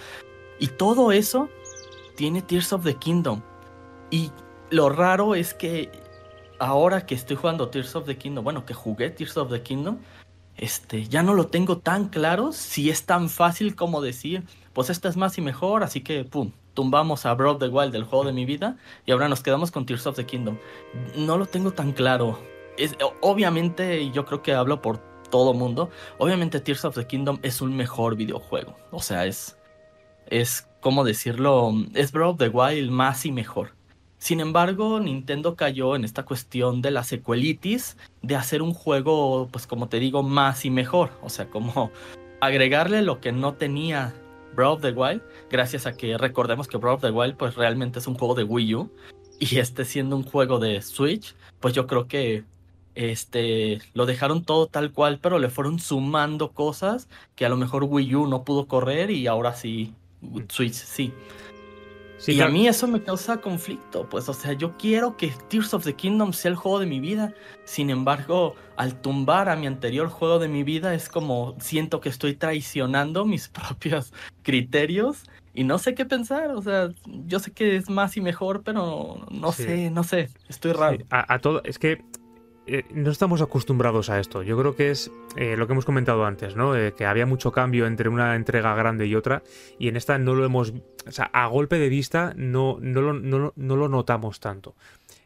Y 0.59 0.67
todo 0.67 1.11
eso 1.11 1.49
tiene 2.15 2.41
Tears 2.41 2.73
of 2.73 2.85
the 2.85 2.95
Kingdom. 2.95 3.41
Y 4.11 4.31
lo 4.69 4.89
raro 4.89 5.35
es 5.35 5.53
que 5.53 5.91
ahora 6.59 7.05
que 7.05 7.15
estoy 7.15 7.35
jugando 7.35 7.69
Tears 7.69 7.95
of 7.95 8.05
the 8.05 8.17
Kingdom, 8.17 8.43
bueno, 8.43 8.65
que 8.65 8.73
jugué 8.73 9.09
Tears 9.09 9.37
of 9.37 9.51
the 9.51 9.61
Kingdom, 9.61 9.97
este, 10.55 11.07
ya 11.07 11.23
no 11.23 11.33
lo 11.33 11.47
tengo 11.47 11.79
tan 11.79 12.09
claro 12.09 12.51
si 12.51 12.89
es 12.89 13.05
tan 13.05 13.29
fácil 13.29 13.75
como 13.75 14.01
decir, 14.01 14.43
pues 14.73 14.89
esta 14.89 15.09
es 15.09 15.17
más 15.17 15.37
y 15.37 15.41
mejor, 15.41 15.83
así 15.83 16.01
que, 16.01 16.23
pum, 16.23 16.51
tumbamos 16.73 17.25
a 17.25 17.33
Breath 17.33 17.55
of 17.55 17.59
the 17.59 17.67
Wild 17.69 17.91
del 17.91 18.03
juego 18.03 18.25
de 18.25 18.33
mi 18.33 18.45
vida 18.45 18.77
y 19.05 19.11
ahora 19.11 19.29
nos 19.29 19.41
quedamos 19.41 19.71
con 19.71 19.85
Tears 19.85 20.07
of 20.07 20.15
the 20.15 20.25
Kingdom. 20.25 20.57
No 21.15 21.37
lo 21.37 21.45
tengo 21.45 21.71
tan 21.71 21.91
claro. 21.91 22.39
Es, 22.77 22.95
obviamente, 23.21 24.09
yo 24.11 24.25
creo 24.25 24.41
que 24.41 24.53
hablo 24.53 24.81
por 24.81 24.99
todo 25.29 25.53
mundo, 25.53 25.89
obviamente 26.19 26.59
Tears 26.59 26.85
of 26.85 26.95
the 26.95 27.07
Kingdom 27.07 27.39
es 27.41 27.61
un 27.61 27.75
mejor 27.75 28.15
videojuego. 28.15 28.75
O 28.91 29.01
sea, 29.01 29.25
es, 29.25 29.57
es, 30.27 30.67
¿cómo 30.79 31.03
decirlo? 31.03 31.71
Es 31.95 32.11
Breath 32.11 32.31
of 32.31 32.37
the 32.37 32.49
Wild 32.49 32.91
más 32.91 33.25
y 33.25 33.31
mejor. 33.31 33.71
Sin 34.19 34.39
embargo, 34.39 34.99
Nintendo 35.01 35.55
cayó 35.55 35.95
en 35.97 36.05
esta 36.05 36.23
cuestión 36.23 36.81
de 36.81 36.91
la 36.91 37.03
secuelitis, 37.03 37.97
de 38.21 38.35
hacer 38.35 38.61
un 38.61 38.73
juego, 38.73 39.49
pues 39.51 39.67
como 39.67 39.89
te 39.89 39.99
digo, 39.99 40.23
más 40.23 40.63
y 40.63 40.69
mejor. 40.69 41.11
O 41.21 41.29
sea, 41.29 41.49
como 41.49 41.91
agregarle 42.39 43.01
lo 43.01 43.19
que 43.19 43.31
no 43.31 43.55
tenía 43.55 44.13
Breath 44.55 44.73
of 44.73 44.81
the 44.81 44.91
Wild, 44.91 45.21
gracias 45.49 45.85
a 45.85 45.93
que 45.95 46.17
recordemos 46.17 46.67
que 46.67 46.77
Breath 46.77 46.95
of 46.95 47.01
the 47.01 47.11
Wild 47.11 47.35
pues 47.37 47.55
realmente 47.55 47.99
es 47.99 48.07
un 48.07 48.15
juego 48.15 48.35
de 48.35 48.43
Wii 48.43 48.75
U 48.75 48.91
y 49.39 49.57
este 49.57 49.85
siendo 49.85 50.15
un 50.15 50.23
juego 50.23 50.59
de 50.59 50.81
Switch, 50.81 51.35
pues 51.59 51.73
yo 51.73 51.87
creo 51.87 52.07
que 52.07 52.43
este 52.95 53.81
lo 53.93 54.05
dejaron 54.05 54.43
todo 54.43 54.67
tal 54.67 54.91
cual, 54.91 55.19
pero 55.19 55.39
le 55.39 55.49
fueron 55.49 55.79
sumando 55.79 56.51
cosas 56.51 57.07
que 57.35 57.45
a 57.45 57.49
lo 57.49 57.57
mejor 57.57 57.83
Wii 57.83 58.15
U 58.15 58.27
no 58.27 58.43
pudo 58.43 58.67
correr 58.67 59.09
y 59.09 59.27
ahora 59.27 59.55
sí 59.55 59.93
Switch 60.49 60.73
sí. 60.73 61.13
Y 62.27 62.41
a 62.41 62.47
mí 62.47 62.67
eso 62.67 62.87
me 62.87 63.01
causa 63.01 63.37
conflicto, 63.37 64.07
pues, 64.09 64.29
o 64.29 64.33
sea, 64.33 64.53
yo 64.53 64.77
quiero 64.77 65.17
que 65.17 65.33
Tears 65.49 65.73
of 65.73 65.83
the 65.83 65.93
Kingdom 65.93 66.31
sea 66.33 66.51
el 66.51 66.55
juego 66.55 66.79
de 66.79 66.85
mi 66.85 66.99
vida. 66.99 67.33
Sin 67.65 67.89
embargo, 67.89 68.55
al 68.77 69.01
tumbar 69.01 69.49
a 69.49 69.55
mi 69.55 69.67
anterior 69.67 70.07
juego 70.09 70.39
de 70.39 70.47
mi 70.47 70.63
vida, 70.63 70.93
es 70.93 71.09
como 71.09 71.55
siento 71.59 71.99
que 71.99 72.09
estoy 72.09 72.35
traicionando 72.35 73.25
mis 73.25 73.49
propios 73.49 74.13
criterios 74.41 75.23
y 75.53 75.63
no 75.63 75.77
sé 75.77 75.93
qué 75.95 76.05
pensar. 76.05 76.51
O 76.51 76.61
sea, 76.61 76.89
yo 77.05 77.39
sé 77.39 77.51
que 77.51 77.75
es 77.75 77.89
más 77.89 78.15
y 78.17 78.21
mejor, 78.21 78.63
pero 78.63 79.25
no 79.29 79.51
sé, 79.51 79.89
no 79.89 80.03
sé, 80.03 80.29
estoy 80.47 80.73
raro. 80.73 80.97
A, 81.09 81.39
todo, 81.39 81.61
es 81.63 81.77
que 81.77 82.03
eh, 82.65 82.85
no 82.93 83.11
estamos 83.11 83.41
acostumbrados 83.41 84.09
a 84.09 84.19
esto. 84.19 84.41
Yo 84.41 84.57
creo 84.57 84.75
que 84.75 84.89
es 84.89 85.11
eh, 85.35 85.57
lo 85.57 85.67
que 85.67 85.73
hemos 85.73 85.83
comentado 85.83 86.25
antes, 86.25 86.55
¿no? 86.55 86.75
Eh, 86.75 86.93
que 86.93 87.05
había 87.05 87.25
mucho 87.25 87.51
cambio 87.51 87.85
entre 87.87 88.07
una 88.07 88.35
entrega 88.35 88.73
grande 88.73 89.05
y 89.05 89.15
otra, 89.15 89.43
y 89.77 89.89
en 89.89 89.97
esta 89.97 90.17
no 90.17 90.33
lo 90.33 90.45
hemos. 90.45 90.73
O 91.05 91.11
sea, 91.11 91.25
a 91.33 91.45
golpe 91.47 91.77
de 91.77 91.89
vista 91.89 92.33
no, 92.37 92.77
no, 92.79 93.01
lo, 93.01 93.13
no, 93.13 93.53
no 93.55 93.75
lo 93.75 93.89
notamos 93.89 94.39
tanto. 94.39 94.75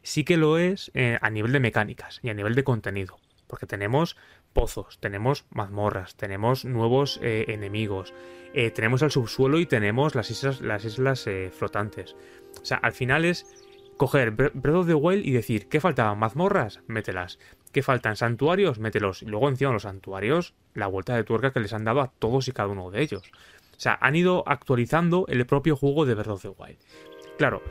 Sí 0.02 0.24
que 0.24 0.36
lo 0.36 0.58
es 0.58 0.90
a 1.20 1.30
nivel 1.30 1.52
de 1.52 1.60
mecánicas 1.60 2.18
y 2.22 2.30
a 2.30 2.34
nivel 2.34 2.54
de 2.54 2.64
contenido, 2.64 3.18
porque 3.46 3.66
tenemos 3.66 4.16
pozos, 4.54 4.98
tenemos 5.00 5.44
mazmorras, 5.50 6.16
tenemos 6.16 6.64
nuevos 6.64 7.20
enemigos, 7.22 8.14
tenemos 8.74 9.02
el 9.02 9.10
subsuelo 9.10 9.58
y 9.58 9.66
tenemos 9.66 10.14
las 10.14 10.30
islas, 10.30 10.62
las 10.62 10.86
islas 10.86 11.28
flotantes. 11.52 12.16
O 12.62 12.64
sea, 12.64 12.78
al 12.78 12.92
final 12.92 13.26
es 13.26 13.44
coger 13.98 14.30
Breath 14.30 14.76
of 14.76 14.86
the 14.86 14.94
Wild 14.94 15.26
y 15.26 15.32
decir, 15.32 15.68
¿qué 15.68 15.80
faltaban? 15.80 16.18
¿Mazmorras? 16.18 16.80
Mételas. 16.86 17.38
¿Qué 17.72 17.82
faltan? 17.82 18.16
¿Santuarios? 18.16 18.78
Mételos. 18.78 19.22
Y 19.22 19.26
luego 19.26 19.50
encima 19.50 19.72
los 19.72 19.82
santuarios, 19.82 20.54
la 20.72 20.86
vuelta 20.86 21.14
de 21.14 21.24
tuerca 21.24 21.52
que 21.52 21.60
les 21.60 21.74
han 21.74 21.84
dado 21.84 22.00
a 22.00 22.10
todos 22.18 22.48
y 22.48 22.52
cada 22.52 22.68
uno 22.68 22.90
de 22.90 23.02
ellos. 23.02 23.30
O 23.76 23.80
sea, 23.80 23.98
han 24.00 24.16
ido 24.16 24.42
actualizando 24.46 25.26
el 25.28 25.44
propio 25.44 25.76
juego 25.76 26.06
de 26.06 26.14
Breath 26.14 26.28
of 26.28 26.42
the 26.42 26.48
Wild. 26.48 26.78
Claro, 27.36 27.62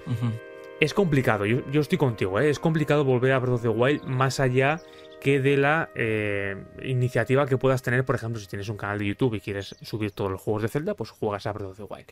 es 0.80 0.94
complicado, 0.94 1.46
yo, 1.46 1.82
estoy 1.82 1.98
contigo, 1.98 2.40
¿eh? 2.40 2.50
es 2.50 2.60
complicado 2.60 3.04
volver 3.04 3.32
a 3.32 3.40
Breath 3.40 3.56
of 3.56 3.62
the 3.64 3.70
Wild 3.70 4.04
más 4.04 4.40
allá 4.40 4.80
que 5.20 5.42
de 5.42 5.58
la 5.58 5.90
eh, 5.96 6.56
iniciativa 6.84 7.48
que 7.48 7.58
puedas 7.58 7.82
tener, 7.82 8.06
por 8.06 8.16
ejemplo, 8.16 8.40
si 8.40 8.48
tienes 8.48 8.70
un 8.70 8.78
canal 8.78 9.00
de 9.00 9.08
YouTube 9.08 9.34
y 9.34 9.40
quieres 9.42 9.76
subir 9.82 10.12
todos 10.12 10.32
los 10.32 10.40
juegos 10.40 10.62
de 10.62 10.70
Zelda, 10.70 10.94
pues 10.94 11.10
juegas 11.10 11.48
a 11.48 11.54
Breath 11.54 11.72
of 11.72 11.78
the 11.78 11.84
Wild. 11.84 12.08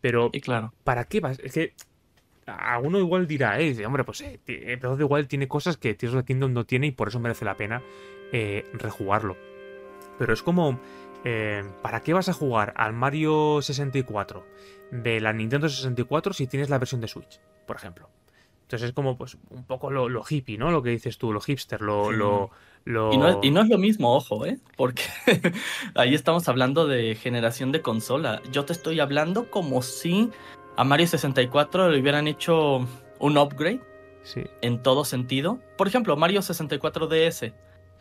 Pero, 0.00 0.30
y 0.32 0.40
claro. 0.40 0.72
¿para 0.84 1.04
qué 1.04 1.20
vas? 1.20 1.38
Es 1.40 1.52
que 1.52 1.74
alguno 2.46 2.98
igual 2.98 3.26
dirá, 3.26 3.60
eh, 3.60 3.86
hombre, 3.86 4.04
pues 4.04 4.20
eh, 4.20 4.38
Breath 4.46 4.84
of 4.92 4.98
the 4.98 5.04
Wild 5.04 5.28
tiene 5.28 5.48
cosas 5.48 5.76
que 5.76 5.94
Tears 5.94 6.14
of 6.14 6.22
the 6.22 6.26
Kingdom 6.26 6.52
no 6.52 6.64
tiene 6.64 6.88
y 6.88 6.90
por 6.90 7.08
eso 7.08 7.20
merece 7.20 7.44
la 7.44 7.56
pena 7.56 7.82
eh, 8.32 8.64
rejugarlo. 8.72 9.36
Pero 10.18 10.32
es 10.32 10.42
como, 10.42 10.80
eh, 11.24 11.64
¿para 11.82 12.00
qué 12.00 12.12
vas 12.12 12.28
a 12.28 12.32
jugar 12.32 12.72
al 12.76 12.92
Mario 12.92 13.62
64 13.62 14.44
de 14.90 15.20
la 15.20 15.32
Nintendo 15.32 15.68
64 15.68 16.32
si 16.32 16.46
tienes 16.46 16.70
la 16.70 16.78
versión 16.78 17.00
de 17.00 17.08
Switch, 17.08 17.40
por 17.66 17.76
ejemplo? 17.76 18.08
Entonces 18.62 18.88
es 18.88 18.94
como 18.94 19.16
pues 19.16 19.36
un 19.50 19.64
poco 19.64 19.90
lo, 19.90 20.24
hippie, 20.28 20.58
¿no? 20.58 20.70
Lo 20.70 20.82
que 20.82 20.90
dices 20.90 21.18
tú, 21.18 21.32
lo 21.32 21.40
hipster, 21.40 21.80
lo... 21.80 22.10
lo, 22.10 22.50
Y, 22.86 23.18
no, 23.18 23.40
y, 23.42 23.50
no, 23.50 23.62
es 23.62 23.68
lo 23.68 23.78
mismo, 23.78 24.14
ojo, 24.16 24.46
¿eh? 24.46 24.58
Porque 24.76 25.02
ahí 25.94 26.14
estamos 26.14 26.48
hablando 26.48 26.86
de 26.86 27.14
generación 27.14 27.72
de 27.72 27.82
consola. 27.82 28.42
Yo 28.50 28.64
te 28.64 28.72
estoy 28.72 29.00
hablando 29.00 29.50
como 29.50 29.82
si 29.82 30.30
a 30.76 30.84
Mario 30.84 31.06
64 31.06 31.90
le 31.90 32.00
hubieran 32.00 32.26
hecho 32.28 32.86
un 33.18 33.38
upgrade 33.38 33.80
en 34.62 34.82
todo 34.82 35.04
sentido. 35.04 35.60
Por 35.76 35.86
ejemplo, 35.86 36.16
Mario 36.16 36.42
64 36.42 37.06
DS. 37.06 37.52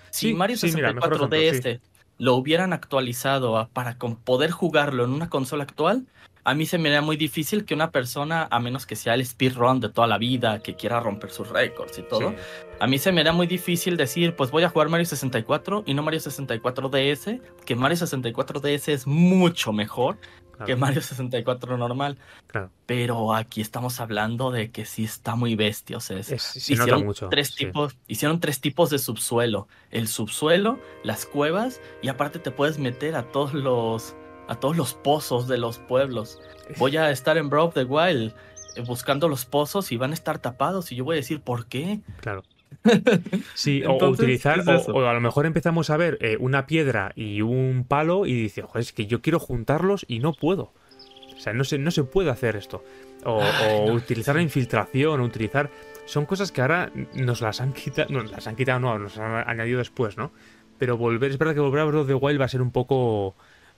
Si 0.09 0.33
Mario 0.33 0.57
64 0.57 1.27
DS 1.27 1.79
lo 2.19 2.35
hubieran 2.35 2.73
actualizado 2.73 3.69
para 3.73 3.97
poder 4.23 4.51
jugarlo 4.51 5.03
en 5.03 5.11
una 5.11 5.29
consola 5.29 5.63
actual, 5.63 6.05
a 6.45 6.53
mí 6.53 6.65
se 6.65 6.77
me 6.77 6.89
haría 6.89 7.01
muy 7.01 7.15
difícil 7.15 7.65
que 7.65 7.73
una 7.73 7.91
persona, 7.91 8.47
a 8.51 8.59
menos 8.59 8.85
que 8.85 8.95
sea 8.95 9.13
el 9.13 9.25
speedrun 9.25 9.79
de 9.79 9.89
toda 9.89 10.07
la 10.07 10.17
vida, 10.17 10.59
que 10.59 10.75
quiera 10.75 10.99
romper 10.99 11.31
sus 11.31 11.49
récords 11.49 11.97
y 11.97 12.03
todo, 12.03 12.35
a 12.79 12.87
mí 12.87 12.97
se 12.97 13.11
me 13.11 13.21
haría 13.21 13.31
muy 13.31 13.47
difícil 13.47 13.95
decir, 13.95 14.35
pues 14.35 14.51
voy 14.51 14.63
a 14.63 14.69
jugar 14.69 14.89
Mario 14.89 15.05
64 15.05 15.83
y 15.85 15.93
no 15.93 16.03
Mario 16.03 16.19
64 16.19 16.89
DS, 16.89 17.39
que 17.65 17.75
Mario 17.75 17.97
64 17.97 18.59
DS 18.59 18.89
es 18.89 19.07
mucho 19.07 19.71
mejor 19.71 20.17
que 20.65 20.75
Mario 20.75 21.01
64 21.01 21.77
normal. 21.77 22.17
Pero 22.85 23.33
aquí 23.33 23.61
estamos 23.61 23.99
hablando 23.99 24.51
de 24.51 24.71
que 24.71 24.85
sí 24.85 25.03
está 25.03 25.35
muy 25.35 25.55
bestia. 25.55 25.97
O 25.97 25.99
sea, 25.99 26.19
hicieron, 26.19 27.13
tres 27.29 27.55
tipos, 27.55 27.97
hicieron 28.07 28.39
tres 28.39 28.61
tipos 28.61 28.89
de 28.89 28.99
subsuelo. 28.99 29.67
El 29.91 30.07
subsuelo, 30.07 30.79
las 31.03 31.25
cuevas, 31.25 31.81
y 32.01 32.09
aparte 32.09 32.39
te 32.39 32.51
puedes 32.51 32.77
meter 32.79 33.15
a 33.15 33.31
todos 33.31 33.53
los, 33.53 34.15
a 34.47 34.55
todos 34.55 34.77
los 34.77 34.93
pozos 34.93 35.47
de 35.47 35.57
los 35.57 35.79
pueblos. 35.79 36.39
Voy 36.77 36.97
a 36.97 37.11
estar 37.11 37.37
en 37.37 37.49
Breath 37.49 37.67
of 37.67 37.73
the 37.73 37.83
Wild 37.83 38.33
eh, 38.75 38.81
buscando 38.81 39.27
los 39.27 39.45
pozos 39.45 39.91
y 39.91 39.97
van 39.97 40.11
a 40.11 40.13
estar 40.13 40.39
tapados 40.39 40.91
y 40.91 40.95
yo 40.95 41.03
voy 41.03 41.15
a 41.15 41.17
decir, 41.17 41.41
¿por 41.41 41.67
qué? 41.67 42.01
Claro. 42.21 42.43
Sí, 43.55 43.83
o 43.85 44.07
utilizar, 44.07 44.61
o, 44.67 45.07
a 45.07 45.13
lo 45.13 45.21
mejor 45.21 45.45
empezamos 45.45 45.89
a 45.89 45.97
ver 45.97 46.17
eh, 46.21 46.37
una 46.39 46.65
piedra 46.65 47.11
y 47.15 47.41
un 47.41 47.85
palo 47.87 48.25
y 48.25 48.33
dice, 48.33 48.61
Joder, 48.61 48.81
es 48.81 48.93
que 48.93 49.05
yo 49.05 49.21
quiero 49.21 49.39
juntarlos 49.39 50.05
y 50.07 50.19
no 50.19 50.33
puedo. 50.33 50.73
O 51.35 51.39
sea, 51.39 51.53
no 51.53 51.63
se, 51.63 51.77
no 51.77 51.91
se 51.91 52.03
puede 52.03 52.29
hacer 52.29 52.55
esto. 52.55 52.83
O, 53.25 53.41
utilizar 53.91 54.35
la 54.35 54.41
infiltración, 54.41 55.19
o 55.19 55.23
utilizar... 55.23 55.69
Son 56.05 56.25
cosas 56.25 56.51
que 56.51 56.61
ahora 56.61 56.91
nos 57.13 57.39
las 57.39 57.61
han 57.61 57.71
quitado, 57.71 58.09
no, 58.11 58.23
las 58.23 58.45
han 58.47 58.57
quitado, 58.57 58.79
no, 58.79 58.99
nos 58.99 59.17
han 59.17 59.47
añadido 59.47 59.77
después, 59.77 60.17
¿no? 60.17 60.33
Pero 60.77 60.97
volver, 60.97 61.31
es 61.31 61.37
verdad 61.37 61.53
que 61.53 61.61
volver 61.61 61.79
a 61.79 61.85
Breath 61.85 62.01
of 62.01 62.07
the 62.07 62.13
Wild 62.13 62.41
va 62.41 62.45
a 62.45 62.49
ser 62.49 62.61
un 62.61 62.71
poco 62.71 63.35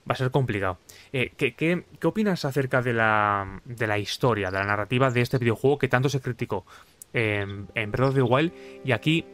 va 0.08 0.14
a 0.14 0.16
ser 0.16 0.30
complicado. 0.30 0.78
Eh, 1.12 1.32
¿qué, 1.36 1.54
qué, 1.54 1.84
opinas 2.04 2.44
acerca 2.44 2.82
de 2.82 2.92
la, 2.92 3.60
de 3.64 3.86
la 3.86 3.98
historia, 3.98 4.50
de 4.50 4.58
la 4.58 4.64
narrativa 4.64 5.10
de 5.10 5.20
este 5.20 5.38
videojuego 5.38 5.78
que 5.78 5.88
tanto 5.88 6.08
se 6.08 6.20
criticó? 6.20 6.64
En, 7.12 7.66
Breath 7.90 8.08
of 8.08 8.14
the 8.14 8.22
Wild. 8.22 8.52
Y 8.84 8.92
aquí 8.92 9.24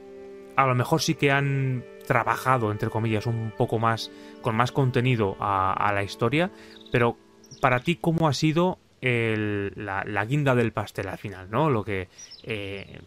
a 0.57 0.67
lo 0.67 0.75
mejor 0.75 1.01
sí 1.01 1.15
que 1.15 1.31
han 1.31 1.85
trabajado, 2.07 2.71
entre 2.71 2.91
comillas, 2.91 3.27
un 3.27 3.53
poco 3.57 3.79
más, 3.79 4.11
con 4.43 4.55
más 4.55 4.73
contenido 4.73 5.37
a, 5.41 5.91
la 5.95 6.03
historia. 6.03 6.51
Pero 6.91 7.17
para 7.61 7.81
ti, 7.81 7.97
¿cómo 7.97 8.29
ha 8.29 8.35
sido 8.35 8.79
la, 9.01 10.25
guinda 10.27 10.55
del 10.55 10.73
pastel 10.73 11.09
al 11.09 11.19
final? 11.19 11.51
¿no? 11.51 11.71
Lo 11.71 11.85
que. 11.85 12.09
Eh, 12.45 13.01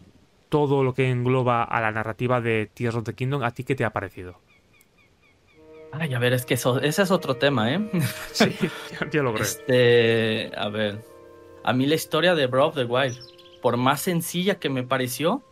todo 0.48 0.84
lo 0.84 0.94
que 0.94 1.10
engloba 1.10 1.64
a 1.64 1.80
la 1.80 1.90
narrativa 1.90 2.40
de 2.40 2.70
Tears 2.72 2.94
of 2.94 3.04
the 3.04 3.14
Kingdom, 3.14 3.42
¿a 3.42 3.50
ti 3.50 3.64
qué 3.64 3.74
te 3.74 3.84
ha 3.84 3.90
parecido? 3.90 4.38
Ay, 5.92 6.14
a 6.14 6.18
ver, 6.18 6.32
es 6.32 6.44
que 6.46 6.54
eso, 6.54 6.80
ese 6.80 7.02
es 7.02 7.10
otro 7.10 7.36
tema, 7.36 7.72
¿eh? 7.72 7.80
Sí, 8.32 8.54
ya 9.12 9.22
lo 9.22 9.32
creo. 9.32 9.44
Este, 9.44 10.52
a 10.56 10.68
ver, 10.68 11.04
a 11.64 11.72
mí 11.72 11.86
la 11.86 11.94
historia 11.94 12.34
de 12.34 12.46
Breath 12.46 12.68
of 12.68 12.74
the 12.76 12.84
Wild 12.84 13.18
por 13.66 13.78
más 13.78 14.00
sencilla 14.00 14.60
que 14.60 14.70
me 14.70 14.84
pareció, 14.84 15.42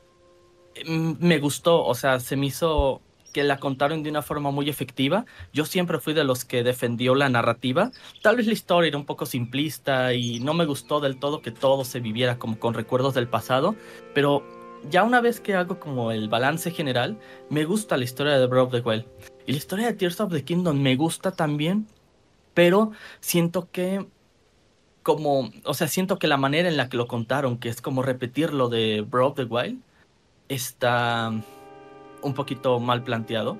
mm, 0.87 1.15
me 1.19 1.41
gustó, 1.41 1.85
o 1.85 1.97
sea, 1.97 2.21
se 2.21 2.37
me 2.37 2.47
hizo 2.47 3.03
que 3.33 3.43
la 3.43 3.59
contaron 3.59 4.05
de 4.05 4.11
una 4.11 4.23
forma 4.23 4.53
muy 4.53 4.69
efectiva. 4.69 5.27
Yo 5.53 5.65
siempre 5.65 5.99
fui 5.99 6.15
de 6.15 6.23
los 6.23 6.45
que 6.45 6.63
defendió 6.63 7.17
la 7.17 7.29
narrativa. 7.29 7.91
Tal 8.23 8.37
vez 8.37 8.47
la 8.47 8.53
historia 8.53 8.87
era 8.87 8.99
un 8.99 9.05
poco 9.05 9.27
simplista 9.27 10.15
y 10.15 10.39
no 10.39 10.55
me 10.55 10.65
gustó 10.65 11.01
del 11.01 11.19
todo 11.19 11.43
que 11.43 11.51
todo 11.51 11.85
se 11.85 11.99
viviera 11.99 12.39
como 12.39 12.57
con 12.57 12.75
recuerdos 12.75 13.15
del 13.15 13.27
pasado, 13.27 13.75
pero 14.15 14.45
ya 14.89 15.03
una 15.03 15.21
vez 15.21 15.41
que 15.41 15.57
hago 15.57 15.81
como 15.81 16.13
el 16.13 16.29
balance 16.29 16.71
general, 16.71 17.19
me 17.51 17.65
gusta 17.65 17.97
la 17.97 18.05
historia 18.05 18.39
de 18.39 18.47
Breath 18.47 18.67
of 18.67 18.73
the 18.75 18.89
Wild. 18.89 19.07
Y 19.45 19.51
la 19.51 19.59
historia 19.59 19.87
de 19.89 19.95
Tears 19.95 20.21
of 20.21 20.33
the 20.33 20.45
Kingdom 20.45 20.81
me 20.81 20.95
gusta 20.95 21.33
también, 21.33 21.89
pero 22.55 22.93
siento 23.19 23.69
que 23.73 24.07
como, 25.05 25.53
o 25.65 25.75
sea, 25.75 25.87
siento 25.87 26.19
que 26.19 26.27
la 26.27 26.39
manera 26.39 26.69
en 26.69 26.77
la 26.77 26.89
que 26.89 26.97
lo 26.97 27.07
contaron, 27.07 27.59
que 27.59 27.69
es 27.69 27.81
como 27.81 28.03
repetir 28.03 28.53
lo 28.53 28.69
de 28.69 29.03
Bro 29.03 29.29
of 29.29 29.35
the 29.37 29.45
Wild, 29.45 29.81
está 30.49 31.31
un 32.23 32.35
poquito 32.35 32.81
mal 32.81 33.05
planteado. 33.05 33.59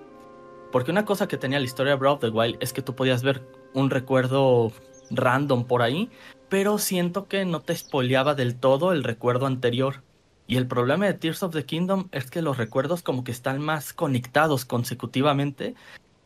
Porque 0.73 0.91
una 0.91 1.05
cosa 1.05 1.29
que 1.29 1.37
tenía 1.37 1.61
la 1.61 1.67
historia 1.67 1.93
de 1.93 1.99
Bro 1.99 2.15
of 2.15 2.21
the 2.21 2.31
Wild 2.31 2.57
es 2.61 2.73
que 2.73 2.83
tú 2.83 2.97
podías 2.97 3.23
ver 3.23 3.43
un 3.75 3.91
recuerdo 3.91 4.73
random 5.11 5.65
por 5.65 5.83
ahí, 5.83 6.11
pero 6.49 6.79
siento 6.79 7.29
que 7.29 7.45
no 7.45 7.61
te 7.61 7.77
spoileaba 7.77 8.35
del 8.35 8.57
todo 8.57 8.93
el 8.93 9.05
recuerdo 9.05 9.47
anterior. 9.47 10.03
Y 10.47 10.57
el 10.57 10.67
problema 10.67 11.07
de 11.07 11.15
Tears 11.15 11.43
of 11.43 11.53
the 11.53 11.65
Kingdom 11.65 12.09
es 12.11 12.31
que 12.31 12.43
los 12.43 12.57
recuerdos 12.57 13.03
como 13.03 13.23
que 13.23 13.33
están 13.33 13.61
más 13.61 13.93
conectados 13.93 14.65
consecutivamente 14.65 15.75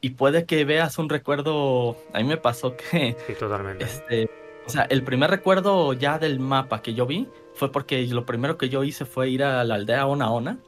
y 0.01 0.11
puede 0.11 0.45
que 0.45 0.65
veas 0.65 0.99
un 0.99 1.09
recuerdo, 1.09 1.97
a 2.13 2.19
mí 2.19 2.25
me 2.25 2.37
pasó 2.37 2.77
que 2.77 3.17
sí, 3.27 3.35
totalmente. 3.35 3.85
Este, 3.85 4.31
o 4.69 4.71
sea, 4.71 4.83
el 4.83 5.03
primer 5.03 5.31
recuerdo 5.31 5.95
ya 5.95 6.19
del 6.19 6.41
mapa 6.41 6.83
que 6.83 6.93
yo 6.93 7.07
vi 7.07 7.27
fue 7.55 7.73
porque 7.73 8.07
lo 8.07 8.27
primero 8.27 8.59
que 8.59 8.69
yo 8.69 8.85
hice 8.85 9.07
fue 9.07 9.31
ir 9.31 9.43
a 9.43 9.65
la 9.65 9.77
aldea 9.77 10.07
Ona 10.07 10.31
Ona. 10.31 10.59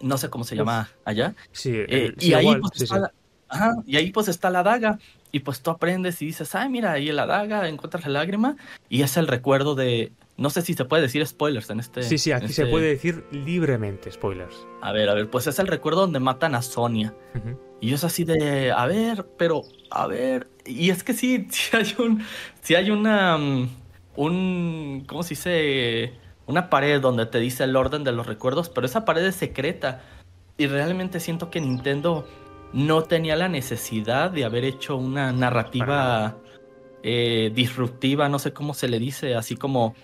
No 0.00 0.18
sé 0.18 0.28
cómo 0.28 0.42
se 0.42 0.56
llama 0.56 0.90
allá. 1.04 1.36
Sí, 1.52 1.70
eh, 1.72 2.12
y, 2.18 2.32
ahí, 2.32 2.56
pues, 2.56 2.82
está 2.82 2.98
La, 2.98 3.12
ajá, 3.48 3.76
y 3.86 3.96
ahí 3.96 4.10
pues 4.10 4.26
está 4.26 4.50
la 4.50 4.64
daga. 4.64 4.98
Y 5.30 5.38
pues 5.38 5.60
tú 5.60 5.70
aprendes 5.70 6.20
y 6.20 6.26
dices, 6.26 6.52
ay, 6.56 6.68
mira, 6.68 6.90
ahí 6.90 7.12
la 7.12 7.26
daga 7.26 7.68
encuentras 7.68 8.04
la 8.06 8.10
lágrima. 8.10 8.56
Y 8.88 9.02
es 9.02 9.16
el 9.16 9.28
recuerdo 9.28 9.76
de. 9.76 10.10
No 10.36 10.50
sé 10.50 10.62
si 10.62 10.74
se 10.74 10.84
puede 10.84 11.02
decir 11.02 11.24
spoilers 11.24 11.70
en 11.70 11.78
este. 11.78 12.02
Sí, 12.02 12.18
sí, 12.18 12.32
aquí 12.32 12.48
se 12.48 12.62
este 12.62 12.72
puede 12.72 12.88
decir 12.88 13.24
libremente 13.30 14.10
spoilers. 14.10 14.66
A 14.80 14.90
ver, 14.90 15.08
a 15.08 15.14
ver, 15.14 15.30
pues 15.30 15.46
es 15.46 15.60
el 15.60 15.68
recuerdo 15.68 16.00
donde 16.00 16.18
matan 16.18 16.56
a 16.56 16.62
Sonia. 16.62 17.14
Y 17.80 17.94
es 17.94 18.02
así 18.02 18.24
de, 18.24 18.72
a 18.72 18.86
ver, 18.86 19.26
pero, 19.38 19.62
a 19.92 20.06
ver. 20.06 20.48
Y 20.64 20.90
es 20.90 21.04
que 21.04 21.12
sí, 21.12 21.46
sí 21.50 21.76
hay 21.76 21.94
un, 21.98 22.24
sí 22.62 22.74
hay 22.74 22.90
una, 22.90 23.36
mm, 23.38 23.68
un, 24.16 25.04
¿cómo 25.06 25.22
se 25.22 25.30
dice? 25.30 26.12
Una 26.46 26.68
pared 26.68 27.00
donde 27.00 27.26
te 27.26 27.38
dice 27.38 27.64
el 27.64 27.76
orden 27.76 28.04
de 28.04 28.12
los 28.12 28.26
recuerdos, 28.26 28.68
pero 28.68 28.86
esa 28.86 29.04
pared 29.04 29.24
es 29.24 29.36
secreta. 29.36 30.02
Y 30.58 30.66
realmente 30.66 31.20
siento 31.20 31.50
que 31.50 31.60
Nintendo 31.60 32.26
no 32.72 33.02
tenía 33.02 33.36
la 33.36 33.48
necesidad 33.48 34.30
de 34.30 34.44
haber 34.44 34.64
hecho 34.64 34.96
una 34.96 35.32
narrativa 35.32 36.36
eh, 37.02 37.52
disruptiva, 37.54 38.28
no 38.28 38.38
sé 38.38 38.52
cómo 38.52 38.74
se 38.74 38.88
le 38.88 38.98
dice, 38.98 39.34
así 39.34 39.56
como 39.56 39.94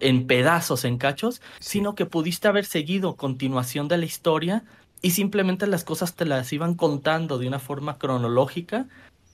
en 0.00 0.26
pedazos, 0.26 0.84
en 0.84 0.96
cachos, 0.96 1.42
sino 1.58 1.94
que 1.94 2.06
pudiste 2.06 2.48
haber 2.48 2.64
seguido 2.64 3.16
continuación 3.16 3.88
de 3.88 3.98
la 3.98 4.06
historia 4.06 4.64
y 5.02 5.10
simplemente 5.10 5.66
las 5.66 5.84
cosas 5.84 6.14
te 6.14 6.24
las 6.24 6.52
iban 6.52 6.74
contando 6.74 7.38
de 7.38 7.48
una 7.48 7.58
forma 7.58 7.98
cronológica 7.98 8.86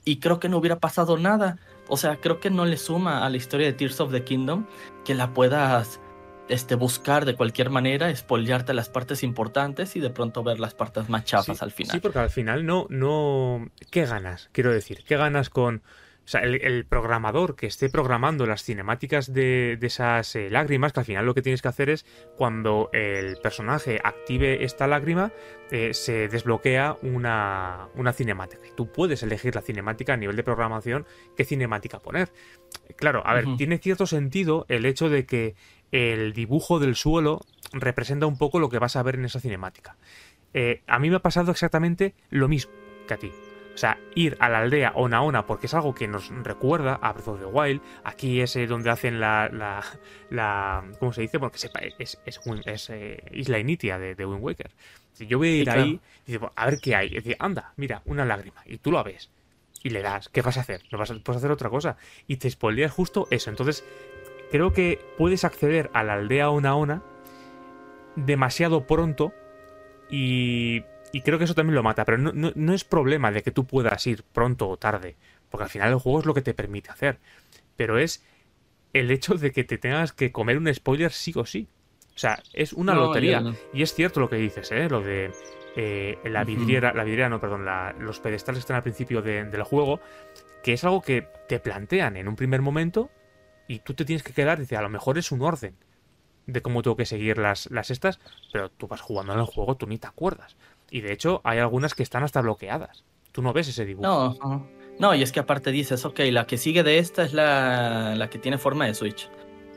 y 0.07 0.19
creo 0.19 0.39
que 0.39 0.47
no 0.47 0.57
hubiera 0.57 0.79
pasado 0.79 1.17
nada. 1.17 1.57
O 1.89 1.97
sea, 1.97 2.15
creo 2.15 2.39
que 2.39 2.49
no 2.49 2.65
le 2.65 2.77
suma 2.77 3.25
a 3.25 3.29
la 3.29 3.35
historia 3.35 3.67
de 3.67 3.73
Tears 3.73 3.99
of 3.99 4.11
the 4.11 4.23
Kingdom 4.23 4.65
que 5.03 5.13
la 5.13 5.33
puedas 5.33 5.99
este, 6.47 6.75
buscar 6.75 7.25
de 7.25 7.35
cualquier 7.35 7.69
manera, 7.69 8.15
spoilearte 8.15 8.73
las 8.73 8.87
partes 8.87 9.21
importantes 9.21 9.97
y 9.97 9.99
de 9.99 10.09
pronto 10.09 10.43
ver 10.43 10.61
las 10.61 10.73
partes 10.73 11.09
más 11.09 11.25
chafas 11.25 11.61
al 11.61 11.71
final. 11.71 11.91
Sí, 11.91 11.99
porque 11.99 12.19
al 12.19 12.29
final 12.29 12.65
no, 12.65 12.87
no. 12.89 13.69
¿Qué 13.91 14.05
ganas? 14.05 14.49
Quiero 14.53 14.71
decir, 14.71 15.03
¿qué 15.05 15.17
ganas 15.17 15.49
con 15.49 15.83
o 16.27 16.29
sea, 16.29 16.41
el, 16.41 16.85
programador 16.85 17.55
que 17.55 17.67
esté 17.67 17.87
programando 17.87 18.45
las 18.45 18.61
cinemáticas 18.61 19.31
de, 19.31 19.79
esas 19.81 20.35
eh, 20.35 20.49
lágrimas, 20.49 20.91
que 20.91 20.99
al 20.99 21.05
final 21.05 21.25
lo 21.25 21.33
que 21.33 21.41
tienes 21.41 21.61
que 21.61 21.69
hacer 21.69 21.89
es 21.89 22.05
cuando 22.35 22.89
el 22.91 23.37
personaje 23.37 24.01
active 24.03 24.65
esta 24.65 24.87
lágrima, 24.87 25.31
eh, 25.71 25.93
se 25.93 26.27
desbloquea 26.27 26.97
una, 27.01 27.87
cinemática. 28.11 28.67
Y 28.67 28.75
tú 28.75 28.91
puedes 28.91 29.23
elegir 29.23 29.55
la 29.55 29.61
cinemática 29.61 30.15
a 30.15 30.17
nivel 30.17 30.35
de 30.35 30.43
programación, 30.43 31.05
qué 31.37 31.45
cinemática 31.45 31.99
poner. 31.99 32.29
Claro, 32.97 33.25
a 33.25 33.33
ver, 33.33 33.45
tiene 33.55 33.77
cierto 33.77 34.05
sentido 34.05 34.65
el 34.67 34.85
hecho 34.85 35.07
de 35.07 35.25
que 35.25 35.55
el 35.93 36.33
dibujo 36.33 36.79
del 36.79 36.95
suelo 36.95 37.39
representa 37.71 38.25
un 38.25 38.37
poco 38.37 38.59
lo 38.59 38.67
que 38.67 38.79
vas 38.79 38.97
a 38.97 39.03
ver 39.03 39.15
en 39.15 39.23
esa 39.23 39.39
cinemática. 39.39 39.95
Eh, 40.53 40.81
a 40.87 40.99
mí 40.99 41.09
me 41.09 41.15
ha 41.15 41.21
pasado 41.21 41.51
exactamente 41.51 42.15
lo 42.31 42.49
mismo 42.49 42.73
que 43.07 43.13
a 43.13 43.17
ti. 43.17 43.31
O 43.77 43.79
sea, 43.79 43.99
ir 44.15 44.35
a 44.39 44.49
la 44.49 44.57
aldea 44.57 44.91
Ona 44.95 45.45
porque 45.45 45.67
es 45.67 45.73
algo 45.75 45.93
que 45.93 46.07
nos 46.07 46.29
recuerda 46.29 46.95
a 46.99 47.13
Breath 47.13 47.27
of 47.27 47.39
the 47.39 47.45
Wild. 47.45 47.79
Aquí 48.03 48.41
es 48.41 48.55
eh, 48.55 48.65
donde 48.65 48.89
hacen 48.89 49.19
la, 49.19 49.51
la, 50.31 50.83
¿Cómo 50.97 51.13
se 51.13 51.21
dice? 51.21 51.37
Porque 51.37 51.59
sepa, 51.59 51.81
es, 51.81 52.17
es, 52.25 52.41
es 52.65 52.89
eh, 52.89 53.23
Isla 53.33 53.59
Initia 53.59 53.99
de, 53.99 54.25
Wind 54.25 54.43
Waker. 54.43 54.71
Si 55.13 55.27
yo 55.27 55.37
voy 55.37 55.49
a 55.49 55.55
ir 55.57 55.69
ahí 55.69 55.99
y 56.25 56.31
digo, 56.31 56.51
a 56.55 56.65
ver 56.65 56.79
qué 56.79 56.95
hay. 56.95 57.09
Y 57.09 57.15
decir, 57.17 57.35
anda, 57.37 57.73
mira, 57.75 58.01
una 58.05 58.25
lágrima. 58.25 58.63
Y 58.65 58.79
tú 58.79 58.91
lo 58.91 59.03
ves. 59.03 59.29
Y 59.83 59.91
le 59.91 60.01
das. 60.01 60.27
¿Qué 60.29 60.41
vas 60.41 60.57
a 60.57 60.61
hacer? 60.61 60.81
No 60.91 60.97
vas 60.97 61.11
a, 61.11 61.19
puedes 61.19 61.37
hacer 61.37 61.51
otra 61.51 61.69
cosa. 61.69 61.97
Y 62.25 62.37
te 62.37 62.49
spoileas 62.49 62.91
justo 62.91 63.27
eso. 63.29 63.51
Entonces, 63.51 63.83
creo 64.49 64.73
que 64.73 64.99
puedes 65.19 65.43
acceder 65.43 65.91
a 65.93 66.03
la 66.03 66.13
aldea 66.13 66.49
Ona 66.49 67.03
demasiado 68.15 68.87
pronto. 68.87 69.33
Y 70.09 70.81
y 71.11 71.21
creo 71.21 71.37
que 71.37 71.45
eso 71.45 71.55
también 71.55 71.75
lo 71.75 71.83
mata, 71.83 72.05
pero 72.05 72.17
no, 72.17 72.73
es 72.73 72.83
problema 72.83 73.31
de 73.31 73.43
que 73.43 73.51
tú 73.51 73.65
puedas 73.65 74.05
ir 74.07 74.23
pronto 74.23 74.67
o 74.67 74.77
tarde, 74.77 75.15
porque 75.49 75.63
al 75.63 75.69
final 75.69 75.89
el 75.89 75.99
juego 75.99 76.19
es 76.19 76.25
lo 76.25 76.33
que 76.33 76.41
te 76.41 76.53
permite 76.53 76.89
hacer. 76.89 77.19
Pero 77.75 77.97
es 77.97 78.25
el 78.93 79.11
hecho 79.11 79.35
de 79.35 79.51
que 79.51 79.63
te 79.63 79.77
tengas 79.77 80.13
que 80.13 80.31
comer 80.31 80.57
un 80.57 80.73
spoiler 80.73 81.11
sí 81.11 81.33
o 81.35 81.45
sí. 81.45 81.67
O 82.15 82.19
sea, 82.19 82.41
es 82.53 82.73
una 82.73 82.95
lotería. 82.95 83.43
Y 83.73 83.83
es 83.83 83.93
cierto 83.93 84.19
lo 84.19 84.29
que 84.29 84.37
dices, 84.37 84.71
¿eh? 84.71 84.89
Lo 84.89 85.01
de 85.01 85.31
eh, 85.75 86.17
la 86.23 86.43
vidriera, 86.43 86.91
la 86.93 87.03
vidriera, 87.03 87.29
no, 87.29 87.39
perdón, 87.39 87.65
los 87.99 88.19
pedestales 88.19 88.57
que 88.57 88.61
están 88.61 88.77
al 88.77 88.83
principio 88.83 89.21
del 89.21 89.63
juego, 89.63 89.99
que 90.63 90.73
es 90.73 90.83
algo 90.83 91.01
que 91.01 91.27
te 91.47 91.59
plantean 91.59 92.17
en 92.17 92.27
un 92.27 92.35
primer 92.35 92.61
momento 92.61 93.11
y 93.67 93.79
tú 93.79 93.93
te 93.93 94.03
tienes 94.03 94.23
que 94.23 94.33
quedar, 94.33 94.59
dice, 94.59 94.75
a 94.75 94.81
lo 94.81 94.89
mejor 94.89 95.19
es 95.19 95.31
un 95.31 95.43
orden 95.43 95.75
de 96.47 96.61
cómo 96.61 96.81
tengo 96.81 96.95
que 96.95 97.05
seguir 97.05 97.37
las, 97.37 97.69
las 97.69 97.91
estas, 97.91 98.19
pero 98.51 98.69
tú 98.69 98.87
vas 98.87 99.01
jugando 99.01 99.33
en 99.33 99.39
el 99.39 99.45
juego, 99.45 99.75
tú 99.75 99.85
ni 99.85 99.99
te 99.99 100.07
acuerdas. 100.07 100.55
Y 100.89 101.01
de 101.01 101.13
hecho, 101.13 101.41
hay 101.43 101.59
algunas 101.59 101.93
que 101.93 102.03
están 102.03 102.23
hasta 102.23 102.41
bloqueadas. 102.41 103.03
Tú 103.31 103.41
no 103.41 103.53
ves 103.53 103.67
ese 103.67 103.85
dibujo. 103.85 104.07
No, 104.07 104.67
no, 104.99 105.13
y 105.13 105.21
es 105.21 105.31
que 105.31 105.39
aparte 105.39 105.71
dices, 105.71 106.05
ok, 106.05 106.19
la 106.31 106.47
que 106.47 106.57
sigue 106.57 106.83
de 106.83 106.97
esta 106.97 107.23
es 107.23 107.33
la, 107.33 108.15
la 108.15 108.29
que 108.29 108.39
tiene 108.39 108.57
forma 108.57 108.85
de 108.85 108.93
Switch. 108.93 109.29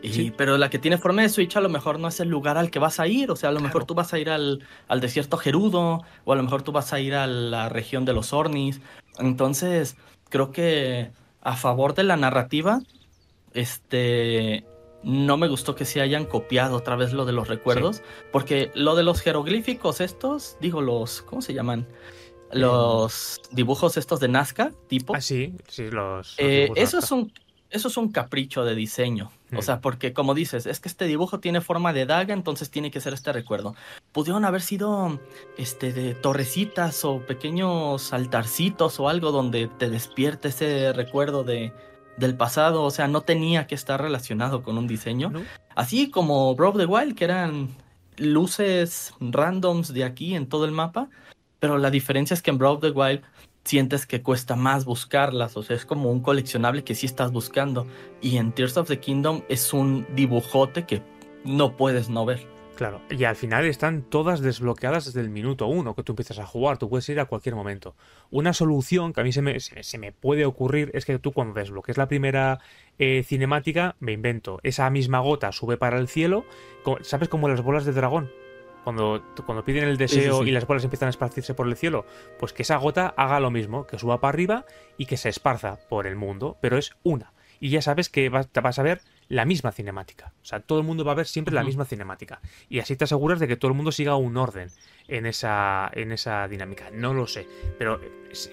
Y, 0.03 0.31
Pero 0.31 0.57
la 0.57 0.70
que 0.70 0.79
tiene 0.79 0.96
forma 0.96 1.23
de 1.23 1.29
Switch 1.29 1.57
a 1.57 1.61
lo 1.61 1.68
mejor 1.68 1.99
no 1.99 2.09
es 2.09 2.20
el 2.20 2.29
lugar 2.29 2.57
al 2.57 2.70
que 2.70 2.79
vas 2.79 3.01
a 3.01 3.07
ir. 3.07 3.31
O 3.31 3.37
sea, 3.37 3.51
a 3.51 3.53
lo 3.53 3.61
mejor 3.61 3.85
tú 3.85 3.94
vas 3.94 4.14
a 4.14 4.18
ir 4.18 4.31
al, 4.31 4.64
al, 4.88 5.01
desierto 5.01 5.37
Gerudo, 5.37 6.03
o 6.25 6.33
a 6.33 6.37
lo 6.37 6.42
mejor 6.42 6.62
tú 6.62 6.73
vas 6.73 6.92
a 6.92 7.01
ir 7.01 7.14
a 7.14 7.27
la 7.27 7.68
región 7.68 8.07
de 8.07 8.14
los 8.14 8.33
Ornis. 8.33 8.81
Entonces, 9.18 9.96
creo 10.31 10.53
que 10.53 11.11
a 11.42 11.57
favor 11.57 11.94
de 11.94 12.05
la 12.05 12.16
narrativa, 12.16 12.81
este, 13.53 14.64
no 15.03 15.37
me 15.37 15.49
gustó 15.49 15.75
que 15.75 15.85
se 15.85 16.01
hayan 16.01 16.27
copiado 16.27 16.77
otra 16.77 16.97
vez 16.97 17.13
lo 17.13 17.25
de 17.25 17.33
los 17.33 17.49
recuerdos, 17.49 18.03
porque 18.33 18.71
lo 18.75 18.95
de 18.95 19.03
los 19.03 19.21
jeroglíficos 19.21 20.01
estos, 20.01 20.57
digo 20.61 20.81
los, 20.81 21.23
¿cómo 21.23 21.43
se 21.43 21.55
llaman? 21.55 21.87
Los 22.53 23.41
dibujos 23.53 23.97
estos 23.97 24.21
de 24.21 24.29
Nazca, 24.29 24.73
tipo. 24.89 25.15
Ah, 25.15 25.21
sí, 25.21 25.55
sí, 25.69 25.89
los. 25.89 26.35
Eh, 26.39 26.69
eso, 26.75 26.99
es 26.99 27.13
un, 27.13 27.33
eso 27.71 27.89
es 27.89 27.97
un 27.97 28.11
capricho 28.11 28.65
de 28.65 28.75
diseño. 28.75 29.31
O 29.53 29.59
mm. 29.59 29.63
sea, 29.63 29.81
porque 29.81 30.13
como 30.13 30.35
dices, 30.35 30.67
es 30.67 30.81
que 30.81 30.89
este 30.89 31.07
dibujo 31.07 31.39
tiene 31.39 31.61
forma 31.61 31.93
de 31.93 32.07
daga, 32.07 32.35
entonces 32.35 32.69
tiene 32.71 32.91
que 32.91 33.01
ser 33.01 33.15
este 33.15 33.33
recuerdo. 33.33 33.77
Pudieron 34.11 34.45
haber 34.45 34.63
sido 34.63 35.21
este, 35.57 35.93
de 35.93 36.15
torrecitas 36.15 37.05
o 37.05 37.21
pequeños 37.21 38.13
altarcitos 38.13 38.99
o 38.99 39.09
algo 39.09 39.31
donde 39.31 39.69
te 39.69 39.89
despierte 39.89 40.49
ese 40.49 40.93
recuerdo 40.93 41.45
de, 41.45 41.73
del 42.21 42.37
pasado, 42.37 42.85
o 42.85 42.91
sea, 42.91 43.09
no 43.09 43.23
tenía 43.23 43.67
que 43.67 43.75
estar 43.75 44.01
relacionado 44.01 44.63
con 44.63 44.79
un 44.79 44.87
diseño. 44.87 45.33
Así 45.75 46.11
como 46.11 46.55
Breath 46.55 46.77
the 46.77 46.87
Wild, 46.87 47.17
que 47.17 47.25
eran 47.25 47.69
luces 48.17 49.15
randoms 49.19 49.93
de 49.93 50.05
aquí 50.05 50.35
en 50.35 50.47
todo 50.47 50.65
el 50.65 50.73
mapa, 50.73 51.09
pero 51.59 51.79
la 51.79 51.91
diferencia 51.91 52.35
es 52.35 52.43
que 52.43 52.51
en 52.51 52.59
Breath 52.59 52.81
the 52.81 52.91
Wild 52.91 53.23
sientes 53.65 54.07
que 54.07 54.23
cuesta 54.23 54.57
más 54.57 54.85
buscarlas, 54.85 55.57
o 55.57 55.63
sea, 55.63 55.77
es 55.77 55.85
como 55.85 56.11
un 56.11 56.21
coleccionable 56.21 56.85
que 56.85 56.95
sí 56.95 57.07
estás 57.07 57.33
buscando, 57.33 57.87
y 58.21 58.37
en 58.37 58.53
Tears 58.53 58.77
of 58.77 58.89
the 58.89 59.01
Kingdom 59.01 59.43
es 59.49 59.73
un 59.73 60.07
dibujote 60.15 60.87
que 60.87 61.03
no 61.45 61.77
puedes 61.77 62.09
no 62.09 62.25
ver. 62.25 62.47
Claro, 62.81 63.03
y 63.11 63.25
al 63.25 63.37
final 63.37 63.66
están 63.66 64.01
todas 64.01 64.40
desbloqueadas 64.40 65.05
desde 65.05 65.21
el 65.21 65.29
minuto 65.29 65.66
uno 65.66 65.95
que 65.95 66.03
tú 66.03 66.12
empiezas 66.12 66.38
a 66.38 66.47
jugar, 66.47 66.79
tú 66.79 66.88
puedes 66.88 67.07
ir 67.11 67.21
a 67.21 67.27
cualquier 67.27 67.55
momento. 67.55 67.95
Una 68.31 68.55
solución 68.55 69.12
que 69.12 69.21
a 69.21 69.23
mí 69.23 69.33
se 69.33 69.43
me, 69.43 69.61
se, 69.61 69.99
me 69.99 70.12
puede 70.12 70.47
ocurrir 70.47 70.90
es 70.95 71.05
que 71.05 71.19
tú 71.19 71.33
cuando 71.33 71.53
desbloques 71.53 71.99
la 71.99 72.09
primera 72.09 72.61
eh, 72.99 73.23
cinemática, 73.23 73.97
me 74.01 74.12
invento, 74.12 74.61
esa 74.62 74.88
misma 74.88 75.21
gota 75.21 75.53
sube 75.53 75.77
para 75.77 75.99
el 75.99 76.09
cielo, 76.09 76.47
¿sabes 77.03 77.29
como 77.29 77.51
las 77.51 77.61
bolas 77.61 77.85
de 77.85 77.93
dragón? 77.93 78.31
Cuando, 78.83 79.23
cuando 79.45 79.62
piden 79.62 79.85
el 79.85 79.99
deseo 79.99 80.43
y 80.47 80.51
las 80.51 80.66
bolas 80.66 80.83
empiezan 80.83 81.09
a 81.09 81.11
esparcirse 81.11 81.53
por 81.53 81.69
el 81.69 81.77
cielo, 81.77 82.07
pues 82.38 82.55
que 82.55 82.62
esa 82.62 82.79
gota 82.79 83.12
haga 83.14 83.40
lo 83.40 83.51
mismo, 83.51 83.87
que 83.87 83.99
suba 83.99 84.23
para 84.23 84.31
arriba 84.31 84.64
y 84.97 85.05
que 85.05 85.19
se 85.19 85.29
esparza 85.29 85.81
por 85.90 86.07
el 86.07 86.16
mundo, 86.16 86.57
pero 86.62 86.79
es 86.79 86.97
una. 87.03 87.35
Y 87.61 87.69
ya 87.69 87.83
sabes 87.83 88.09
que 88.09 88.31
vas, 88.31 88.49
vas 88.55 88.79
a 88.79 88.83
ver 88.83 89.03
la 89.31 89.45
misma 89.45 89.71
cinemática. 89.71 90.33
O 90.43 90.45
sea, 90.45 90.59
todo 90.59 90.81
el 90.81 90.85
mundo 90.85 91.05
va 91.05 91.12
a 91.12 91.14
ver 91.14 91.27
siempre 91.27 91.55
la 91.55 91.62
misma 91.62 91.85
cinemática. 91.85 92.40
Y 92.69 92.81
así 92.81 92.97
te 92.97 93.05
aseguras 93.05 93.38
de 93.38 93.47
que 93.47 93.57
todo 93.57 93.71
el 93.71 93.77
mundo 93.77 93.93
siga 93.93 94.16
un 94.16 94.37
orden 94.37 94.69
en 95.07 95.25
esa, 95.25 95.88
en 95.95 96.11
esa 96.11 96.49
dinámica. 96.49 96.90
No 96.90 97.14
lo 97.14 97.29
sé. 97.29 97.47
Pero 97.79 98.01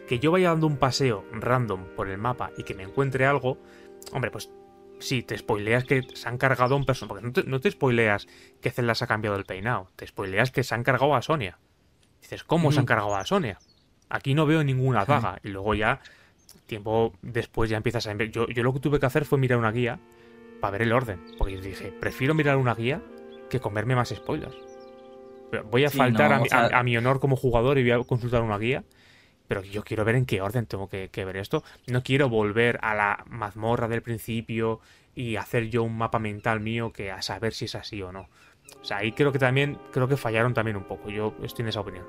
que 0.07 0.19
yo 0.19 0.31
vaya 0.31 0.49
dando 0.49 0.67
un 0.67 0.77
paseo 0.77 1.25
random 1.31 1.83
por 1.95 2.09
el 2.09 2.19
mapa 2.19 2.51
y 2.57 2.63
que 2.63 2.75
me 2.75 2.83
encuentre 2.83 3.25
algo, 3.25 3.57
hombre, 4.13 4.29
pues 4.29 4.51
sí, 4.99 5.23
te 5.23 5.35
spoileas 5.35 5.83
que 5.83 6.03
se 6.13 6.29
han 6.29 6.37
cargado 6.37 6.75
a 6.75 6.77
un 6.77 6.85
personaje. 6.85 7.21
Porque 7.23 7.49
no 7.49 7.59
te, 7.59 7.71
spoileas 7.71 8.27
que 8.61 8.69
Zelda 8.69 8.93
se 8.93 9.03
ha 9.03 9.07
cambiado 9.07 9.35
el 9.35 9.45
peinado. 9.45 9.89
Te 9.95 10.05
spoileas 10.05 10.51
que 10.51 10.63
se 10.63 10.75
han 10.75 10.83
cargado 10.83 11.15
a 11.15 11.23
Sonia. 11.23 11.57
Dices, 12.21 12.43
¿cómo 12.43 12.71
se 12.71 12.79
han 12.79 12.85
cargado 12.85 13.15
a 13.15 13.25
Sonia? 13.25 13.57
Aquí 14.09 14.35
no 14.35 14.45
veo 14.45 14.63
ninguna 14.63 15.05
daga. 15.05 15.39
Y 15.43 15.47
luego 15.47 15.73
ya, 15.73 16.01
tiempo 16.67 17.15
después 17.23 17.67
ya 17.67 17.77
empiezas 17.77 18.05
a... 18.05 18.13
Yo, 18.13 18.47
yo 18.47 18.61
lo 18.61 18.73
que 18.73 18.79
tuve 18.79 18.99
que 18.99 19.07
hacer 19.07 19.25
fue 19.25 19.39
mirar 19.39 19.57
una 19.57 19.71
guía 19.71 19.99
para 20.59 20.71
ver 20.71 20.83
el 20.83 20.93
orden. 20.93 21.19
Porque 21.37 21.55
yo 21.55 21.61
dije, 21.61 21.91
prefiero 21.91 22.33
mirar 22.33 22.57
una 22.57 22.75
guía 22.75 23.01
que 23.49 23.59
comerme 23.59 23.95
más 23.95 24.09
spoilers. 24.09 24.55
Voy 25.71 25.85
a 25.85 25.89
faltar 25.89 26.41
a, 26.51 26.83
mi, 26.83 26.97
honor 26.97 27.19
como 27.19 27.35
jugador 27.35 27.77
y 27.77 27.83
voy 27.83 27.91
a 27.91 28.03
consultar 28.03 28.41
una 28.41 28.57
guía. 28.57 28.83
Pero 29.47 29.63
yo 29.63 29.83
quiero 29.83 30.03
ver 30.03 30.15
en 30.15 30.25
qué 30.25 30.41
orden 30.41 30.65
tengo 30.65 30.89
que, 30.89 31.09
ver 31.13 31.37
esto. 31.37 31.63
No 31.87 32.03
quiero 32.03 32.27
volver 32.27 32.79
a 32.81 32.93
la 32.95 33.23
mazmorra 33.29 33.87
del 33.87 34.01
principio 34.01 34.81
y 35.15 35.37
hacer 35.37 35.69
yo 35.69 35.83
un 35.83 35.97
mapa 35.97 36.19
mental 36.19 36.59
mío 36.59 36.91
que 36.91 37.11
a 37.11 37.21
saber 37.21 37.53
si 37.53 37.65
es 37.65 37.75
así 37.75 38.01
o 38.01 38.11
no. 38.11 38.27
O 38.81 38.83
sea, 38.83 38.97
ahí 38.97 39.13
creo 39.13 39.31
que 39.31 39.39
también, 39.39 39.77
creo 39.93 40.09
que 40.09 40.17
fallaron 40.17 40.53
también 40.53 40.75
un 40.75 40.83
poco. 40.83 41.09
Yo 41.09 41.33
estoy 41.41 41.63
en 41.63 41.69
esa 41.69 41.79
opinión. 41.79 42.05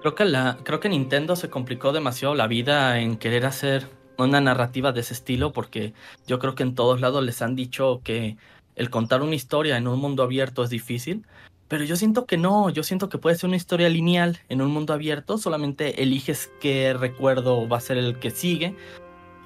Creo 0.00 0.14
que, 0.14 0.24
la, 0.24 0.58
creo 0.62 0.78
que 0.78 0.88
Nintendo 0.88 1.34
se 1.34 1.50
complicó 1.50 1.92
demasiado 1.92 2.36
la 2.36 2.46
vida 2.46 3.00
en 3.00 3.16
querer 3.16 3.46
hacer 3.46 3.88
una 4.18 4.40
narrativa 4.40 4.92
de 4.92 5.00
ese 5.00 5.14
estilo, 5.14 5.52
porque 5.52 5.94
yo 6.26 6.38
creo 6.38 6.54
que 6.54 6.62
en 6.62 6.74
todos 6.74 7.00
lados 7.00 7.24
les 7.24 7.42
han 7.42 7.56
dicho 7.56 8.00
que 8.04 8.36
el 8.76 8.90
contar 8.90 9.22
una 9.22 9.34
historia 9.34 9.76
en 9.76 9.88
un 9.88 9.98
mundo 10.00 10.22
abierto 10.22 10.64
es 10.64 10.70
difícil, 10.70 11.26
pero 11.68 11.84
yo 11.84 11.96
siento 11.96 12.26
que 12.26 12.36
no, 12.36 12.70
yo 12.70 12.82
siento 12.82 13.08
que 13.08 13.18
puede 13.18 13.36
ser 13.36 13.48
una 13.48 13.56
historia 13.56 13.88
lineal 13.88 14.38
en 14.48 14.62
un 14.62 14.70
mundo 14.70 14.92
abierto, 14.92 15.38
solamente 15.38 16.02
eliges 16.02 16.50
qué 16.60 16.92
recuerdo 16.94 17.68
va 17.68 17.78
a 17.78 17.80
ser 17.80 17.96
el 17.96 18.18
que 18.18 18.30
sigue 18.30 18.76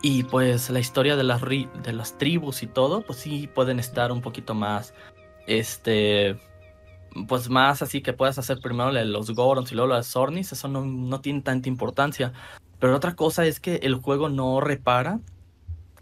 Y 0.02 0.24
pues 0.24 0.70
la 0.70 0.81
historia 0.81 1.16
de 1.16 1.24
las, 1.24 1.42
de 1.42 1.92
las 1.92 2.18
tribus 2.18 2.62
y 2.62 2.66
todo, 2.66 3.02
pues 3.02 3.18
sí 3.20 3.48
pueden 3.54 3.81
estar 3.81 4.12
un 4.12 4.20
poquito 4.22 4.54
más, 4.54 4.94
este, 5.46 6.38
pues 7.26 7.48
más 7.50 7.83
así 7.83 8.02
que 8.02 8.12
puedas 8.12 8.38
hacer 8.38 8.61
primero 8.61 8.92
los 8.92 9.31
Gorons 9.33 9.72
y 9.72 9.74
luego 9.74 9.94
los 9.94 10.07
Zornis, 10.09 10.52
eso 10.52 10.68
no, 10.68 10.85
no 10.85 11.20
tiene 11.20 11.42
tanta 11.42 11.68
importancia. 11.68 12.33
Pero 12.79 12.97
otra 12.97 13.14
cosa 13.14 13.47
es 13.47 13.61
que 13.61 13.77
el 13.77 13.97
juego 13.97 14.29
no 14.29 14.61
repara 14.61 15.21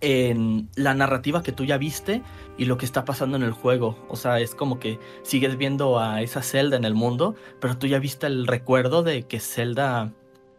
en 0.00 0.68
la 0.74 0.94
narrativa 0.94 1.42
que 1.42 1.52
tú 1.52 1.64
ya 1.64 1.78
viste 1.78 2.22
y 2.58 2.66
lo 2.66 2.76
que 2.76 2.84
está 2.84 3.04
pasando 3.04 3.36
en 3.36 3.42
el 3.42 3.52
juego. 3.52 3.96
O 4.08 4.16
sea, 4.16 4.40
es 4.40 4.54
como 4.54 4.78
que 4.78 4.98
sigues 5.22 5.56
viendo 5.56 5.98
a 5.98 6.22
esa 6.22 6.42
Zelda 6.42 6.76
en 6.76 6.84
el 6.84 6.94
mundo, 6.94 7.34
pero 7.60 7.78
tú 7.78 7.86
ya 7.86 7.98
viste 7.98 8.26
el 8.26 8.46
recuerdo 8.46 9.02
de 9.02 9.22
que 9.22 9.40
Zelda, 9.40 10.12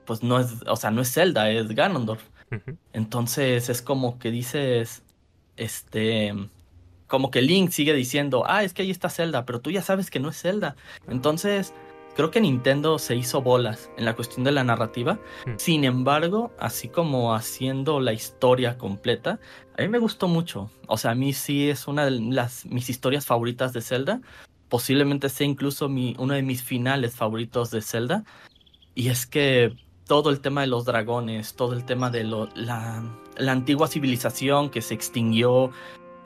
pues 0.06 0.24
no 0.24 0.40
es, 0.40 0.64
o 0.68 0.76
sea, 0.76 0.92
no 0.92 1.02
es 1.02 1.14
Zelda, 1.14 1.50
es 1.52 1.68
Ganondorf. 1.70 2.24
Entonces 2.94 3.70
es 3.70 3.82
como 3.82 4.20
que 4.20 4.32
dices, 4.32 5.04
este, 5.58 6.34
como 7.08 7.32
que 7.32 7.42
Link 7.42 7.72
sigue 7.72 7.94
diciendo, 7.94 8.44
ah, 8.48 8.64
es 8.64 8.74
que 8.74 8.84
ahí 8.84 8.92
está 8.92 9.10
Zelda, 9.10 9.46
pero 9.46 9.60
tú 9.60 9.72
ya 9.72 9.82
sabes 9.82 10.10
que 10.10 10.20
no 10.20 10.30
es 10.30 10.42
Zelda. 10.42 10.76
Entonces, 11.08 11.74
creo 12.18 12.32
que 12.32 12.42
Nintendo 12.42 12.98
se 12.98 13.16
hizo 13.16 13.44
bolas 13.44 13.92
en 13.96 14.04
la 14.04 14.16
cuestión 14.16 14.44
de 14.44 14.52
la 14.52 14.64
narrativa. 14.64 15.20
Hmm. 15.46 15.52
Sin 15.58 15.84
embargo, 15.84 16.52
así 16.58 16.90
como 16.90 17.36
haciendo 17.36 18.00
la 18.00 18.12
historia 18.12 18.80
completa, 18.80 19.40
a 19.78 19.84
mí 19.84 19.88
me 19.88 20.00
gustó 20.00 20.28
mucho. 20.28 20.72
O 20.88 20.98
sea, 20.98 21.12
a 21.12 21.16
mí 21.16 21.32
sí 21.32 21.70
es 21.70 21.88
una 21.88 22.06
de 22.06 22.12
las, 22.12 22.66
mis 22.66 22.90
historias 22.90 23.28
favoritas 23.28 23.72
de 23.72 23.82
Zelda. 23.82 24.22
Posiblemente 24.68 25.30
sea 25.30 25.46
incluso 25.46 25.90
mi, 25.90 26.16
uno 26.18 26.34
de 26.34 26.42
mis 26.42 26.64
finales 26.64 27.16
favoritos 27.16 27.70
de 27.70 27.84
Zelda. 27.84 28.24
Y 28.96 29.10
es 29.10 29.28
que 29.28 29.78
todo 30.08 30.32
el 30.32 30.40
tema 30.40 30.62
de 30.62 30.68
los 30.68 30.86
dragones, 30.86 31.56
todo 31.56 31.74
el 31.74 31.86
tema 31.86 32.10
de 32.10 32.24
la, 32.24 33.04
la 33.38 33.52
antigua 33.52 33.88
civilización 33.88 34.72
que 34.72 34.82
se 34.82 34.96
extinguió, 34.96 35.72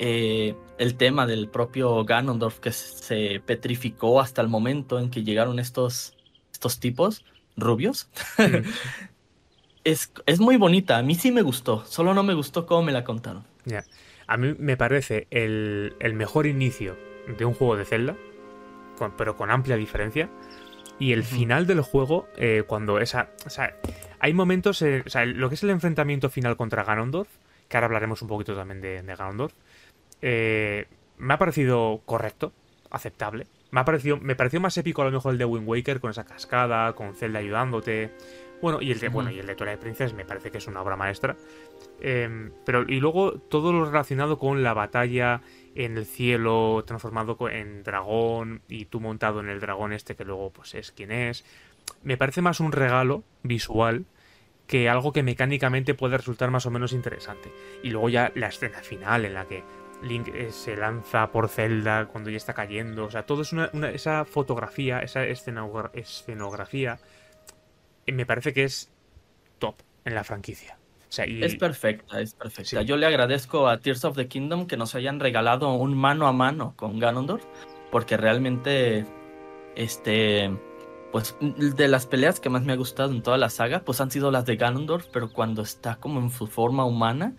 eh, 0.04 0.56
el 0.80 0.96
tema 0.96 1.28
del 1.28 1.48
propio 1.48 2.04
Ganondorf 2.04 2.58
que 2.58 2.72
se 2.72 3.40
petrificó 3.46 4.20
hasta 4.20 4.42
el 4.42 4.48
momento 4.48 4.98
en 4.98 5.12
que 5.12 5.24
llegaron 5.24 5.60
estos, 5.60 6.18
estos 6.52 6.80
tipos 6.80 7.24
rubios. 7.56 8.10
es, 9.84 10.12
es, 10.26 10.40
muy 10.40 10.58
bonita, 10.58 10.98
a 10.98 11.04
mí 11.04 11.14
sí 11.14 11.32
me 11.32 11.44
gustó, 11.44 11.86
solo 11.86 12.16
no 12.16 12.24
me 12.24 12.34
gustó 12.34 12.66
cómo 12.66 12.82
me 12.82 12.92
la 12.92 13.04
contaron. 13.04 13.44
A 14.26 14.38
mí 14.38 14.56
me 14.58 14.76
parece 14.76 15.28
el, 15.30 15.94
mejor 16.16 16.48
inicio 16.48 16.98
de 17.38 17.46
un 17.46 17.54
juego 17.54 17.78
de 17.78 17.86
Zelda, 17.86 18.16
pero 19.20 19.38
con 19.38 19.52
amplia 19.52 19.76
diferencia. 19.76 20.32
Y 20.98 21.14
el 21.14 21.24
final 21.24 21.68
del 21.68 21.82
juego, 21.82 22.28
eh, 22.38 22.64
cuando 22.66 23.00
esa. 23.00 23.30
O 23.46 23.52
sea, 23.52 23.76
hay 24.20 24.34
momentos. 24.34 24.82
o 24.82 25.10
sea, 25.10 25.26
lo 25.26 25.50
que 25.50 25.56
es 25.56 25.64
el 25.64 25.70
enfrentamiento 25.70 26.30
final 26.30 26.58
contra 26.58 26.84
Ganondorf, 26.84 27.30
que 27.68 27.78
ahora 27.78 27.86
hablaremos 27.86 28.24
un 28.24 28.28
poquito 28.28 28.56
también 28.56 28.82
de, 28.82 29.04
de 29.04 29.16
Ganondorf 29.16 29.54
eh, 30.22 30.88
me 31.18 31.34
ha 31.34 31.38
parecido 31.38 32.02
correcto, 32.06 32.54
aceptable. 32.90 33.48
Me, 33.72 33.80
ha 33.80 33.86
parecido, 33.86 34.18
me 34.18 34.36
pareció 34.36 34.60
más 34.60 34.78
épico 34.78 35.02
a 35.02 35.06
lo 35.06 35.12
mejor 35.12 35.34
el 35.34 35.38
de 35.38 35.46
Wind 35.46 35.68
Waker 35.68 36.00
con 36.00 36.12
esa 36.12 36.26
cascada, 36.26 36.94
con 36.94 37.16
Zelda 37.16 37.40
ayudándote. 37.40 38.12
Bueno, 38.62 38.82
y 38.82 38.92
el 38.92 39.00
de, 39.00 39.10
bueno, 39.10 39.32
y 39.32 39.40
el 39.40 39.48
de 39.48 39.56
Twilight 39.56 39.80
Princess 39.80 40.14
me 40.14 40.26
parece 40.26 40.52
que 40.52 40.60
es 40.60 40.68
una 40.68 40.82
obra 40.82 40.96
maestra. 40.96 41.36
Em, 42.00 42.52
pero, 42.66 42.84
y 42.88 43.00
luego 43.00 43.34
todo 43.34 43.72
lo 43.72 43.86
relacionado 43.86 44.38
con 44.38 44.62
la 44.62 44.74
batalla 44.74 45.42
en 45.74 45.98
el 45.98 46.06
cielo, 46.06 46.84
transformado 46.86 47.38
en 47.50 47.84
dragón, 47.84 48.62
y 48.68 48.86
tú 48.86 49.00
montado 49.00 49.40
en 49.40 49.50
el 49.50 49.60
dragón 49.60 49.94
este 49.94 50.16
que 50.16 50.26
luego 50.26 50.52
pues 50.52 50.76
es 50.76 50.92
quien 50.92 51.12
es. 51.12 51.44
Me 52.04 52.18
parece 52.18 52.42
más 52.42 52.60
un 52.60 52.72
regalo 52.72 53.24
visual 53.42 54.06
que 54.68 54.90
algo 54.90 55.12
que 55.12 55.24
mecánicamente 55.24 55.94
puede 55.94 56.18
resultar 56.18 56.52
más 56.52 56.66
o 56.66 56.72
menos 56.72 56.94
interesante. 56.94 57.52
Y 57.84 57.90
luego 57.90 58.10
ya 58.10 58.32
la 58.36 58.48
escena 58.48 58.80
final 58.80 59.26
en 59.26 59.34
la 59.34 59.46
que 59.46 59.64
Link 60.02 60.30
eh, 60.30 60.52
se 60.52 60.76
lanza 60.76 61.32
por 61.32 61.48
Zelda 61.50 62.08
cuando 62.08 62.30
ya 62.30 62.38
está 62.38 62.54
cayendo. 62.54 63.06
O 63.06 63.12
sea, 63.12 63.26
todo 63.26 63.42
es 63.42 63.54
una, 63.54 63.70
esa 63.94 64.26
fotografía, 64.26 65.00
esa 65.00 65.26
escenografía, 65.26 67.00
eh, 68.06 68.12
me 68.12 68.26
parece 68.26 68.54
que 68.54 68.64
es 68.64 68.92
top 69.60 69.76
en 70.06 70.16
la 70.16 70.24
franquicia. 70.24 70.78
Es 71.18 71.56
perfecta, 71.56 72.22
es 72.22 72.34
perfecta. 72.34 72.82
Yo 72.84 72.96
le 72.96 73.06
agradezco 73.06 73.68
a 73.68 73.80
Tears 73.80 74.06
of 74.06 74.16
the 74.16 74.28
Kingdom 74.28 74.66
que 74.66 74.78
nos 74.78 74.96
hayan 74.96 75.20
regalado 75.20 75.74
un 75.74 75.94
mano 75.94 76.26
a 76.26 76.32
mano 76.32 76.74
con 76.78 77.00
Ganondorf, 77.00 77.44
porque 77.92 78.16
realmente, 78.16 79.06
este, 79.76 80.50
pues 81.12 81.36
de 81.42 81.88
las 81.90 82.06
peleas 82.06 82.40
que 82.40 82.50
más 82.50 82.64
me 82.64 82.72
ha 82.72 82.78
gustado 82.78 83.12
en 83.12 83.22
toda 83.22 83.38
la 83.38 83.50
saga, 83.50 83.82
pues 83.82 84.00
han 84.00 84.10
sido 84.10 84.32
las 84.32 84.46
de 84.46 84.56
Ganondorf, 84.56 85.08
pero 85.12 85.30
cuando 85.30 85.64
está 85.64 85.98
como 85.98 86.22
en 86.22 86.30
su 86.30 86.48
forma 86.48 86.86
humana, 86.86 87.34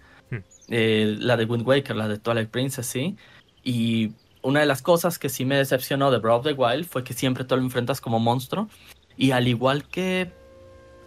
eh, 0.74 1.16
la 1.18 1.36
de 1.36 1.44
Wind 1.44 1.68
Waker, 1.68 1.94
la 1.94 2.08
de 2.08 2.18
Twilight 2.18 2.48
Princess, 2.48 2.86
sí. 2.86 3.16
Y 3.62 4.12
una 4.40 4.60
de 4.60 4.66
las 4.66 4.80
cosas 4.80 5.18
que 5.18 5.28
sí 5.28 5.44
me 5.44 5.56
decepcionó 5.56 6.10
de 6.10 6.18
Breath 6.18 6.38
of 6.38 6.46
the 6.46 6.52
Wild 6.54 6.86
fue 6.86 7.04
que 7.04 7.12
siempre 7.12 7.44
te 7.44 7.54
lo 7.54 7.60
enfrentas 7.60 8.00
como 8.00 8.18
monstruo. 8.18 8.70
Y 9.18 9.32
al 9.32 9.48
igual 9.48 9.86
que 9.86 10.32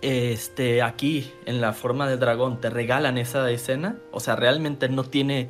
este, 0.04 0.84
aquí, 0.84 1.32
en 1.48 1.62
la 1.62 1.74
forma 1.74 2.08
de 2.08 2.18
dragón, 2.18 2.62
te 2.62 2.70
regalan 2.70 3.18
esa 3.18 3.50
escena, 3.50 3.98
o 4.12 4.20
sea, 4.20 4.36
realmente 4.36 4.88
no 4.88 5.04
tiene 5.04 5.50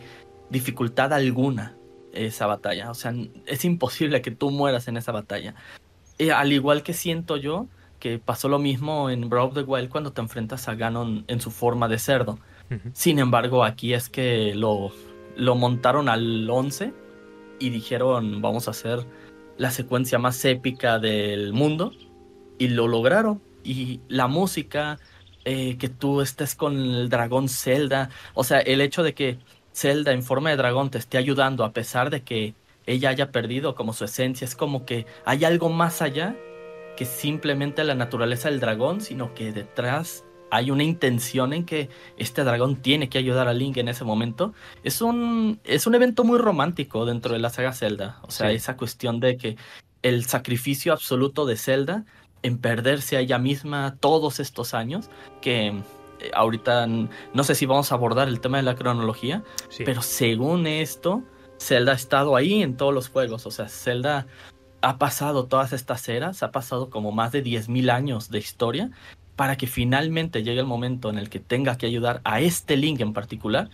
dificultad 0.49 1.11
alguna 1.11 1.75
esa 2.13 2.47
batalla. 2.47 2.91
O 2.91 2.93
sea, 2.93 3.13
es 3.47 3.65
imposible 3.65 4.21
que 4.21 4.31
tú 4.31 4.49
mueras 4.49 4.87
en 4.87 4.95
esa 4.95 5.11
batalla. 5.11 5.55
Al 6.33 6.53
igual 6.53 6.83
que 6.83 6.93
siento 6.93 7.35
yo 7.35 7.67
que 7.99 8.17
pasó 8.17 8.47
lo 8.47 8.59
mismo 8.59 9.09
en 9.09 9.27
Breath 9.27 9.47
of 9.47 9.53
the 9.55 9.61
Wild 9.63 9.89
cuando 9.89 10.13
te 10.13 10.21
enfrentas 10.21 10.69
a 10.69 10.75
Ganon 10.75 11.25
en 11.27 11.41
su 11.41 11.51
forma 11.51 11.89
de 11.89 11.99
cerdo. 11.99 12.39
Sin 12.93 13.19
embargo, 13.19 13.63
aquí 13.63 13.93
es 13.93 14.09
que 14.09 14.53
lo, 14.55 14.91
lo 15.35 15.55
montaron 15.55 16.09
al 16.09 16.49
11 16.49 16.93
y 17.59 17.69
dijeron, 17.69 18.41
vamos 18.41 18.67
a 18.67 18.71
hacer 18.71 19.05
la 19.57 19.71
secuencia 19.71 20.19
más 20.19 20.43
épica 20.45 20.99
del 20.99 21.53
mundo. 21.53 21.93
Y 22.57 22.69
lo 22.69 22.87
lograron. 22.87 23.41
Y 23.63 23.99
la 24.07 24.27
música, 24.27 24.99
eh, 25.43 25.77
que 25.77 25.89
tú 25.89 26.21
estés 26.21 26.55
con 26.55 26.77
el 26.77 27.09
dragón 27.09 27.49
Zelda, 27.49 28.09
o 28.33 28.43
sea, 28.43 28.59
el 28.59 28.81
hecho 28.81 29.03
de 29.03 29.13
que 29.13 29.37
Zelda 29.73 30.11
en 30.11 30.23
forma 30.23 30.49
de 30.49 30.57
dragón 30.57 30.89
te 30.89 30.97
esté 30.97 31.17
ayudando 31.17 31.63
a 31.63 31.73
pesar 31.73 32.09
de 32.09 32.23
que 32.23 32.55
ella 32.85 33.09
haya 33.09 33.31
perdido 33.31 33.75
como 33.75 33.93
su 33.93 34.05
esencia, 34.05 34.45
es 34.45 34.55
como 34.55 34.85
que 34.85 35.05
hay 35.25 35.43
algo 35.43 35.69
más 35.69 36.01
allá 36.01 36.35
que 36.95 37.05
simplemente 37.05 37.83
la 37.83 37.95
naturaleza 37.95 38.49
del 38.49 38.59
dragón, 38.59 39.01
sino 39.01 39.33
que 39.33 39.51
detrás 39.51 40.23
hay 40.51 40.71
una 40.71 40.83
intención 40.83 41.53
en 41.53 41.65
que 41.65 41.89
este 42.17 42.43
dragón 42.43 42.77
tiene 42.77 43.09
que 43.09 43.17
ayudar 43.17 43.47
a 43.47 43.53
Link 43.53 43.77
en 43.77 43.87
ese 43.87 44.03
momento. 44.03 44.53
Es 44.83 45.01
un, 45.01 45.59
es 45.63 45.87
un 45.87 45.95
evento 45.95 46.23
muy 46.23 46.37
romántico 46.37 47.05
dentro 47.05 47.33
de 47.33 47.39
la 47.39 47.49
saga 47.49 47.73
Zelda. 47.73 48.19
O 48.23 48.31
sea, 48.31 48.51
esa 48.51 48.77
cuestión 48.77 49.19
de 49.19 49.37
que 49.37 49.57
el 50.01 50.25
sacrificio 50.25 50.93
absoluto 50.93 51.45
de 51.45 51.57
Zelda 51.57 52.05
en 52.43 52.59
perderse 52.59 53.17
a 53.17 53.21
ella 53.21 53.39
misma 53.39 53.97
todos 53.99 54.39
estos 54.39 54.75
años, 54.75 55.09
que 55.41 55.67
eh, 55.67 56.31
ahorita 56.33 56.85
no 56.87 57.43
sé 57.43 57.55
si 57.55 57.65
vamos 57.65 57.91
a 57.91 57.95
abordar 57.95 58.27
el 58.27 58.39
tema 58.39 58.57
de 58.57 58.63
la 58.63 58.75
cronología, 58.75 59.43
pero 59.83 60.03
según 60.03 60.67
esto, 60.67 61.23
Zelda 61.59 61.93
ha 61.93 61.95
estado 61.95 62.35
ahí 62.35 62.61
en 62.61 62.77
todos 62.77 62.93
los 62.93 63.09
juegos. 63.09 63.47
O 63.47 63.51
sea, 63.51 63.67
Zelda 63.67 64.27
ha 64.81 64.99
pasado 64.99 65.47
todas 65.47 65.73
estas 65.73 66.07
eras, 66.07 66.43
ha 66.43 66.51
pasado 66.51 66.91
como 66.91 67.11
más 67.11 67.31
de 67.31 67.43
10.000 67.43 67.91
años 67.91 68.29
de 68.29 68.37
historia 68.37 68.91
para 69.35 69.57
que 69.57 69.67
finalmente 69.67 70.43
llegue 70.43 70.59
el 70.59 70.65
momento 70.65 71.09
en 71.09 71.17
el 71.17 71.29
que 71.29 71.39
tenga 71.39 71.77
que 71.77 71.85
ayudar 71.85 72.21
a 72.23 72.41
este 72.41 72.77
Link 72.77 73.01
en 73.01 73.13
particular, 73.13 73.69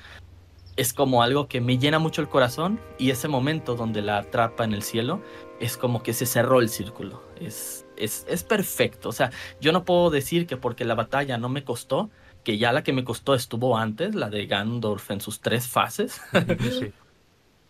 es 0.77 0.93
como 0.93 1.21
algo 1.21 1.47
que 1.47 1.61
me 1.61 1.77
llena 1.77 1.99
mucho 1.99 2.21
el 2.21 2.29
corazón 2.29 2.79
y 2.97 3.11
ese 3.11 3.27
momento 3.27 3.75
donde 3.75 4.01
la 4.01 4.19
atrapa 4.19 4.63
en 4.63 4.73
el 4.73 4.83
cielo 4.83 5.21
es 5.59 5.77
como 5.77 6.01
que 6.01 6.13
se 6.13 6.25
cerró 6.25 6.59
el 6.59 6.69
círculo. 6.69 7.21
Es, 7.39 7.85
es, 7.97 8.25
es 8.27 8.43
perfecto. 8.43 9.09
O 9.09 9.11
sea, 9.11 9.31
yo 9.59 9.71
no 9.71 9.83
puedo 9.85 10.09
decir 10.09 10.47
que 10.47 10.57
porque 10.57 10.85
la 10.85 10.95
batalla 10.95 11.37
no 11.37 11.49
me 11.49 11.63
costó, 11.63 12.09
que 12.43 12.57
ya 12.57 12.71
la 12.71 12.83
que 12.83 12.93
me 12.93 13.03
costó 13.03 13.35
estuvo 13.35 13.77
antes, 13.77 14.15
la 14.15 14.29
de 14.29 14.47
Gandorf 14.47 15.11
en 15.11 15.21
sus 15.21 15.41
tres 15.41 15.67
fases. 15.67 16.21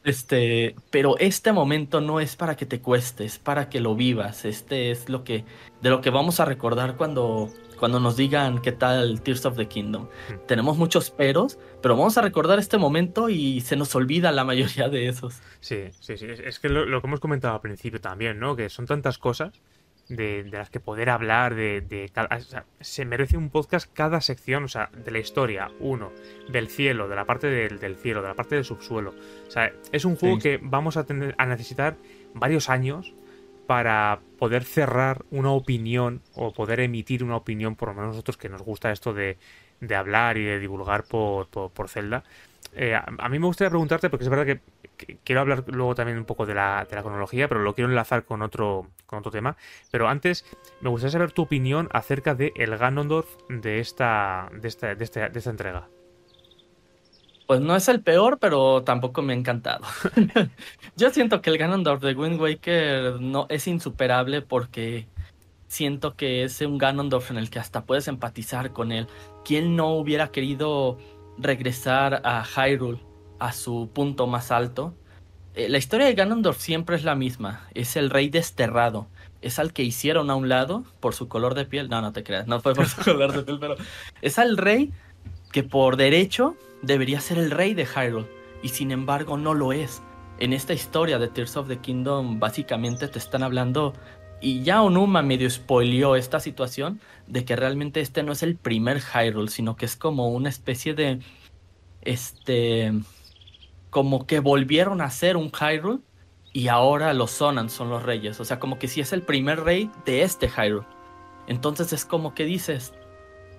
Este, 0.04 0.76
pero 0.90 1.16
este 1.20 1.52
momento 1.52 2.02
no 2.02 2.20
es 2.20 2.36
para 2.36 2.56
que 2.56 2.66
te 2.66 2.82
cueste, 2.82 3.24
es 3.24 3.38
para 3.38 3.70
que 3.70 3.80
lo 3.80 3.96
vivas. 3.96 4.46
Este 4.46 4.90
es 4.90 5.10
lo 5.10 5.24
que 5.24 5.46
de 5.82 5.92
lo 5.92 6.02
que 6.02 6.10
vamos 6.10 6.40
a 6.40 6.46
recordar 6.46 6.96
cuando 6.98 7.52
cuando 7.82 8.00
nos 8.00 8.16
digan 8.16 8.62
qué 8.62 8.72
tal 8.72 9.24
Tears 9.24 9.44
of 9.48 9.58
the 9.58 9.68
Kingdom. 9.68 10.08
Tenemos 10.48 10.78
muchos 10.78 11.10
peros, 11.10 11.58
pero 11.82 11.98
vamos 11.98 12.16
a 12.16 12.22
recordar 12.22 12.60
este 12.60 12.78
momento 12.78 13.28
y 13.28 13.60
se 13.62 13.76
nos 13.76 13.96
olvida 13.96 14.32
la 14.32 14.44
mayoría 14.44 14.88
de 14.88 15.08
esos. 15.08 15.42
Sí, 15.62 15.86
sí, 16.00 16.16
sí. 16.16 16.28
Es 16.30 16.60
que 16.60 16.70
lo, 16.70 17.02
que 17.02 17.08
hemos 17.08 17.20
comentado 17.20 17.56
al 17.56 17.62
principio 17.62 18.00
también, 18.00 18.38
¿no? 18.38 18.56
Que 18.56 18.70
son 18.70 18.86
tantas 18.86 19.18
cosas 19.18 19.64
de, 20.10 20.48
las 20.52 20.70
que 20.70 20.80
poder 20.80 21.10
hablar, 21.10 21.56
de, 21.56 22.12
se 22.82 23.04
merece 23.04 23.36
un 23.36 23.50
podcast 23.50 23.92
cada 23.92 24.22
sección, 24.22 24.66
o 24.66 24.68
sea, 24.68 24.92
de 25.04 25.10
la 25.10 25.18
historia, 25.18 25.72
uno, 25.80 26.12
del 26.50 26.68
cielo, 26.68 27.08
de 27.08 27.16
la 27.16 27.26
parte 27.26 27.48
del, 27.48 27.96
cielo, 27.96 28.22
de 28.22 28.28
la 28.28 28.36
parte 28.36 28.54
del 28.54 28.64
subsuelo. 28.64 29.16
O 29.48 29.50
sea, 29.50 29.74
es 29.92 30.06
un 30.06 30.18
juego 30.18 30.38
que 30.38 30.60
vamos 30.62 30.98
a, 30.98 31.06
tener, 31.08 31.34
a 31.40 31.48
necesitar 31.48 31.98
varios 32.36 32.70
años 32.70 33.16
para 33.72 34.20
poder 34.38 34.66
cerrar 34.66 35.24
una 35.32 35.52
opinión 35.52 36.22
o 36.36 36.52
poder 36.52 36.82
emitir 36.82 37.24
una 37.24 37.38
opinión, 37.38 37.78
por 37.78 37.88
lo 37.88 37.94
menos 37.94 38.10
nosotros 38.10 38.36
que 38.36 38.50
nos 38.50 38.62
gusta 38.62 38.92
esto 38.92 39.14
de, 39.14 39.38
de 39.80 39.96
hablar 39.96 40.36
y 40.36 40.44
de 40.44 40.60
divulgar 40.60 41.06
por, 41.06 41.48
por, 41.48 41.88
Zelda. 41.88 42.22
Eh, 42.74 42.96
a, 42.96 43.30
mí 43.30 43.40
me 43.40 43.46
gustaría 43.46 43.70
preguntarte, 43.70 44.10
porque 44.10 44.26
es 44.26 44.30
verdad 44.30 44.46
que, 44.46 44.60
quiero 45.24 45.40
hablar 45.40 45.64
luego 45.68 45.96
también 45.96 46.18
un 46.18 46.26
poco 46.26 46.46
de 46.46 46.54
la, 46.54 46.86
de 46.90 46.98
la, 46.98 47.02
cronología, 47.02 47.48
pero 47.48 47.62
lo 47.62 47.74
quiero 47.74 47.90
enlazar 47.90 48.26
con 48.26 48.42
otro, 48.42 48.88
con 49.06 49.20
otro 49.20 49.32
tema. 49.32 49.56
Pero 49.90 50.10
antes, 50.10 50.44
me 50.82 50.90
gustaría 50.90 51.14
saber 51.14 51.32
tu 51.32 51.44
opinión 51.44 51.88
acerca 51.94 52.36
de 52.36 52.52
el 52.58 52.78
Ganondorf 52.78 53.30
de 53.48 53.80
esta, 53.80 54.50
de 54.52 54.68
esta, 54.68 54.96
de 54.96 55.04
esta, 55.06 55.30
de 55.30 55.40
esta 55.40 55.50
entrega. 55.50 55.88
Pues 57.52 57.60
no 57.60 57.76
es 57.76 57.90
el 57.90 58.00
peor, 58.00 58.40
pero 58.40 58.84
tampoco 58.84 59.22
me 59.22 59.34
ha 59.34 59.36
encantado. 59.36 59.86
Yo 60.96 61.10
siento 61.10 61.42
que 61.42 61.50
el 61.50 61.58
Ganondorf 61.58 62.02
de 62.02 62.14
Wind 62.14 62.40
Waker 62.40 63.20
no 63.20 63.46
es 63.50 63.68
insuperable 63.68 64.42
porque 64.42 65.10
siento 65.68 66.16
que 66.16 66.46
es 66.46 66.62
un 66.62 66.78
Ganondorf 66.78 67.30
en 67.30 67.36
el 67.36 67.50
que 67.50 67.60
hasta 67.60 67.84
puedes 67.84 68.08
empatizar 68.08 68.72
con 68.72 68.94
él. 68.94 69.08
¿Quién 69.44 69.76
no 69.76 69.90
hubiera 69.96 70.30
querido 70.30 70.98
regresar 71.38 72.22
a 72.24 72.46
Hyrule 72.46 73.02
a 73.38 73.52
su 73.52 73.90
punto 73.94 74.28
más 74.28 74.50
alto? 74.50 74.96
Eh, 75.54 75.68
la 75.68 75.78
historia 75.78 76.06
de 76.06 76.14
Ganondorf 76.14 76.58
siempre 76.58 76.96
es 76.96 77.04
la 77.04 77.16
misma. 77.16 77.68
Es 77.74 77.98
el 77.98 78.12
rey 78.12 78.30
desterrado. 78.30 79.08
Es 79.42 79.60
al 79.60 79.74
que 79.74 79.84
hicieron 79.84 80.30
a 80.30 80.36
un 80.36 80.48
lado 80.48 80.86
por 81.02 81.14
su 81.16 81.28
color 81.28 81.54
de 81.54 81.66
piel. 81.66 81.90
No, 81.90 82.00
no 82.00 82.14
te 82.14 82.24
creas, 82.24 82.48
no 82.48 82.62
fue 82.62 82.74
por 82.74 82.88
su 82.88 83.02
color 83.04 83.34
de 83.34 83.44
piel, 83.44 83.60
pero 83.60 83.76
es 84.22 84.40
al 84.40 84.56
rey 84.56 84.94
que 85.52 85.64
por 85.64 85.98
derecho 85.98 86.56
debería 86.82 87.20
ser 87.22 87.38
el 87.38 87.52
rey 87.52 87.74
de 87.74 87.86
Hyrule 87.86 88.28
y 88.64 88.70
sin 88.70 88.92
embargo 88.92 89.38
no 89.38 89.54
lo 89.54 89.74
es. 89.74 90.02
En 90.40 90.54
esta 90.54 90.74
historia 90.74 91.20
de 91.20 91.28
Tears 91.28 91.58
of 91.58 91.68
the 91.68 91.78
Kingdom 91.78 92.40
básicamente 92.40 93.08
te 93.08 93.20
están 93.20 93.44
hablando 93.44 93.94
y 94.42 94.64
ya 94.64 94.82
Onuma 94.82 95.22
medio 95.22 95.48
spoileó 95.50 96.16
esta 96.16 96.40
situación 96.40 97.00
de 97.28 97.46
que 97.46 97.56
realmente 97.56 98.02
este 98.02 98.24
no 98.24 98.32
es 98.32 98.42
el 98.42 98.56
primer 98.56 99.00
Hyrule, 99.00 99.50
sino 99.50 99.76
que 99.76 99.86
es 99.86 99.96
como 99.96 100.30
una 100.30 100.50
especie 100.50 100.96
de. 100.96 101.20
Este. 102.02 102.92
Como 103.92 104.26
que 104.26 104.40
volvieron 104.40 105.02
a 105.02 105.12
ser 105.12 105.38
un 105.38 105.52
Hyrule 105.52 106.00
y 106.54 106.70
ahora 106.70 107.14
los 107.14 107.32
Sonan 107.32 107.70
son 107.70 107.90
los 107.90 108.02
reyes. 108.02 108.40
O 108.40 108.46
sea, 108.46 108.60
como 108.60 108.80
que 108.80 108.88
si 108.88 109.00
es 109.00 109.14
el 109.14 109.22
primer 109.22 109.60
rey 109.60 109.92
de 110.06 110.24
este 110.24 110.50
Hyrule. 110.50 110.88
Entonces 111.48 111.94
es 111.94 112.04
como 112.04 112.34
que 112.34 112.46
dices. 112.46 112.94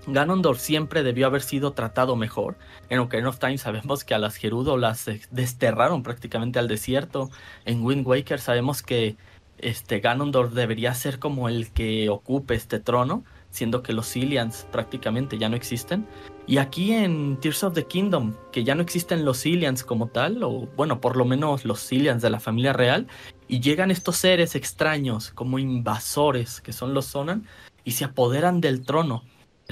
Ganondorf 0.07 0.59
siempre 0.59 1.03
debió 1.03 1.27
haber 1.27 1.43
sido 1.43 1.73
tratado 1.73 2.17
mejor. 2.17 2.57
En 2.88 2.99
Ocarina 2.99 3.29
of 3.29 3.38
Time 3.38 3.59
sabemos 3.59 4.05
que 4.05 4.15
a 4.15 4.19
las 4.19 4.37
Gerudo 4.37 4.77
las 4.77 5.09
desterraron 5.31 6.03
prácticamente 6.03 6.59
al 6.59 6.69
desierto. 6.69 7.31
En 7.65 7.85
Wind 7.85 8.07
Waker 8.07 8.41
sabemos 8.41 8.83
que 8.83 9.17
este 9.59 10.01
Ganondorf 10.01 10.53
debería 10.55 10.93
ser 10.95 11.21
como 11.21 11.49
el 11.49 11.71
que 11.71 12.09
ocupe 12.09 12.55
este 12.55 12.81
trono, 12.81 13.25
siendo 13.51 13.83
que 13.83 13.93
los 13.93 14.11
Cillians 14.11 14.67
prácticamente 14.73 15.38
ya 15.38 15.49
no 15.49 15.57
existen. 15.57 16.07
Y 16.49 16.59
aquí 16.59 16.93
en 16.93 17.38
Tears 17.38 17.62
of 17.62 17.75
the 17.75 17.87
Kingdom, 17.87 18.35
que 18.51 18.65
ya 18.65 18.75
no 18.75 18.83
existen 18.83 19.25
los 19.25 19.41
Cillians 19.43 19.85
como 19.85 20.09
tal, 20.09 20.43
o 20.43 20.69
bueno, 20.77 21.01
por 21.01 21.17
lo 21.17 21.25
menos 21.25 21.65
los 21.65 21.87
Cillians 21.87 22.23
de 22.23 22.31
la 22.31 22.41
familia 22.41 22.73
real, 22.73 23.07
y 23.47 23.61
llegan 23.61 23.93
estos 23.93 24.17
seres 24.17 24.57
extraños 24.57 25.31
como 25.31 25.61
invasores, 25.61 26.61
que 26.61 26.73
son 26.73 26.93
los 26.93 27.07
Sonan, 27.07 27.47
y 27.85 27.93
se 27.93 28.05
apoderan 28.05 28.61
del 28.61 28.85
trono. 28.85 29.23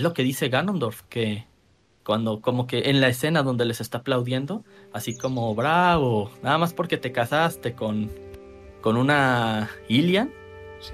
Es 0.01 0.03
lo 0.03 0.15
que 0.15 0.23
dice 0.23 0.49
Ganondorf, 0.49 1.03
que 1.11 1.45
cuando 2.05 2.41
como 2.41 2.67
que 2.67 2.89
en 2.89 3.03
la 3.03 3.09
escena 3.09 3.43
donde 3.43 3.67
les 3.67 3.83
está 3.83 3.99
aplaudiendo, 3.99 4.65
así 4.95 5.15
como 5.15 5.55
bravo, 5.55 6.31
nada 6.43 6.57
más 6.57 6.73
porque 6.73 6.97
te 6.97 7.13
casaste 7.13 7.75
con 7.75 8.11
con 8.81 8.97
una 8.97 9.69
Ilian, 9.89 10.33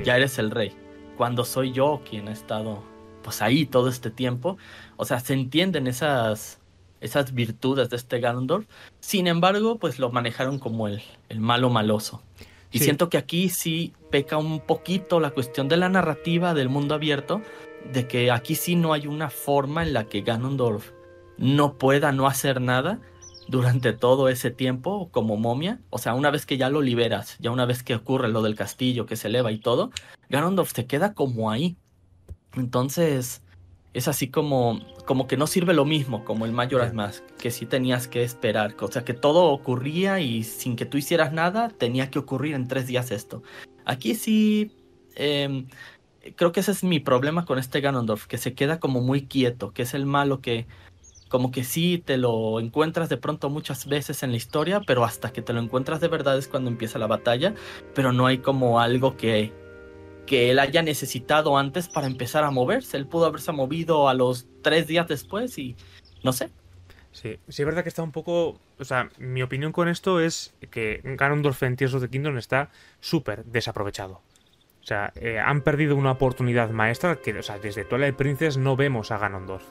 ya 0.03 0.17
eres 0.17 0.41
el 0.41 0.51
rey. 0.51 0.73
Cuando 1.17 1.45
soy 1.45 1.71
yo 1.71 2.03
quien 2.11 2.27
ha 2.27 2.33
estado 2.33 2.83
pues 3.23 3.43
ahí 3.43 3.65
todo 3.65 3.89
este 3.89 4.11
tiempo, 4.11 4.59
o 4.97 5.05
sea, 5.05 5.21
se 5.21 5.35
entienden 5.35 5.87
esas 5.87 6.59
esas 7.01 7.33
virtudes 7.33 7.91
de 7.91 7.99
este 7.99 8.19
Ganondorf. 8.19 8.67
Sin 8.99 9.29
embargo, 9.29 9.79
pues 9.79 10.01
lo 10.01 10.11
manejaron 10.11 10.59
como 10.59 10.89
el, 10.89 11.01
el 11.29 11.39
malo 11.39 11.71
maloso. 11.71 12.25
Y 12.73 12.81
siento 12.81 13.09
que 13.09 13.19
aquí 13.19 13.51
sí 13.51 13.93
peca 14.11 14.37
un 14.37 14.59
poquito 14.59 15.21
la 15.21 15.31
cuestión 15.31 15.69
de 15.69 15.77
la 15.77 15.89
narrativa 15.89 16.55
del 16.55 16.69
mundo 16.69 16.97
abierto, 16.97 17.41
de 17.93 18.07
que 18.07 18.31
aquí 18.31 18.55
sí 18.55 18.77
no 18.77 18.93
hay 18.93 19.07
una 19.07 19.31
forma 19.31 19.83
en 19.83 19.93
la 19.93 20.05
que 20.05 20.23
Ganondorf 20.23 20.93
no 21.39 21.79
pueda 21.79 22.13
no 22.13 22.27
hacer 22.27 22.61
nada, 22.61 23.01
durante 23.49 23.93
todo 23.93 24.29
ese 24.29 24.51
tiempo 24.51 25.09
como 25.11 25.37
momia. 25.37 25.81
O 25.91 25.99
sea, 25.99 26.15
una 26.15 26.31
vez 26.31 26.47
que 26.47 26.57
ya 26.57 26.69
lo 26.69 26.81
liberas, 26.83 27.37
ya 27.39 27.51
una 27.51 27.67
vez 27.67 27.83
que 27.83 27.95
ocurre 27.95 28.29
lo 28.29 28.43
del 28.43 28.55
castillo 28.55 29.07
que 29.07 29.17
se 29.17 29.29
eleva 29.29 29.53
y 29.53 29.59
todo, 29.59 29.91
Ganondorf 30.29 30.73
se 30.73 30.87
queda 30.87 31.15
como 31.15 31.51
ahí. 31.51 31.77
Entonces, 32.55 33.43
es 33.95 34.09
así 34.09 34.29
como, 34.29 34.81
como 35.07 35.27
que 35.27 35.37
no 35.37 35.47
sirve 35.47 35.75
lo 35.75 35.85
mismo 35.85 36.25
como 36.25 36.45
el 36.45 36.53
Majora's 36.53 36.95
Mask, 36.95 37.25
que 37.39 37.51
sí 37.51 37.67
tenías 37.67 38.09
que 38.09 38.23
esperar. 38.23 38.75
O 38.81 38.89
sea, 38.89 39.05
que 39.05 39.15
todo 39.15 39.45
ocurría 39.45 40.21
y 40.21 40.43
sin 40.43 40.77
que 40.77 40.87
tú 40.87 40.99
hicieras 40.99 41.33
nada, 41.33 41.69
tenía 41.69 42.11
que 42.11 42.19
ocurrir 42.19 42.55
en 42.55 42.69
tres 42.69 42.87
días 42.87 43.11
esto. 43.11 43.43
Aquí 43.85 44.15
sí. 44.15 44.73
Em, 45.19 45.67
creo 46.35 46.53
que 46.53 46.61
ese 46.61 46.73
es 46.73 46.83
mi 46.85 47.01
problema 47.01 47.45
con 47.45 47.59
este 47.59 47.81
Ganondorf, 47.81 48.27
que 48.27 48.39
se 48.39 48.55
queda 48.55 48.81
como 48.81 49.01
muy 49.01 49.27
quieto, 49.27 49.73
que 49.73 49.83
es 49.83 49.95
el 49.95 50.07
malo 50.07 50.41
que 50.41 50.67
como 51.29 51.51
que 51.51 51.65
sí 51.65 52.03
te 52.05 52.19
lo 52.19 52.61
encuentras 52.61 53.09
de 53.09 53.17
pronto 53.17 53.51
muchas 53.51 53.87
veces 53.87 54.23
en 54.23 54.31
la 54.31 54.37
historia, 54.37 54.81
pero 54.87 55.05
hasta 55.05 55.33
que 55.33 55.43
te 55.43 55.53
lo 55.53 55.61
encuentras 55.61 56.01
de 56.01 56.09
verdad 56.09 56.39
es 56.39 56.49
cuando 56.49 56.71
empieza 56.71 56.99
la 56.99 57.09
batalla, 57.09 57.55
pero 57.95 58.13
no 58.13 58.27
hay 58.27 58.39
como 58.39 58.81
algo 58.81 59.17
que, 59.17 59.53
que 60.27 60.51
él 60.51 60.59
haya 60.59 60.83
necesitado 60.83 61.59
antes 61.59 61.89
para 61.89 62.07
empezar 62.07 62.45
a 62.45 62.51
moverse. 62.51 62.97
Él 62.97 63.07
pudo 63.07 63.27
haberse 63.27 63.53
movido 63.53 64.09
a 64.09 64.15
los 64.15 64.47
tres 64.63 64.87
días 64.87 65.09
después 65.09 65.59
y 65.59 65.75
no 66.23 66.33
sé. 66.33 66.51
Sí, 67.11 67.39
sí 67.49 67.63
es 67.63 67.67
verdad 67.67 67.83
que 67.83 67.89
está 67.89 68.03
un 68.03 68.13
poco... 68.13 68.61
O 68.79 68.85
sea, 68.85 69.09
mi 69.19 69.43
opinión 69.43 69.73
con 69.73 69.89
esto 69.89 70.21
es 70.21 70.55
que 70.71 71.01
Ganondorf 71.03 71.63
en 71.63 71.77
Tears 71.77 71.95
of 71.95 72.03
the 72.03 72.11
Kingdom 72.11 72.37
está 72.37 72.71
súper 73.01 73.45
desaprovechado. 73.47 74.21
O 74.87 74.89
sea, 74.89 75.13
eh, 75.17 75.41
han 75.41 75.63
perdido 75.63 75.97
una 75.97 76.13
oportunidad 76.13 76.71
maestra 76.71 77.17
que, 77.17 77.37
o 77.37 77.43
sea, 77.43 77.59
desde 77.59 77.85
Twilight 77.85 78.15
Princess 78.15 78.57
no 78.57 78.77
vemos 78.77 79.11
a 79.11 79.19
Ganondorf. 79.19 79.65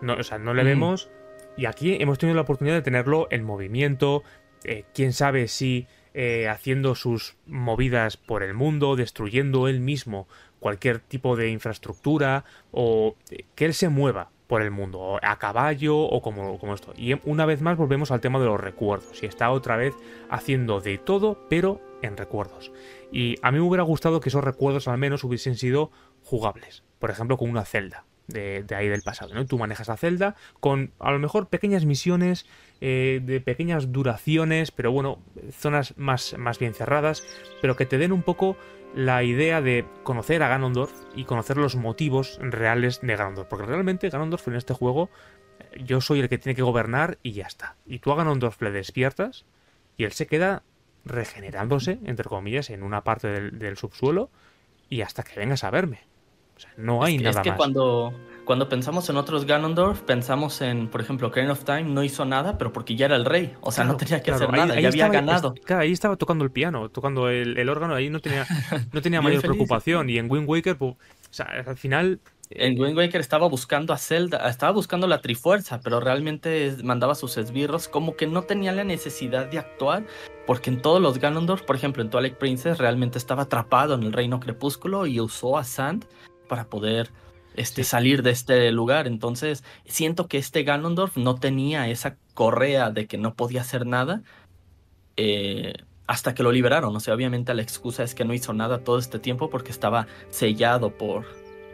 No, 0.00 0.14
o 0.14 0.22
sea, 0.22 0.38
no 0.38 0.54
le 0.54 0.62
mm. 0.62 0.66
vemos. 0.66 1.10
Y 1.58 1.66
aquí 1.66 1.98
hemos 2.00 2.16
tenido 2.16 2.36
la 2.36 2.40
oportunidad 2.40 2.76
de 2.76 2.80
tenerlo 2.80 3.28
en 3.30 3.44
movimiento. 3.44 4.22
Eh, 4.64 4.84
quién 4.94 5.12
sabe 5.12 5.48
si 5.48 5.88
eh, 6.14 6.48
haciendo 6.48 6.94
sus 6.94 7.36
movidas 7.44 8.16
por 8.16 8.42
el 8.42 8.54
mundo, 8.54 8.96
destruyendo 8.96 9.68
él 9.68 9.80
mismo 9.80 10.26
cualquier 10.58 11.00
tipo 11.00 11.36
de 11.36 11.50
infraestructura 11.50 12.46
o 12.70 13.16
que 13.54 13.66
él 13.66 13.74
se 13.74 13.90
mueva 13.90 14.30
por 14.52 14.60
el 14.60 14.70
mundo, 14.70 15.18
a 15.22 15.38
caballo 15.38 15.96
o 15.96 16.20
como, 16.20 16.58
como 16.58 16.74
esto. 16.74 16.92
Y 16.94 17.14
una 17.24 17.46
vez 17.46 17.62
más 17.62 17.78
volvemos 17.78 18.10
al 18.10 18.20
tema 18.20 18.38
de 18.38 18.44
los 18.44 18.60
recuerdos 18.60 19.22
y 19.22 19.24
está 19.24 19.50
otra 19.50 19.78
vez 19.78 19.94
haciendo 20.28 20.82
de 20.82 20.98
todo, 20.98 21.46
pero 21.48 21.80
en 22.02 22.18
recuerdos. 22.18 22.70
Y 23.10 23.36
a 23.40 23.50
mí 23.50 23.58
me 23.60 23.64
hubiera 23.64 23.82
gustado 23.82 24.20
que 24.20 24.28
esos 24.28 24.44
recuerdos 24.44 24.88
al 24.88 24.98
menos 24.98 25.24
hubiesen 25.24 25.56
sido 25.56 25.90
jugables, 26.22 26.84
por 26.98 27.08
ejemplo 27.08 27.38
con 27.38 27.48
una 27.48 27.64
celda 27.64 28.04
de, 28.26 28.66
ahí 28.76 28.88
del 28.88 29.00
pasado. 29.00 29.32
¿no? 29.32 29.46
Tú 29.46 29.56
manejas 29.56 29.88
a 29.88 29.96
Zelda 29.96 30.36
con 30.60 30.92
a 30.98 31.12
lo 31.12 31.18
mejor 31.18 31.48
pequeñas 31.48 31.86
misiones 31.86 32.44
eh, 32.82 33.20
de 33.24 33.40
pequeñas 33.40 33.90
duraciones, 33.90 34.70
pero 34.70 34.92
bueno, 34.92 35.22
zonas 35.50 35.94
más, 35.96 36.36
más 36.36 36.58
bien 36.58 36.74
cerradas, 36.74 37.24
pero 37.62 37.74
que 37.74 37.86
te 37.86 37.96
den 37.96 38.12
un 38.12 38.22
poco 38.22 38.58
la 38.94 39.22
idea 39.22 39.60
de 39.60 39.86
conocer 40.02 40.42
a 40.42 40.48
Ganondorf 40.48 40.92
y 41.14 41.24
conocer 41.24 41.56
los 41.56 41.76
motivos 41.76 42.38
reales 42.40 43.00
de 43.00 43.16
Ganondorf. 43.16 43.48
Porque 43.48 43.66
realmente 43.66 44.10
Ganondorf 44.10 44.46
en 44.48 44.54
este 44.54 44.74
juego 44.74 45.10
eh, 45.58 45.82
yo 45.84 46.00
soy 46.00 46.20
el 46.20 46.28
que 46.28 46.38
tiene 46.38 46.54
que 46.54 46.62
gobernar 46.62 47.18
y 47.22 47.32
ya 47.32 47.46
está. 47.46 47.76
Y 47.86 47.98
tú 47.98 48.12
a 48.12 48.16
Ganondorf 48.16 48.60
le 48.62 48.70
despiertas 48.70 49.44
y 49.96 50.04
él 50.04 50.12
se 50.12 50.26
queda 50.26 50.62
regenerándose, 51.04 51.98
entre 52.04 52.28
comillas, 52.28 52.70
en 52.70 52.82
una 52.82 53.02
parte 53.02 53.28
del 53.50 53.76
subsuelo 53.76 54.30
y 54.88 55.02
hasta 55.02 55.22
que 55.22 55.38
vengas 55.38 55.64
a 55.64 55.70
verme 55.70 56.12
no 56.76 57.02
hay 57.02 57.18
nada 57.18 57.40
es 57.40 57.50
que 57.50 57.56
Cuando, 57.56 58.12
cuando 58.44 58.68
pensamos 58.68 59.08
en 59.08 59.16
otros 59.16 59.44
Ganondorf, 59.44 60.00
pensamos 60.00 60.60
en, 60.60 60.88
por 60.88 61.00
ejemplo, 61.00 61.28
Ocarina 61.28 61.52
of 61.52 61.64
Time 61.64 61.84
no 61.84 62.02
hizo 62.02 62.24
nada, 62.24 62.58
pero 62.58 62.72
porque 62.72 62.96
ya 62.96 63.06
era 63.06 63.16
el 63.16 63.24
rey. 63.24 63.54
O 63.60 63.70
sea, 63.70 63.84
no 63.84 63.96
tenía 63.96 64.22
que 64.22 64.30
hacer 64.32 64.50
nada, 64.50 64.78
ya 64.80 64.88
había 64.88 65.08
ganado. 65.08 65.54
claro, 65.54 65.82
ahí 65.82 65.92
estaba 65.92 66.16
tocando 66.16 66.44
el 66.44 66.50
piano, 66.50 66.88
tocando 66.88 67.28
el, 67.28 67.68
órgano, 67.68 67.94
ahí 67.94 68.10
no 68.10 68.20
tenía, 68.20 68.46
no 68.92 69.00
tenía 69.00 69.20
mayor 69.22 69.42
preocupación. 69.42 70.10
Y 70.10 70.18
en 70.18 70.30
Wind 70.30 70.48
Waker, 70.48 70.76
pues, 70.76 70.92
o 70.94 70.98
sea, 71.34 71.46
al 71.66 71.76
final 71.76 72.20
en 72.54 72.78
Wind 72.78 72.96
Waker 72.96 73.20
estaba 73.20 73.48
buscando 73.48 73.92
a 73.92 73.98
Zelda, 73.98 74.48
estaba 74.48 74.72
buscando 74.72 75.06
la 75.06 75.20
Trifuerza, 75.20 75.80
pero 75.80 76.00
realmente 76.00 76.76
mandaba 76.82 77.14
sus 77.14 77.36
esbirros, 77.38 77.88
como 77.88 78.16
que 78.16 78.26
no 78.26 78.42
tenía 78.42 78.72
la 78.72 78.84
necesidad 78.84 79.46
de 79.46 79.58
actuar, 79.58 80.06
porque 80.46 80.70
en 80.70 80.82
todos 80.82 81.00
los 81.00 81.18
Ganondorf, 81.18 81.62
por 81.62 81.76
ejemplo 81.76 82.02
en 82.02 82.10
Twilight 82.10 82.36
Princess, 82.36 82.78
realmente 82.78 83.18
estaba 83.18 83.44
atrapado 83.44 83.94
en 83.94 84.02
el 84.02 84.12
Reino 84.12 84.40
Crepúsculo 84.40 85.06
y 85.06 85.20
usó 85.20 85.56
a 85.56 85.64
Sand 85.64 86.06
para 86.48 86.68
poder 86.68 87.10
este, 87.56 87.84
salir 87.84 88.22
de 88.22 88.30
este 88.30 88.70
lugar. 88.72 89.06
Entonces, 89.06 89.64
siento 89.84 90.28
que 90.28 90.38
este 90.38 90.62
Ganondorf 90.62 91.16
no 91.16 91.36
tenía 91.36 91.88
esa 91.88 92.16
correa 92.34 92.90
de 92.90 93.06
que 93.06 93.18
no 93.18 93.34
podía 93.34 93.60
hacer 93.60 93.86
nada 93.86 94.22
eh, 95.16 95.74
hasta 96.06 96.34
que 96.34 96.42
lo 96.42 96.52
liberaron. 96.52 96.94
O 96.94 97.00
sea, 97.00 97.14
obviamente 97.14 97.54
la 97.54 97.62
excusa 97.62 98.02
es 98.02 98.14
que 98.14 98.24
no 98.24 98.34
hizo 98.34 98.52
nada 98.52 98.84
todo 98.84 98.98
este 98.98 99.18
tiempo 99.18 99.50
porque 99.50 99.70
estaba 99.70 100.06
sellado 100.30 100.96
por, 100.96 101.26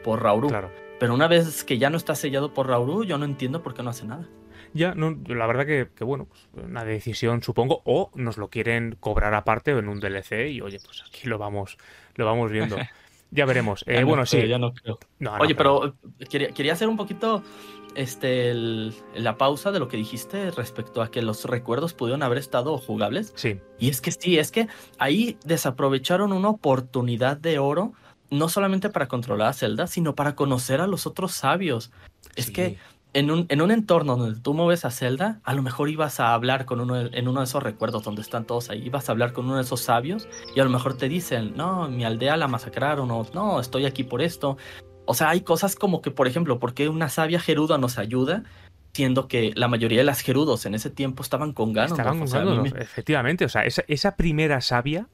por 0.02 0.22
Rauru. 0.22 0.50
Pero 0.98 1.14
una 1.14 1.28
vez 1.28 1.64
que 1.64 1.78
ya 1.78 1.90
no 1.90 1.96
está 1.96 2.14
sellado 2.14 2.52
por 2.52 2.68
Rauru, 2.68 3.04
yo 3.04 3.18
no 3.18 3.24
entiendo 3.24 3.62
por 3.62 3.74
qué 3.74 3.82
no 3.82 3.90
hace 3.90 4.06
nada. 4.06 4.26
Ya, 4.74 4.94
no, 4.94 5.16
la 5.26 5.46
verdad 5.46 5.64
que, 5.64 5.88
que, 5.94 6.04
bueno, 6.04 6.26
pues 6.26 6.46
una 6.64 6.84
decisión 6.84 7.42
supongo, 7.42 7.80
o 7.84 8.10
nos 8.14 8.36
lo 8.36 8.48
quieren 8.48 8.96
cobrar 9.00 9.34
aparte 9.34 9.72
o 9.72 9.78
en 9.78 9.88
un 9.88 9.98
DLC 9.98 10.50
y 10.50 10.60
oye, 10.60 10.78
pues 10.84 11.02
aquí 11.06 11.26
lo 11.26 11.38
vamos, 11.38 11.78
lo 12.16 12.26
vamos 12.26 12.50
viendo. 12.50 12.76
Ya 13.30 13.44
veremos. 13.44 13.84
Eh, 13.86 14.04
bueno, 14.04 14.24
sí. 14.26 14.46
Ya 14.46 14.58
no 14.58 14.72
creo. 14.72 14.98
Oye, 15.40 15.54
pero, 15.54 15.94
quería, 16.30 16.50
quería, 16.52 16.72
hacer 16.72 16.88
un 16.88 16.96
poquito 16.96 17.42
este, 17.94 18.54
la 19.14 19.36
pausa 19.36 19.72
de 19.72 19.80
lo 19.80 19.88
que 19.88 19.96
dijiste 19.96 20.50
respecto 20.52 21.02
a 21.02 21.10
que 21.10 21.20
los 21.20 21.44
recuerdos 21.44 21.94
pudieron 21.94 22.22
haber 22.22 22.38
estado 22.38 22.78
jugables. 22.78 23.32
Sí. 23.34 23.60
Y 23.78 23.90
es 23.90 24.00
que 24.00 24.12
sí, 24.12 24.38
es 24.38 24.50
que 24.50 24.68
ahí 24.98 25.36
desaprovecharon 25.44 26.32
una 26.32 26.48
oportunidad 26.48 27.36
de 27.36 27.58
oro, 27.58 27.92
no 28.30 28.48
solamente 28.48 28.88
para 28.90 29.08
controlar 29.08 29.48
a 29.48 29.52
Zelda, 29.52 29.86
sino 29.86 30.14
para 30.14 30.34
conocer 30.34 30.80
a 30.80 30.86
los 30.86 31.06
otros 31.06 31.32
sabios. 31.32 31.90
Es 32.36 32.50
que 32.50 32.78
en 33.14 33.30
un, 33.30 33.46
en 33.48 33.62
un 33.62 33.70
entorno 33.70 34.16
donde 34.16 34.40
tú 34.40 34.54
mueves 34.54 34.84
a 34.84 34.90
Zelda, 34.90 35.40
a 35.44 35.54
lo 35.54 35.62
mejor 35.62 35.88
ibas 35.88 36.20
a 36.20 36.34
hablar 36.34 36.66
con 36.66 36.80
uno 36.80 36.96
en 36.96 37.28
uno 37.28 37.40
de 37.40 37.44
esos 37.44 37.62
recuerdos 37.62 38.04
donde 38.04 38.22
están 38.22 38.44
todos 38.44 38.70
ahí, 38.70 38.84
ibas 38.86 39.08
a 39.08 39.12
hablar 39.12 39.32
con 39.32 39.46
uno 39.46 39.56
de 39.56 39.62
esos 39.62 39.80
sabios 39.80 40.28
y 40.54 40.60
a 40.60 40.64
lo 40.64 40.70
mejor 40.70 40.96
te 40.96 41.08
dicen, 41.08 41.54
no, 41.56 41.88
mi 41.88 42.04
aldea 42.04 42.36
la 42.36 42.48
masacraron 42.48 43.10
o 43.10 43.26
no, 43.32 43.60
estoy 43.60 43.86
aquí 43.86 44.04
por 44.04 44.22
esto. 44.22 44.56
O 45.06 45.14
sea, 45.14 45.30
hay 45.30 45.40
cosas 45.40 45.74
como 45.74 46.02
que, 46.02 46.10
por 46.10 46.28
ejemplo, 46.28 46.58
¿por 46.58 46.74
qué 46.74 46.88
una 46.88 47.08
sabia 47.08 47.40
geruda 47.40 47.78
nos 47.78 47.98
ayuda? 47.98 48.44
Siendo 48.92 49.26
que 49.26 49.52
la 49.54 49.68
mayoría 49.68 49.98
de 49.98 50.04
las 50.04 50.20
gerudos 50.20 50.66
en 50.66 50.74
ese 50.74 50.90
tiempo 50.90 51.22
estaban 51.22 51.52
con 51.52 51.72
ganas. 51.72 51.92
Estaban 51.92 52.18
con 52.18 52.28
ganas, 52.28 52.74
efectivamente. 52.76 53.44
O 53.44 53.48
sea, 53.48 53.62
esa, 53.62 53.84
esa 53.86 54.16
primera 54.16 54.60
sabia 54.60 55.08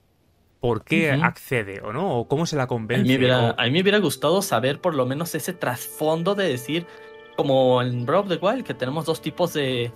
por 0.65 0.83
qué 0.83 1.13
accede 1.13 1.83
o 1.83 1.93
no, 1.93 2.19
o 2.19 2.27
cómo 2.27 2.47
se 2.47 2.57
la 2.57 2.67
convence. 2.67 3.03
A 3.03 3.07
mí, 3.07 3.17
hubiera, 3.19 3.51
a 3.51 3.65
mí, 3.65 3.71
me 3.71 3.83
hubiera, 3.83 3.99
gustado 3.99 4.41
saber 4.41 4.81
por 4.81 4.95
lo 4.95 5.05
menos 5.05 5.35
ese 5.35 5.53
trasfondo 5.53 6.35
de 6.35 6.49
decir, 6.49 6.87
como 7.37 7.83
en 7.83 8.07
Breath 8.07 8.25
of 8.25 8.29
the 8.29 8.37
Wild, 8.37 8.65
que 8.65 8.75
tenemos 8.75 9.07
dos 9.07 9.21
tipos 9.21 9.53
de, 9.53 9.93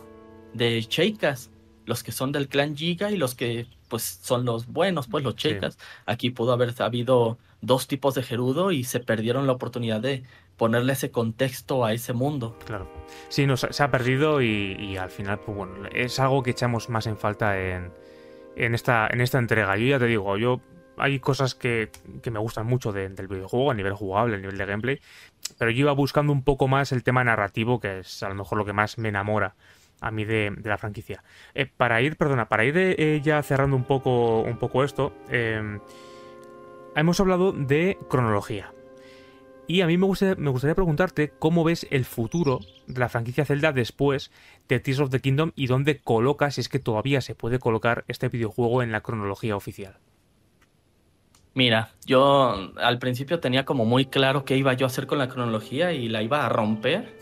de 0.55 0.84
cheikas, 0.84 1.51
los 1.86 2.03
que 2.03 2.12
son 2.12 2.32
del 2.32 2.49
clan 2.49 2.76
Giga 2.76 3.11
y 3.11 3.16
los 3.16 3.34
que 3.34 3.66
pues 3.89 4.03
son 4.22 4.45
los 4.45 4.66
buenos, 4.66 5.09
pues 5.09 5.24
los 5.24 5.34
cheikas. 5.34 5.78
Aquí 6.07 6.30
pudo 6.30 6.53
haber 6.53 6.74
habido 6.80 7.39
dos 7.61 7.89
tipos 7.89 8.14
de 8.14 8.22
Gerudo 8.22 8.70
y 8.70 8.84
se 8.84 9.01
perdieron 9.01 9.47
la 9.47 9.55
oportunidad 9.55 10.01
de 10.01 10.24
ponerle 10.57 10.93
ese 10.93 11.11
contexto 11.11 11.84
a 11.84 11.93
ese 11.93 12.12
mundo. 12.12 12.59
Claro. 12.66 12.91
Sí, 13.28 13.47
nos, 13.47 13.61
se 13.70 13.82
ha 13.82 13.91
perdido 13.91 14.43
y, 14.43 14.97
al 14.97 15.11
final, 15.11 15.41
pues 15.41 15.57
bueno, 15.57 15.89
es 15.93 16.20
algo 16.20 16.43
que 16.43 16.51
echamos 16.51 16.89
más 16.91 17.07
en 17.07 17.16
falta 17.16 17.59
en, 17.59 17.93
en, 18.57 18.74
esta, 18.74 19.09
en 19.11 19.20
esta 19.20 19.39
entrega. 19.39 19.76
Yo 19.76 19.86
ya 19.86 19.99
te 19.99 20.07
digo, 20.07 20.36
yo 20.36 20.61
hay 20.99 21.20
cosas 21.20 21.55
que, 21.55 21.91
me 22.30 22.39
gustan 22.39 22.66
mucho 22.66 22.93
del 22.93 23.28
videojuego 23.28 23.70
a 23.70 23.74
nivel 23.74 23.95
jugable, 23.95 24.36
a 24.36 24.39
nivel 24.39 24.59
de 24.59 24.66
gameplay, 24.66 25.01
pero 25.59 25.70
yo 25.70 25.80
iba 25.80 25.92
buscando 25.92 26.32
un 26.32 26.42
poco 26.42 26.68
más 26.68 26.92
el 26.92 27.03
tema 27.03 27.24
narrativo, 27.24 27.80
que 27.80 28.01
es 28.01 28.22
a 28.22 28.28
lo 28.28 28.34
mejor 28.34 28.59
lo 28.59 28.64
que 28.64 28.72
más 28.72 28.99
me 28.99 29.09
enamora 29.09 29.55
a 30.01 30.11
mí 30.11 30.24
de, 30.24 30.55
la 30.64 30.78
franquicia. 30.78 31.22
Eh, 31.55 31.66
para 31.66 32.01
ir, 32.03 32.16
perdona, 32.16 32.49
para 32.49 32.64
ir 32.64 32.76
eh, 32.76 33.20
ya 33.22 33.42
cerrando 33.42 33.76
un 33.76 33.84
poco, 33.84 34.42
un 34.42 34.59
poco 34.59 34.84
esto, 34.84 35.12
em, 35.28 35.80
hemos 36.94 37.20
hablado 37.20 37.53
de 37.53 37.99
cronología. 38.09 38.72
Y 39.66 39.82
a 39.82 39.86
mí 39.86 39.99
me, 39.99 40.07
me 40.38 40.51
gustaría 40.51 40.74
preguntarte 40.74 41.30
cómo 41.38 41.62
ves 41.62 41.86
el 41.90 42.07
futuro 42.07 42.61
de 42.86 43.01
la 43.01 43.11
franquicia 43.11 43.44
Zelda 43.44 43.72
después 43.72 44.30
de 44.66 44.80
Tears 44.80 45.01
of 45.01 45.11
the 45.11 45.20
Kingdom 45.20 45.53
y 45.57 45.66
dónde 45.66 45.99
colocas, 45.99 46.55
si 46.55 46.62
es 46.62 46.70
que 46.70 46.78
todavía 46.78 47.20
se 47.20 47.34
puede 47.34 47.59
colocar 47.59 48.05
este 48.09 48.28
videojuego 48.28 48.82
en 48.82 48.92
la 48.92 49.03
cronología 49.03 49.57
oficial. 49.57 49.99
Mira, 51.59 51.90
yo 52.06 52.70
al 52.76 53.00
principio 53.00 53.40
tenía 53.40 53.64
como 53.64 53.84
muy 53.84 54.06
claro 54.06 54.44
qué 54.44 54.56
iba 54.56 54.74
yo 54.74 54.86
a 54.86 54.90
hacer 54.90 55.09
con 55.09 55.18
la 55.18 55.26
cronología 55.26 55.92
y 55.92 56.09
la 56.09 56.22
iba 56.22 56.46
a 56.46 56.48
romper 56.48 57.18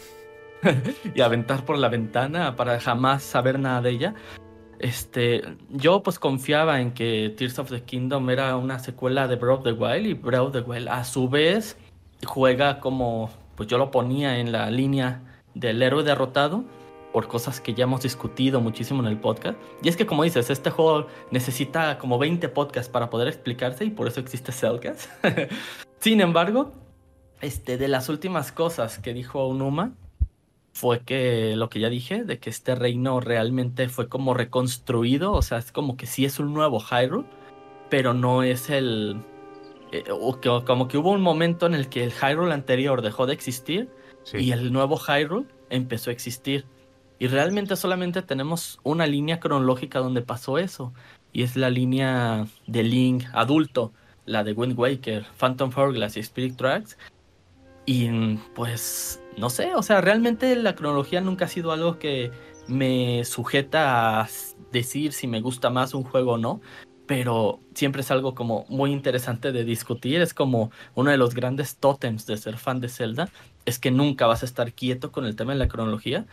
y 1.15 1.23
aventar 1.23 1.65
por 1.65 1.79
la 1.79 1.89
ventana 1.89 2.55
para 2.55 2.79
jamás 2.79 3.23
saber 3.23 3.59
nada 3.59 3.81
de 3.81 3.91
ella. 3.93 4.15
Este, 4.79 5.43
yo 5.71 6.03
pues 6.03 6.19
confiaba 6.19 6.83
en 6.83 6.93
que 6.93 7.33
Tears 7.35 7.59
of 7.59 7.71
the 7.71 7.81
Kingdom 7.81 8.29
era 8.29 8.59
una 8.59 8.79
secuela 8.79 9.27
de 9.27 9.37
Breath 9.37 9.61
of 9.61 9.65
the 9.65 9.73
Wild 9.73 10.07
y 10.07 10.13
Breath 10.13 10.43
of 10.43 10.53
the 10.53 10.61
Wild 10.61 10.91
a 10.91 11.03
su 11.05 11.31
vez 11.31 11.79
juega 12.27 12.79
como 12.79 13.31
pues 13.55 13.71
yo 13.71 13.79
lo 13.79 13.91
ponía 13.91 14.39
en 14.39 14.53
la 14.53 14.71
línea 14.71 15.23
del 15.55 15.81
héroe 15.81 16.05
derrotado 16.05 16.63
por 17.17 17.29
cosas 17.29 17.63
que 17.63 17.73
ya 17.73 17.85
hemos 17.85 18.03
discutido 18.03 18.61
muchísimo 18.61 19.01
en 19.01 19.09
el 19.09 19.19
podcast. 19.19 19.59
Y 19.83 19.89
es 19.89 19.97
que 19.97 20.05
como 20.05 20.23
dices, 20.23 20.51
este 20.51 20.69
juego 20.69 21.07
necesita 21.31 21.97
como 21.97 22.19
20 22.19 22.47
podcasts 22.51 22.91
para 22.91 23.09
poder 23.09 23.27
explicarse 23.27 23.87
y 23.87 23.91
por 23.91 24.07
eso 24.07 24.21
existe 24.21 24.53
Cellcast. 24.53 25.09
Sin 25.99 26.21
embargo, 26.21 26.75
este, 27.41 27.79
de 27.79 27.89
las 27.89 28.11
últimas 28.11 28.53
cosas 28.53 28.99
que 28.99 29.15
dijo 29.15 29.47
Unuma 29.47 29.95
fue 30.75 31.01
que 31.01 31.57
lo 31.57 31.71
que 31.71 31.81
ya 31.81 31.89
dije, 31.89 32.23
de 32.23 32.39
que 32.39 32.51
este 32.51 32.75
reino 32.75 33.19
realmente 33.21 33.89
fue 33.89 34.11
como 34.11 34.35
reconstruido, 34.35 35.33
o 35.33 35.41
sea, 35.41 35.57
es 35.57 35.73
como 35.73 35.97
que 35.97 36.05
sí 36.05 36.27
es 36.27 36.39
un 36.39 36.53
nuevo 36.53 36.81
Hyrule, 36.81 37.25
pero 37.89 38.13
no 38.13 38.43
es 38.43 38.69
el... 38.69 39.23
Eh, 39.91 40.05
o 40.11 40.39
que, 40.39 40.51
como 40.67 40.87
que 40.87 40.99
hubo 40.99 41.13
un 41.13 41.23
momento 41.23 41.65
en 41.65 41.73
el 41.73 41.89
que 41.89 42.05
el 42.05 42.13
Hyrule 42.13 42.53
anterior 42.53 43.01
dejó 43.01 43.25
de 43.25 43.33
existir 43.33 43.89
y 44.35 44.53
el 44.53 44.71
nuevo 44.71 44.99
Hyrule 44.99 45.47
empezó 45.71 46.11
a 46.11 46.13
existir. 46.13 46.67
Y 47.19 47.29
realmente 47.29 47.77
solamente 47.77 48.23
tenemos 48.23 48.79
una 48.83 49.07
línea 49.07 49.41
cronológica 49.41 50.01
donde 50.01 50.23
pasó 50.23 50.59
eso. 50.59 50.93
Y 51.33 51.43
es 51.43 51.57
la 51.57 51.71
línea 51.71 52.47
de 52.67 52.83
Link 52.83 53.25
adulto, 53.33 53.93
la 54.27 54.45
de 54.45 54.53
Wind 54.53 54.79
Waker, 54.79 55.25
Phantom 55.39 55.71
Hourglass 55.75 56.17
y 56.17 56.21
Spirit 56.21 56.57
Tracks. 56.57 56.99
Y 57.87 58.37
pues, 58.55 59.23
no 59.39 59.49
sé, 59.49 59.75
o 59.75 59.83
sea, 59.83 60.01
realmente 60.01 60.57
la 60.57 60.75
cronología 60.75 61.21
nunca 61.21 61.47
ha 61.47 61.49
sido 61.49 61.73
algo 61.73 61.99
que 61.99 62.33
me 62.69 63.25
sujeta 63.25 64.21
a 64.21 64.29
decir 64.73 65.13
si 65.13 65.27
me 65.27 65.41
gusta 65.41 65.71
más 65.71 65.95
un 65.95 66.03
juego 66.03 66.33
o 66.33 66.39
no. 66.39 66.61
Pero 67.07 67.61
siempre 67.75 68.03
es 68.03 68.11
algo 68.11 68.35
como 68.35 68.67
muy 68.69 68.91
interesante 68.91 69.53
de 69.53 69.65
discutir. 69.65 70.21
Es 70.21 70.35
como 70.35 70.71
uno 70.95 71.13
de 71.13 71.17
los 71.17 71.35
grandes 71.35 71.77
tótems 71.77 72.27
de 72.27 72.37
ser 72.37 72.59
fan 72.59 72.81
de 72.81 72.89
Zelda. 72.89 73.31
Es 73.65 73.79
que 73.79 73.93
nunca 73.93 74.27
vas 74.27 74.43
a 74.43 74.47
estar 74.47 74.73
quieto 74.73 75.13
con 75.13 75.25
el 75.25 75.37
tema 75.37 75.53
de 75.53 75.61
la 75.61 75.69
cronología 75.69 76.27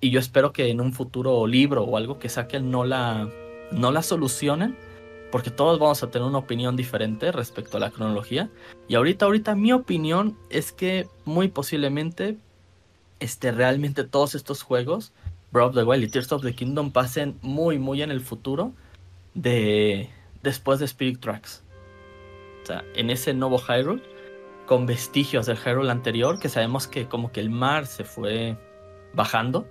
y 0.00 0.10
yo 0.10 0.18
espero 0.18 0.52
que 0.52 0.68
en 0.68 0.80
un 0.80 0.92
futuro 0.92 1.46
libro 1.46 1.84
o 1.84 1.96
algo 1.96 2.18
que 2.18 2.28
saquen 2.28 2.70
no 2.70 2.84
la, 2.84 3.28
no 3.70 3.90
la 3.90 4.02
solucionen, 4.02 4.76
porque 5.30 5.50
todos 5.50 5.78
vamos 5.78 6.02
a 6.02 6.10
tener 6.10 6.26
una 6.26 6.38
opinión 6.38 6.74
diferente 6.74 7.30
respecto 7.32 7.76
a 7.76 7.80
la 7.80 7.90
cronología. 7.90 8.50
Y 8.88 8.94
ahorita, 8.94 9.26
ahorita 9.26 9.54
mi 9.54 9.72
opinión 9.72 10.36
es 10.48 10.72
que 10.72 11.06
muy 11.24 11.48
posiblemente 11.48 12.38
este, 13.20 13.52
realmente 13.52 14.04
todos 14.04 14.34
estos 14.34 14.62
juegos, 14.62 15.12
Breath 15.52 15.68
of 15.68 15.74
the 15.74 15.82
Wild 15.84 16.04
y 16.04 16.08
Tears 16.08 16.32
of 16.32 16.42
the 16.42 16.54
Kingdom, 16.54 16.90
pasen 16.90 17.38
muy, 17.42 17.78
muy 17.78 18.02
en 18.02 18.10
el 18.10 18.20
futuro 18.20 18.72
de 19.34 20.08
después 20.42 20.78
de 20.78 20.86
Spirit 20.86 21.20
Tracks. 21.20 21.62
O 22.62 22.66
sea, 22.66 22.84
en 22.94 23.10
ese 23.10 23.34
nuevo 23.34 23.58
Hyrule, 23.58 24.02
con 24.66 24.86
vestigios 24.86 25.46
del 25.46 25.58
Hyrule 25.58 25.90
anterior, 25.90 26.38
que 26.38 26.48
sabemos 26.48 26.86
que 26.86 27.06
como 27.06 27.30
que 27.32 27.40
el 27.40 27.50
mar 27.50 27.86
se 27.86 28.04
fue 28.04 28.56
bajando 29.12 29.66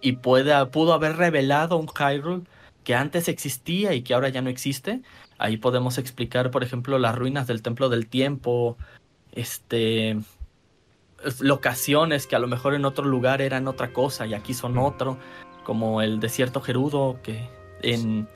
y 0.00 0.12
pudo 0.12 0.92
haber 0.92 1.16
revelado 1.16 1.76
un 1.76 1.88
Hyrule 1.88 2.42
que 2.84 2.94
antes 2.94 3.28
existía 3.28 3.94
y 3.94 4.02
que 4.02 4.14
ahora 4.14 4.28
ya 4.28 4.42
no 4.42 4.50
existe. 4.50 5.00
Ahí 5.38 5.56
podemos 5.56 5.98
explicar, 5.98 6.50
por 6.50 6.62
ejemplo, 6.62 6.98
las 6.98 7.16
ruinas 7.16 7.46
del 7.46 7.62
Templo 7.62 7.88
del 7.88 8.06
Tiempo, 8.06 8.76
este 9.32 10.18
locaciones 11.40 12.26
que 12.26 12.36
a 12.36 12.38
lo 12.38 12.46
mejor 12.46 12.74
en 12.74 12.84
otro 12.84 13.06
lugar 13.06 13.40
eran 13.40 13.66
otra 13.66 13.92
cosa 13.92 14.26
y 14.26 14.34
aquí 14.34 14.52
son 14.52 14.78
otro, 14.78 15.18
como 15.64 16.02
el 16.02 16.20
desierto 16.20 16.60
Gerudo, 16.60 17.20
que 17.22 17.48
en, 17.82 18.28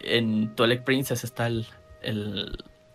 en 0.00 0.54
Twilight 0.54 0.82
Princess 0.82 1.24
está 1.24 1.46
el, 1.46 1.66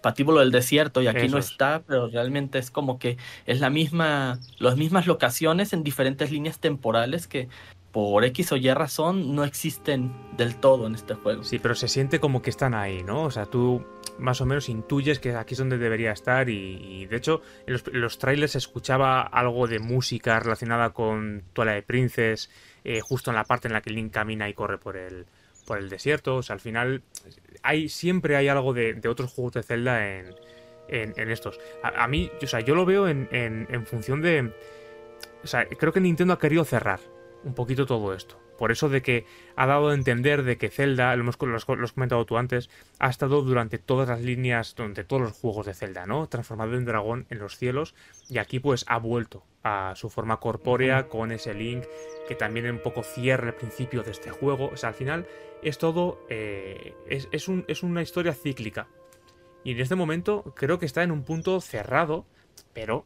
patíbulo 0.05 0.41
del 0.41 0.51
desierto 0.51 1.01
y 1.01 1.07
aquí 1.07 1.27
no 1.27 1.39
está, 1.39 1.81
pero 1.81 2.07
realmente 2.07 2.59
es 2.59 2.69
como 2.69 2.99
que 2.99 3.17
es 3.47 3.59
la 3.59 3.71
misma, 3.71 4.39
las 4.59 4.77
mismas 4.77 5.07
locaciones 5.07 5.73
en 5.73 5.81
diferentes 5.81 6.31
líneas 6.31 6.59
temporales 6.59 7.25
que 7.25 7.49
por 7.91 8.23
X 8.23 8.51
o 8.51 8.55
Y 8.55 8.71
razón 8.71 9.33
no 9.33 9.43
existen 9.43 10.13
del 10.37 10.57
todo 10.57 10.85
en 10.85 10.93
este 10.93 11.15
juego. 11.15 11.43
Sí, 11.43 11.57
pero 11.57 11.73
se 11.73 11.87
siente 11.87 12.19
como 12.19 12.43
que 12.43 12.51
están 12.51 12.75
ahí, 12.75 13.01
¿no? 13.01 13.23
O 13.23 13.31
sea, 13.31 13.47
tú 13.47 13.83
más 14.19 14.41
o 14.41 14.45
menos 14.45 14.69
intuyes 14.69 15.17
que 15.17 15.35
aquí 15.35 15.55
es 15.55 15.57
donde 15.57 15.79
debería 15.79 16.11
estar 16.11 16.49
y, 16.51 17.07
de 17.07 17.17
hecho 17.17 17.41
en 17.65 17.81
los, 17.99 18.19
trailers 18.19 18.51
se 18.51 18.59
escuchaba 18.59 19.23
algo 19.23 19.65
de 19.65 19.79
música 19.79 20.39
relacionada 20.39 20.91
con 20.91 21.45
Twilight 21.53 21.85
Princess 21.85 22.51
eh, 22.83 23.01
justo 23.01 23.31
en 23.31 23.37
la 23.37 23.43
parte 23.43 23.67
en 23.69 23.73
la 23.73 23.81
que 23.81 23.89
Link 23.89 24.13
camina 24.13 24.47
y 24.47 24.53
corre 24.53 24.77
por 24.77 24.97
el, 24.97 25.25
por 25.65 25.77
el 25.77 25.89
desierto. 25.89 26.37
O 26.37 26.43
sea, 26.43 26.53
al 26.53 26.59
final 26.59 27.03
hay, 27.63 27.89
siempre 27.89 28.35
hay 28.35 28.47
algo 28.47 28.73
de, 28.73 29.01
otros 29.07 29.31
juegos 29.33 29.53
de 29.53 29.63
Zelda 29.63 30.17
en, 30.17 30.35
en, 30.87 31.29
estos. 31.31 31.59
A, 31.83 32.07
mí, 32.07 32.31
o 32.41 32.47
sea, 32.47 32.59
yo 32.61 32.75
lo 32.75 32.85
veo 32.85 33.07
en, 33.07 33.27
en, 33.31 33.85
función 33.85 34.21
de... 34.21 34.53
O 35.43 35.47
sea, 35.47 35.65
creo 35.67 35.91
que 35.93 35.99
Nintendo 35.99 36.33
ha 36.33 36.39
querido 36.39 36.63
cerrar 36.63 36.99
un 37.43 37.53
poquito 37.53 37.85
todo 37.85 38.13
esto. 38.13 38.39
Por 38.57 38.71
eso 38.71 38.89
de 38.89 39.01
que 39.01 39.25
ha 39.55 39.65
dado 39.65 39.89
a 39.89 39.93
entender 39.93 40.43
de 40.43 40.57
que 40.57 40.69
Zelda, 40.69 41.15
lo, 41.15 41.23
hemos, 41.23 41.37
lo 41.41 41.55
has 41.55 41.91
comentado 41.93 42.25
tú 42.25 42.37
antes, 42.37 42.69
ha 42.99 43.09
estado 43.09 43.41
durante 43.41 43.77
todas 43.77 44.07
las 44.07 44.21
líneas, 44.21 44.75
durante 44.75 45.03
todos 45.03 45.21
los 45.21 45.33
juegos 45.33 45.65
de 45.65 45.73
Zelda, 45.73 46.05
¿no? 46.05 46.27
Transformado 46.27 46.75
en 46.75 46.85
dragón 46.85 47.25
en 47.29 47.39
los 47.39 47.57
cielos 47.57 47.95
y 48.29 48.37
aquí 48.37 48.59
pues 48.59 48.85
ha 48.87 48.97
vuelto 48.97 49.43
a 49.63 49.93
su 49.95 50.09
forma 50.09 50.39
corpórea 50.39 51.07
con 51.07 51.31
ese 51.31 51.53
Link 51.53 51.85
que 52.27 52.35
también 52.35 52.69
un 52.69 52.79
poco 52.79 53.03
cierra 53.03 53.49
el 53.49 53.55
principio 53.55 54.03
de 54.03 54.11
este 54.11 54.29
juego. 54.29 54.69
O 54.71 54.77
sea, 54.77 54.89
al 54.89 54.95
final 54.95 55.27
es 55.61 55.77
todo, 55.77 56.25
eh, 56.29 56.93
es, 57.09 57.27
es, 57.31 57.47
un, 57.47 57.65
es 57.67 57.83
una 57.83 58.01
historia 58.01 58.33
cíclica. 58.33 58.87
Y 59.63 59.71
en 59.71 59.79
este 59.79 59.95
momento 59.95 60.53
creo 60.55 60.77
que 60.77 60.85
está 60.85 61.01
en 61.03 61.11
un 61.11 61.23
punto 61.23 61.59
cerrado, 61.59 62.25
pero 62.73 63.05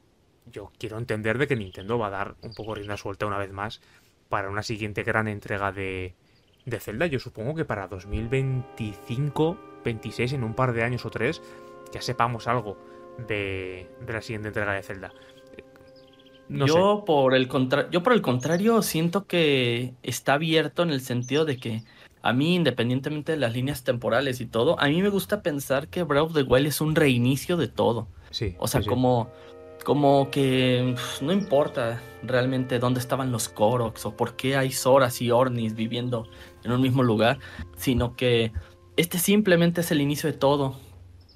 yo 0.52 0.72
quiero 0.78 0.97
entender 0.97 1.38
de 1.38 1.47
que 1.47 1.56
Nintendo 1.56 1.97
va 1.97 2.08
a 2.08 2.12
dar 2.12 2.36
un 2.41 2.54
poco 2.54 2.76
rienda 2.76 2.97
suelta 2.97 3.26
una 3.26 3.38
vez 3.38 3.52
más 3.52 3.82
para 4.30 4.50
una 4.50 4.64
siguiente 4.64 5.04
gran 5.04 5.28
entrega 5.28 5.72
de, 5.72 6.14
de 6.66 6.80
Zelda. 6.80 7.08
Yo 7.08 7.20
supongo 7.20 7.56
que 7.56 7.66
para 7.66 7.88
2025, 7.88 9.58
26, 9.84 10.34
en 10.34 10.44
un 10.44 10.54
par 10.54 10.74
de 10.74 10.84
años 10.84 11.06
o 11.06 11.10
tres, 11.10 11.42
ya 11.92 12.02
sepamos 12.02 12.48
algo 12.48 12.78
de, 13.28 13.90
de 14.06 14.14
la 14.14 14.22
siguiente 14.22 14.50
entrega 14.50 14.74
de 14.74 14.84
Zelda. 14.84 15.12
yo, 16.48 17.04
Por 17.06 17.36
el 17.36 17.50
yo 17.92 18.04
por 18.04 18.14
el 18.14 18.22
contrario 18.22 18.82
siento 18.82 19.26
que 19.26 19.94
está 20.04 20.36
abierto 20.36 20.84
en 20.84 20.92
el 20.92 21.02
sentido 21.02 21.46
de 21.46 21.58
que 21.58 21.84
a 22.22 22.34
mí, 22.34 22.56
independientemente 22.56 23.32
de 23.32 23.38
las 23.38 23.54
líneas 23.54 23.84
temporales 23.84 24.42
y 24.42 24.46
todo, 24.46 24.80
a 24.80 24.88
mí 24.88 25.02
me 25.02 25.10
gusta 25.10 25.42
pensar 25.42 25.88
que 25.88 26.04
Breath 26.04 26.26
of 26.26 26.34
the 26.34 26.44
Wild 26.44 26.68
es 26.68 26.82
un 26.82 26.96
reinicio 26.96 27.56
de 27.56 27.68
todo. 27.68 28.08
Sí. 28.30 28.56
O 28.60 28.68
sea, 28.68 28.82
como 28.84 29.32
como 29.84 30.30
que 30.30 30.96
no 31.22 31.32
importa 31.32 32.02
realmente 32.24 32.80
dónde 32.80 33.00
estaban 33.00 33.32
los 33.32 33.50
Koroks 33.50 34.06
o 34.06 34.16
por 34.16 34.36
qué 34.36 34.58
hay 34.58 34.72
Zoras 34.72 35.22
y 35.22 35.32
Ornis 35.32 35.76
viviendo 35.76 36.28
en 36.64 36.72
un 36.72 36.82
mismo 36.82 37.04
lugar, 37.04 37.40
sino 37.78 38.16
que 38.16 38.52
este 38.98 39.18
simplemente 39.20 39.82
es 39.82 39.92
el 39.92 40.02
inicio 40.02 40.32
de 40.32 40.38
todo. 40.38 40.76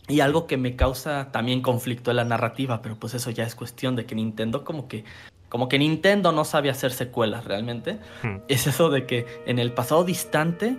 Y 0.10 0.20
algo 0.20 0.48
que 0.48 0.58
me 0.58 0.76
causa 0.76 1.32
también 1.32 1.62
conflicto 1.62 2.12
en 2.12 2.18
la 2.18 2.26
narrativa, 2.26 2.82
pero 2.82 3.00
pues 3.00 3.14
eso 3.14 3.30
ya 3.30 3.46
es 3.46 3.56
cuestión 3.56 3.96
de 3.96 4.06
que 4.06 4.16
Nintendo 4.16 4.66
como 4.66 4.88
que 4.88 5.06
como 5.48 5.70
que 5.70 5.78
Nintendo 5.78 6.32
no 6.32 6.46
sabe 6.46 6.72
hacer 6.72 6.92
secuelas 6.92 7.46
realmente, 7.46 8.00
hmm. 8.24 8.38
es 8.48 8.66
eso 8.66 8.90
de 8.90 9.06
que 9.06 9.28
en 9.46 9.60
el 9.60 9.72
pasado 9.72 10.04
distante 10.04 10.78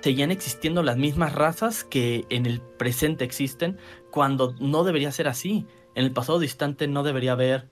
seguían 0.00 0.32
existiendo 0.32 0.82
las 0.82 0.96
mismas 0.96 1.32
razas 1.32 1.84
que 1.84 2.26
en 2.28 2.44
el 2.44 2.60
presente 2.60 3.24
existen, 3.24 3.78
cuando 4.10 4.54
no 4.58 4.82
debería 4.82 5.12
ser 5.12 5.28
así 5.28 5.66
en 5.96 6.04
el 6.04 6.12
pasado 6.12 6.38
distante 6.38 6.86
no 6.86 7.02
debería 7.02 7.32
haber 7.32 7.68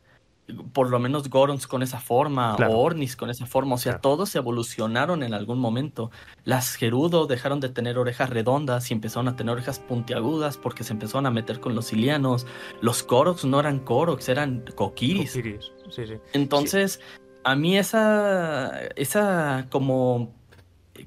por 0.73 0.91
lo 0.91 0.99
menos 0.99 1.31
Gorons 1.31 1.67
con 1.67 1.83
esa 1.83 2.01
forma 2.01 2.57
o 2.57 2.79
Ornis 2.79 3.17
con 3.17 3.31
esa 3.31 3.47
forma, 3.47 3.77
o 3.77 3.79
sea, 3.79 3.99
todos 3.99 4.35
evolucionaron 4.35 5.23
en 5.23 5.33
algún 5.33 5.59
momento. 5.59 6.11
Las 6.45 6.75
Gerudo 6.75 7.27
dejaron 7.27 7.61
de 7.61 7.71
tener 7.71 7.97
orejas 7.97 8.29
redondas 8.29 8.91
y 8.91 8.95
empezaron 8.95 9.29
a 9.29 9.37
tener 9.37 9.55
orejas 9.55 9.79
puntiagudas 9.79 10.59
porque 10.59 10.85
se 10.85 10.93
empezaron 10.93 11.27
a 11.27 11.31
meter 11.31 11.61
con 11.61 11.75
los 11.75 11.93
ilianos. 11.93 12.47
Los 12.83 13.03
Koroks 13.03 13.45
no 13.47 13.59
eran 13.59 13.79
Koroks, 13.79 14.29
eran 14.29 14.65
Kokiris. 14.75 15.33
Sí, 15.33 15.43
sí. 15.89 16.05
Entonces, 16.35 17.01
a 17.43 17.57
mí 17.57 17.79
esa, 17.79 18.81
esa 18.97 19.67
como 19.71 20.35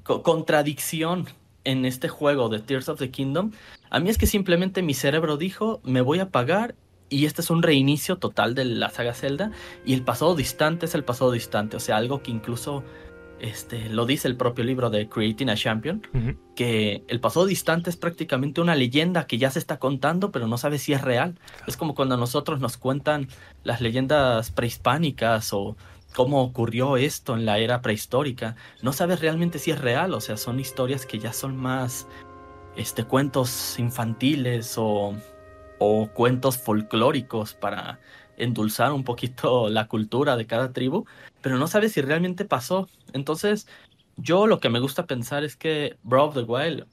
contradicción 0.04 1.26
en 1.62 1.84
este 1.84 2.08
juego 2.08 2.48
de 2.48 2.58
Tears 2.58 2.88
of 2.88 2.98
the 2.98 3.10
Kingdom, 3.10 3.52
a 3.90 4.00
mí 4.00 4.10
es 4.10 4.18
que 4.18 4.26
simplemente 4.26 4.82
mi 4.82 4.94
cerebro 4.94 5.36
dijo, 5.36 5.80
me 5.84 6.00
voy 6.00 6.18
a 6.18 6.30
pagar 6.30 6.74
y 7.10 7.26
este 7.26 7.40
es 7.40 7.50
un 7.50 7.62
reinicio 7.62 8.16
total 8.16 8.54
de 8.54 8.64
la 8.64 8.90
saga 8.90 9.14
Zelda. 9.14 9.50
Y 9.84 9.94
el 9.94 10.02
pasado 10.02 10.34
distante 10.34 10.86
es 10.86 10.94
el 10.94 11.04
pasado 11.04 11.32
distante. 11.32 11.76
O 11.76 11.80
sea, 11.80 11.96
algo 11.96 12.22
que 12.22 12.30
incluso 12.30 12.84
este, 13.40 13.88
lo 13.88 14.04
dice 14.04 14.28
el 14.28 14.36
propio 14.36 14.64
libro 14.64 14.90
de 14.90 15.08
Creating 15.08 15.50
a 15.50 15.56
Champion. 15.56 16.02
Que 16.54 17.04
el 17.08 17.20
pasado 17.20 17.46
distante 17.46 17.90
es 17.90 17.96
prácticamente 17.96 18.60
una 18.60 18.74
leyenda 18.74 19.26
que 19.26 19.38
ya 19.38 19.50
se 19.50 19.58
está 19.58 19.78
contando, 19.78 20.30
pero 20.32 20.46
no 20.46 20.58
sabe 20.58 20.78
si 20.78 20.92
es 20.92 21.02
real. 21.02 21.38
Es 21.66 21.76
como 21.76 21.94
cuando 21.94 22.16
a 22.16 22.18
nosotros 22.18 22.60
nos 22.60 22.76
cuentan 22.76 23.28
las 23.64 23.80
leyendas 23.80 24.50
prehispánicas 24.50 25.52
o 25.52 25.76
cómo 26.14 26.42
ocurrió 26.42 26.96
esto 26.96 27.36
en 27.36 27.46
la 27.46 27.58
era 27.58 27.80
prehistórica. 27.80 28.56
No 28.82 28.92
sabes 28.92 29.20
realmente 29.20 29.58
si 29.58 29.70
es 29.70 29.80
real. 29.80 30.14
O 30.14 30.20
sea, 30.20 30.36
son 30.36 30.60
historias 30.60 31.06
que 31.06 31.18
ya 31.18 31.32
son 31.32 31.56
más 31.56 32.06
este, 32.76 33.04
cuentos 33.04 33.78
infantiles 33.78 34.74
o 34.76 35.14
o 35.78 36.08
cuentos 36.08 36.58
folclóricos 36.58 37.54
para 37.54 38.00
endulzar 38.36 38.92
un 38.92 39.04
poquito 39.04 39.68
la 39.70 39.88
cultura 39.88 40.36
de 40.36 40.46
cada 40.46 40.72
tribu, 40.72 41.06
pero 41.42 41.58
no 41.58 41.66
sabes 41.66 41.92
si 41.92 42.00
realmente 42.00 42.44
pasó. 42.44 42.88
Entonces, 43.12 43.66
yo 44.16 44.46
lo 44.46 44.60
que 44.60 44.70
me 44.70 44.80
gusta 44.80 45.06
pensar 45.06 45.44
es 45.44 45.56
que 45.56 45.96
Breath 46.02 46.28
of 46.28 46.34
the 46.34 46.42
Wild 46.42 46.86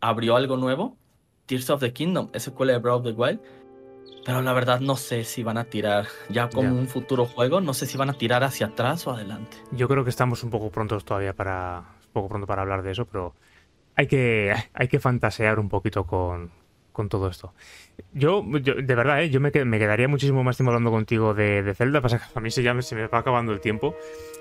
abrió 0.00 0.36
algo 0.36 0.56
nuevo, 0.56 0.96
Tears 1.46 1.70
of 1.70 1.80
the 1.80 1.92
Kingdom 1.92 2.28
es 2.32 2.42
secuela 2.42 2.72
de 2.72 2.78
Breath 2.78 2.96
of 2.96 3.04
the 3.04 3.12
Wild, 3.12 3.40
pero 4.24 4.42
la 4.42 4.52
verdad 4.52 4.80
no 4.80 4.96
sé 4.96 5.24
si 5.24 5.44
van 5.44 5.56
a 5.56 5.64
tirar 5.64 6.06
ya 6.28 6.48
como 6.48 6.68
un 6.76 6.88
futuro 6.88 7.26
juego, 7.26 7.60
no 7.60 7.72
sé 7.74 7.86
si 7.86 7.96
van 7.96 8.10
a 8.10 8.14
tirar 8.14 8.42
hacia 8.42 8.66
atrás 8.66 9.06
o 9.06 9.12
adelante. 9.12 9.56
Yo 9.70 9.86
creo 9.86 10.02
que 10.02 10.10
estamos 10.10 10.42
un 10.42 10.50
poco 10.50 10.70
prontos 10.70 11.04
todavía 11.04 11.32
para 11.32 11.84
un 12.06 12.12
poco 12.12 12.28
pronto 12.28 12.46
para 12.46 12.62
hablar 12.62 12.82
de 12.82 12.90
eso, 12.90 13.04
pero 13.04 13.34
hay 13.94 14.08
que 14.08 14.52
hay 14.74 14.88
que 14.88 14.98
fantasear 14.98 15.60
un 15.60 15.68
poquito 15.68 16.04
con, 16.04 16.50
con 16.96 17.10
todo 17.10 17.28
esto. 17.28 17.52
Yo, 18.14 18.42
de 18.42 18.94
verdad, 18.94 19.22
¿eh? 19.22 19.28
yo 19.28 19.38
me, 19.38 19.50
me, 19.66 19.78
quedaría 19.78 20.08
muchísimo 20.08 20.42
más 20.42 20.56
tiempo 20.56 20.70
hablando 20.70 20.90
contigo 20.90 21.34
de, 21.34 21.74
Zelda, 21.74 22.00
pasa 22.00 22.18
que 22.18 22.24
a 22.34 22.40
mí 22.40 22.50
se, 22.50 22.62
ya 22.62 22.80
se 22.80 22.94
me 22.94 23.06
va 23.06 23.18
acabando 23.18 23.52
el 23.52 23.60
tiempo. 23.60 23.94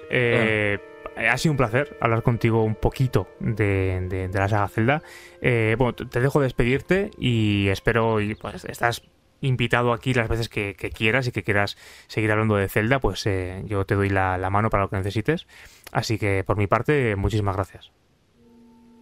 Eh, 0.10 0.80
ha 1.18 1.38
sido 1.38 1.52
un 1.52 1.58
placer 1.58 1.98
hablar 2.00 2.24
contigo 2.24 2.64
un 2.64 2.76
poquito 2.76 3.28
de, 3.42 4.30
la 4.34 4.48
saga 4.48 4.70
Zelda. 4.70 5.04
Eh, 5.42 5.76
bueno, 5.78 5.94
te 5.96 6.22
dejo 6.22 6.40
despedirte 6.40 7.12
y 7.20 7.68
espero, 7.68 8.22
y, 8.22 8.36
pues 8.36 8.64
estás 8.64 9.02
invitado 9.42 9.92
aquí 9.92 10.14
las 10.14 10.30
veces 10.30 10.48
que, 10.48 10.76
quieras 10.76 11.28
y 11.28 11.34
que 11.34 11.44
quieras 11.44 11.76
seguir 12.08 12.32
hablando 12.32 12.56
de 12.56 12.70
Zelda, 12.70 13.00
pues 13.00 13.28
yo 13.66 13.86
te 13.86 13.96
doy 13.96 14.08
la 14.08 14.50
mano 14.50 14.70
para 14.70 14.84
lo 14.84 14.90
que 14.90 14.96
necesites. 14.96 15.46
Así 15.92 16.18
que 16.18 16.46
por 16.46 16.56
mi 16.56 16.68
parte, 16.68 17.18
muchísimas 17.18 17.58
gracias. 17.58 17.92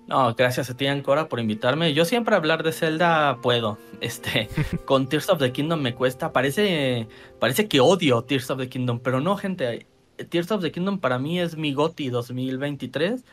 No, 0.07 0.33
gracias 0.35 0.69
a 0.69 0.75
ti, 0.75 0.85
Ancora, 0.87 1.29
por 1.29 1.39
invitarme. 1.39 1.93
Yo 1.93 2.03
siempre 2.03 2.35
hablar 2.35 2.63
de 2.63 2.73
Zelda 2.73 3.39
puedo. 3.41 3.77
Este, 4.01 4.49
con 4.85 5.07
Tears 5.07 5.29
of 5.29 5.39
the 5.39 5.51
Kingdom 5.51 5.81
me 5.81 5.95
cuesta. 5.95 6.33
Parece, 6.33 7.07
parece 7.39 7.67
que 7.67 7.79
odio 7.79 8.21
Tears 8.23 8.49
of 8.51 8.59
the 8.59 8.69
Kingdom, 8.69 8.99
pero 8.99 9.21
no, 9.21 9.37
gente. 9.37 9.87
Tears 10.29 10.51
of 10.51 10.61
the 10.61 10.71
Kingdom 10.71 10.99
para 10.99 11.19
mí 11.19 11.39
es 11.39 11.55
mi 11.55 11.73
GOTY 11.73 12.09
2023. 12.09 13.23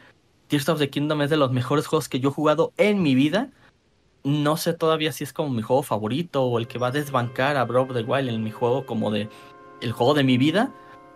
Tears 0.47 0.69
of 0.69 0.79
the 0.79 0.91
Kingdom 0.91 1.23
es 1.23 1.31
de 1.31 1.37
los 1.37 1.53
mejores 1.53 1.87
juegos 1.87 2.09
que 2.09 2.21
yo 2.21 2.31
he 2.31 2.33
jugado 2.33 2.73
en 2.77 3.03
mi 3.03 3.15
vida. 3.15 3.51
No 4.23 4.57
sé 4.57 4.73
todavía 4.75 5.13
si 5.13 5.25
es 5.25 5.33
como 5.33 5.51
mi 5.51 5.63
juego 5.63 5.83
favorito 5.83 6.45
o 6.45 6.59
el 6.59 6.69
que 6.69 6.79
va 6.79 6.89
a 6.89 6.93
desbancar 6.93 7.57
a 7.57 7.65
Breath 7.65 7.91
of 7.91 7.97
the 7.97 8.03
Wild 8.03 8.29
en 8.29 8.43
mi 8.43 8.51
juego 8.51 8.87
como 8.87 9.11
de 9.11 9.29
el 9.81 9.93
juego 9.93 10.15
de 10.15 10.25
mi 10.25 10.39
vida. 10.39 10.73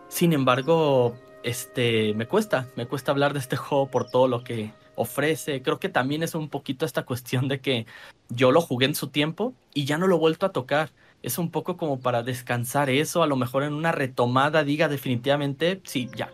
Sin 0.09 0.33
embargo, 0.33 1.15
este 1.43 2.15
me 2.15 2.27
cuesta, 2.27 2.69
me 2.77 2.87
cuesta 2.87 3.13
hablar 3.13 3.35
de 3.35 3.39
este 3.39 3.57
juego 3.57 3.89
por 3.89 4.09
todo 4.09 4.27
lo 4.27 4.43
que 4.43 4.73
ofrece. 4.97 5.63
Creo 5.63 5.79
que 5.79 5.89
también 5.89 6.23
es 6.23 6.35
un 6.35 6.49
poquito 6.49 6.87
esta 6.87 7.05
cuestión 7.05 7.49
de 7.49 7.61
que 7.61 7.87
yo 8.29 8.53
lo 8.53 8.61
jugué 8.61 8.87
en 8.87 8.95
su 8.95 9.09
tiempo 9.09 9.55
y 9.73 9.85
ya 9.85 9.99
no 9.99 10.07
lo 10.07 10.17
he 10.17 10.19
vuelto 10.19 10.47
a 10.47 10.53
tocar. 10.53 10.91
Es 11.23 11.39
un 11.39 11.51
poco 11.51 11.77
como 11.77 12.01
para 12.01 12.23
descansar 12.23 12.91
eso, 12.91 13.23
a 13.23 13.27
lo 13.27 13.37
mejor 13.37 13.63
en 13.63 13.73
una 13.73 13.93
retomada 13.93 14.63
diga 14.65 14.89
definitivamente, 14.89 15.81
sí, 15.85 16.11
ya, 16.15 16.31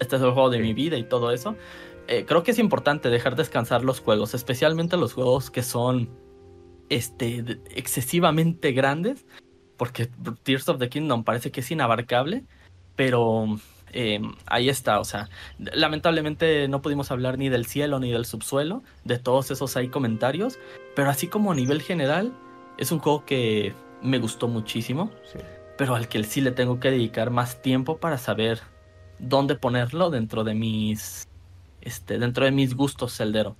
este 0.00 0.16
es 0.16 0.22
el 0.22 0.32
juego 0.32 0.50
de 0.50 0.58
mi 0.58 0.74
vida 0.74 0.96
y 0.98 1.04
todo 1.04 1.30
eso. 1.30 1.56
Eh, 2.08 2.24
creo 2.26 2.42
que 2.42 2.50
es 2.50 2.58
importante 2.58 3.08
dejar 3.08 3.36
descansar 3.36 3.84
los 3.84 4.00
juegos, 4.00 4.34
especialmente 4.34 4.96
los 4.96 5.12
juegos 5.12 5.50
que 5.50 5.62
son 5.62 6.08
este, 6.88 7.60
excesivamente 7.70 8.72
grandes, 8.72 9.24
porque 9.76 10.08
Tears 10.42 10.68
of 10.68 10.78
the 10.78 10.88
Kingdom 10.88 11.24
parece 11.24 11.50
que 11.50 11.60
es 11.60 11.70
inabarcable, 11.70 12.44
pero 12.96 13.58
Em, 13.92 14.34
ahí 14.46 14.70
está, 14.70 15.00
o 15.00 15.04
sea, 15.04 15.28
lamentablemente 15.58 16.66
no 16.68 16.80
pudimos 16.80 17.10
hablar 17.10 17.36
ni 17.36 17.50
del 17.50 17.66
cielo 17.66 18.00
ni 18.00 18.10
del 18.10 18.24
subsuelo, 18.24 18.82
de 19.04 19.18
todos 19.18 19.50
esos 19.50 19.76
hay 19.76 19.88
comentarios, 19.88 20.58
pero 20.96 21.10
así 21.10 21.28
como 21.28 21.52
a 21.52 21.54
nivel 21.54 21.82
general, 21.82 22.32
es 22.78 22.90
un 22.90 23.00
juego 23.00 23.26
que 23.26 23.74
me 24.00 24.18
gustó 24.18 24.48
muchísimo, 24.48 25.10
pero 25.76 25.94
al 25.94 26.08
que 26.08 26.24
sí 26.24 26.40
le 26.40 26.52
tengo 26.52 26.80
que 26.80 26.90
dedicar 26.90 27.30
más 27.30 27.60
tiempo 27.60 27.98
para 27.98 28.16
saber 28.16 28.60
dónde 29.18 29.56
ponerlo 29.56 30.08
dentro 30.08 30.42
de 30.42 30.54
mis, 30.54 31.28
este, 31.82 32.18
dentro 32.18 32.46
de 32.46 32.50
mis 32.50 32.74
gustos 32.74 33.14
celdero. 33.14 33.56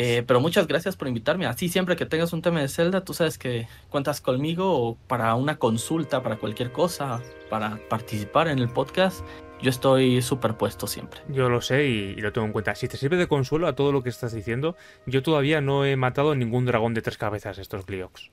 Eh, 0.00 0.22
pero 0.26 0.40
muchas 0.40 0.66
gracias 0.68 0.96
por 0.96 1.08
invitarme. 1.08 1.46
Así 1.46 1.68
siempre 1.68 1.96
que 1.96 2.06
tengas 2.06 2.32
un 2.32 2.40
tema 2.40 2.60
de 2.60 2.68
Zelda, 2.68 3.04
tú 3.04 3.14
sabes 3.14 3.36
que 3.36 3.66
cuentas 3.90 4.20
conmigo 4.20 4.96
para 5.08 5.34
una 5.34 5.58
consulta, 5.58 6.22
para 6.22 6.36
cualquier 6.36 6.70
cosa, 6.70 7.20
para 7.50 7.80
participar 7.88 8.46
en 8.46 8.60
el 8.60 8.68
podcast 8.68 9.24
yo 9.60 9.70
estoy 9.70 10.22
superpuesto 10.22 10.86
siempre. 10.86 11.20
Yo 11.28 11.48
lo 11.48 11.60
sé 11.60 11.86
y, 11.86 12.14
lo 12.16 12.32
tengo 12.32 12.46
en 12.46 12.52
cuenta. 12.52 12.74
Si 12.74 12.88
te 12.88 12.96
sirve 12.96 13.16
de 13.16 13.26
consuelo 13.26 13.66
a 13.66 13.74
todo 13.74 13.92
lo 13.92 14.02
que 14.02 14.08
estás 14.08 14.32
diciendo, 14.32 14.76
yo 15.06 15.22
todavía 15.22 15.60
no 15.60 15.84
he 15.84 15.96
matado 15.96 16.34
ningún 16.34 16.64
dragón 16.64 16.94
de 16.94 17.02
tres 17.02 17.18
cabezas 17.18 17.58
estos 17.58 17.86
Gliox. 17.86 18.30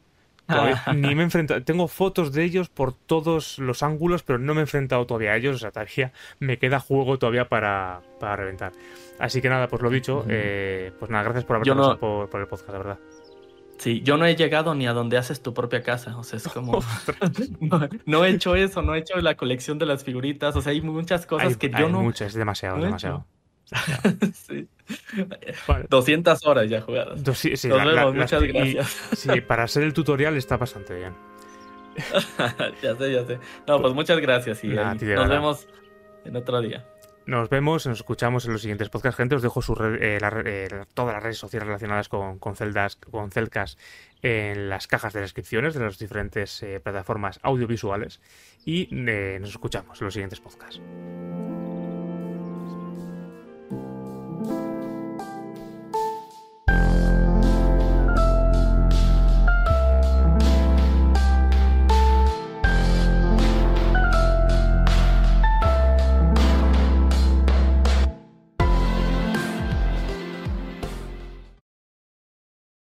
ni 0.96 1.16
me 1.16 1.22
he 1.22 1.26
enfrentado. 1.26 1.64
Tengo 1.64 1.88
fotos 1.88 2.32
de 2.32 2.44
ellos 2.44 2.70
por 2.70 2.94
todos 2.94 3.58
los 3.58 3.82
ángulos, 3.82 4.24
pero 4.24 4.38
no 4.38 4.54
me 4.54 4.62
he 4.62 4.64
enfrentado 4.64 5.06
todavía 5.06 5.32
a 5.32 5.38
ellos. 5.38 5.56
O 5.56 5.60
sea, 5.60 5.72
todavía 5.72 6.14
me 6.40 6.58
queda 6.58 6.80
juego 6.80 7.18
todavía 7.18 7.50
para, 7.50 8.02
para 8.20 8.36
reventar. 8.36 8.72
Así 9.20 9.42
que 9.42 9.50
nada, 9.50 9.68
pues 9.68 9.82
lo 9.82 9.90
dicho. 9.90 10.26
Eh, 10.30 10.92
pues 11.00 11.10
nada, 11.10 11.24
gracias 11.24 11.46
por 11.46 11.56
haber 11.56 11.76
no... 11.76 11.98
por, 11.98 12.30
por 12.30 12.42
el 12.42 12.48
podcast, 12.48 12.70
la 12.70 12.78
verdad. 12.78 13.00
Sí, 13.78 14.02
yo 14.02 14.18
no 14.18 14.26
he 14.26 14.36
llegado 14.36 14.74
ni 14.74 14.88
a 14.88 14.94
donde 14.94 15.18
haces 15.18 15.42
tu 15.42 15.54
propia 15.54 15.84
casa, 15.84 16.18
o 16.18 16.24
sea, 16.24 16.38
es 16.38 16.48
como... 16.48 16.80
no, 18.06 18.26
he 18.26 18.30
hecho 18.30 18.56
eso, 18.56 18.82
no 18.82 18.96
he 18.96 19.00
hecho 19.00 19.18
la 19.18 19.36
colección 19.36 19.78
de 19.78 19.86
las 19.86 20.04
figuritas, 20.04 20.56
o 20.56 20.62
sea, 20.62 20.72
hay 20.72 20.82
muchas 20.82 21.26
cosas 21.26 21.58
que 21.58 21.70
yo 21.70 21.90
no... 21.90 22.02
Muchas, 22.02 22.30
es 22.30 22.34
demasiado, 22.36 22.78
demasiado. 22.78 23.26
sí. 24.34 24.68
200 25.90 26.46
horas 26.46 26.70
ya 26.70 26.82
jugadas. 26.82 27.20
sí, 27.38 27.54
Nos 27.68 27.84
vemos, 27.84 28.16
muchas 28.16 28.44
gracias. 28.44 28.88
sí, 29.14 29.42
para 29.42 29.68
ser 29.68 29.84
el 29.84 29.94
tutorial 29.94 30.38
está 30.38 30.58
bastante 30.58 30.96
bien. 30.96 31.14
ya 32.84 32.96
sé, 32.96 33.12
ya 33.12 33.26
sé. 33.26 33.40
No, 33.68 33.82
pues 33.82 33.94
muchas 33.94 34.20
gracias 34.20 34.64
y 34.64 34.68
nos 34.68 35.30
vemos 35.30 35.68
en 36.26 36.36
otro 36.36 36.62
día. 36.62 36.86
Nos 37.26 37.50
vemos, 37.50 37.88
nos 37.88 38.00
escuchamos 38.00 38.46
en 38.46 38.54
los 38.54 38.62
siguientes 38.62 38.90
podcasts, 38.90 39.18
gente. 39.18 39.36
Os 39.36 39.42
dejo 39.42 39.62
eh, 39.84 40.20
eh, 40.22 40.86
todas 40.94 41.16
las 41.16 41.24
redes 41.24 41.40
sociales 41.40 41.66
relacionadas 41.66 42.08
con, 42.08 42.38
con, 42.38 42.56
Celdas, 42.56 42.98
con 42.98 43.32
Celcas 43.32 43.78
en 44.22 44.70
las 44.70 44.86
cajas 44.86 45.14
de 45.14 45.22
descripciones 45.22 45.74
de 45.74 45.80
las 45.80 45.98
diferentes 45.98 46.62
eh, 46.62 46.80
plataformas 46.80 47.40
audiovisuales. 47.42 48.22
Y 48.64 48.90
nos 48.92 49.50
escuchamos 49.50 50.00
en 50.02 50.06
los 50.06 50.14
siguientes 50.14 50.40
podcasts. 50.40 50.82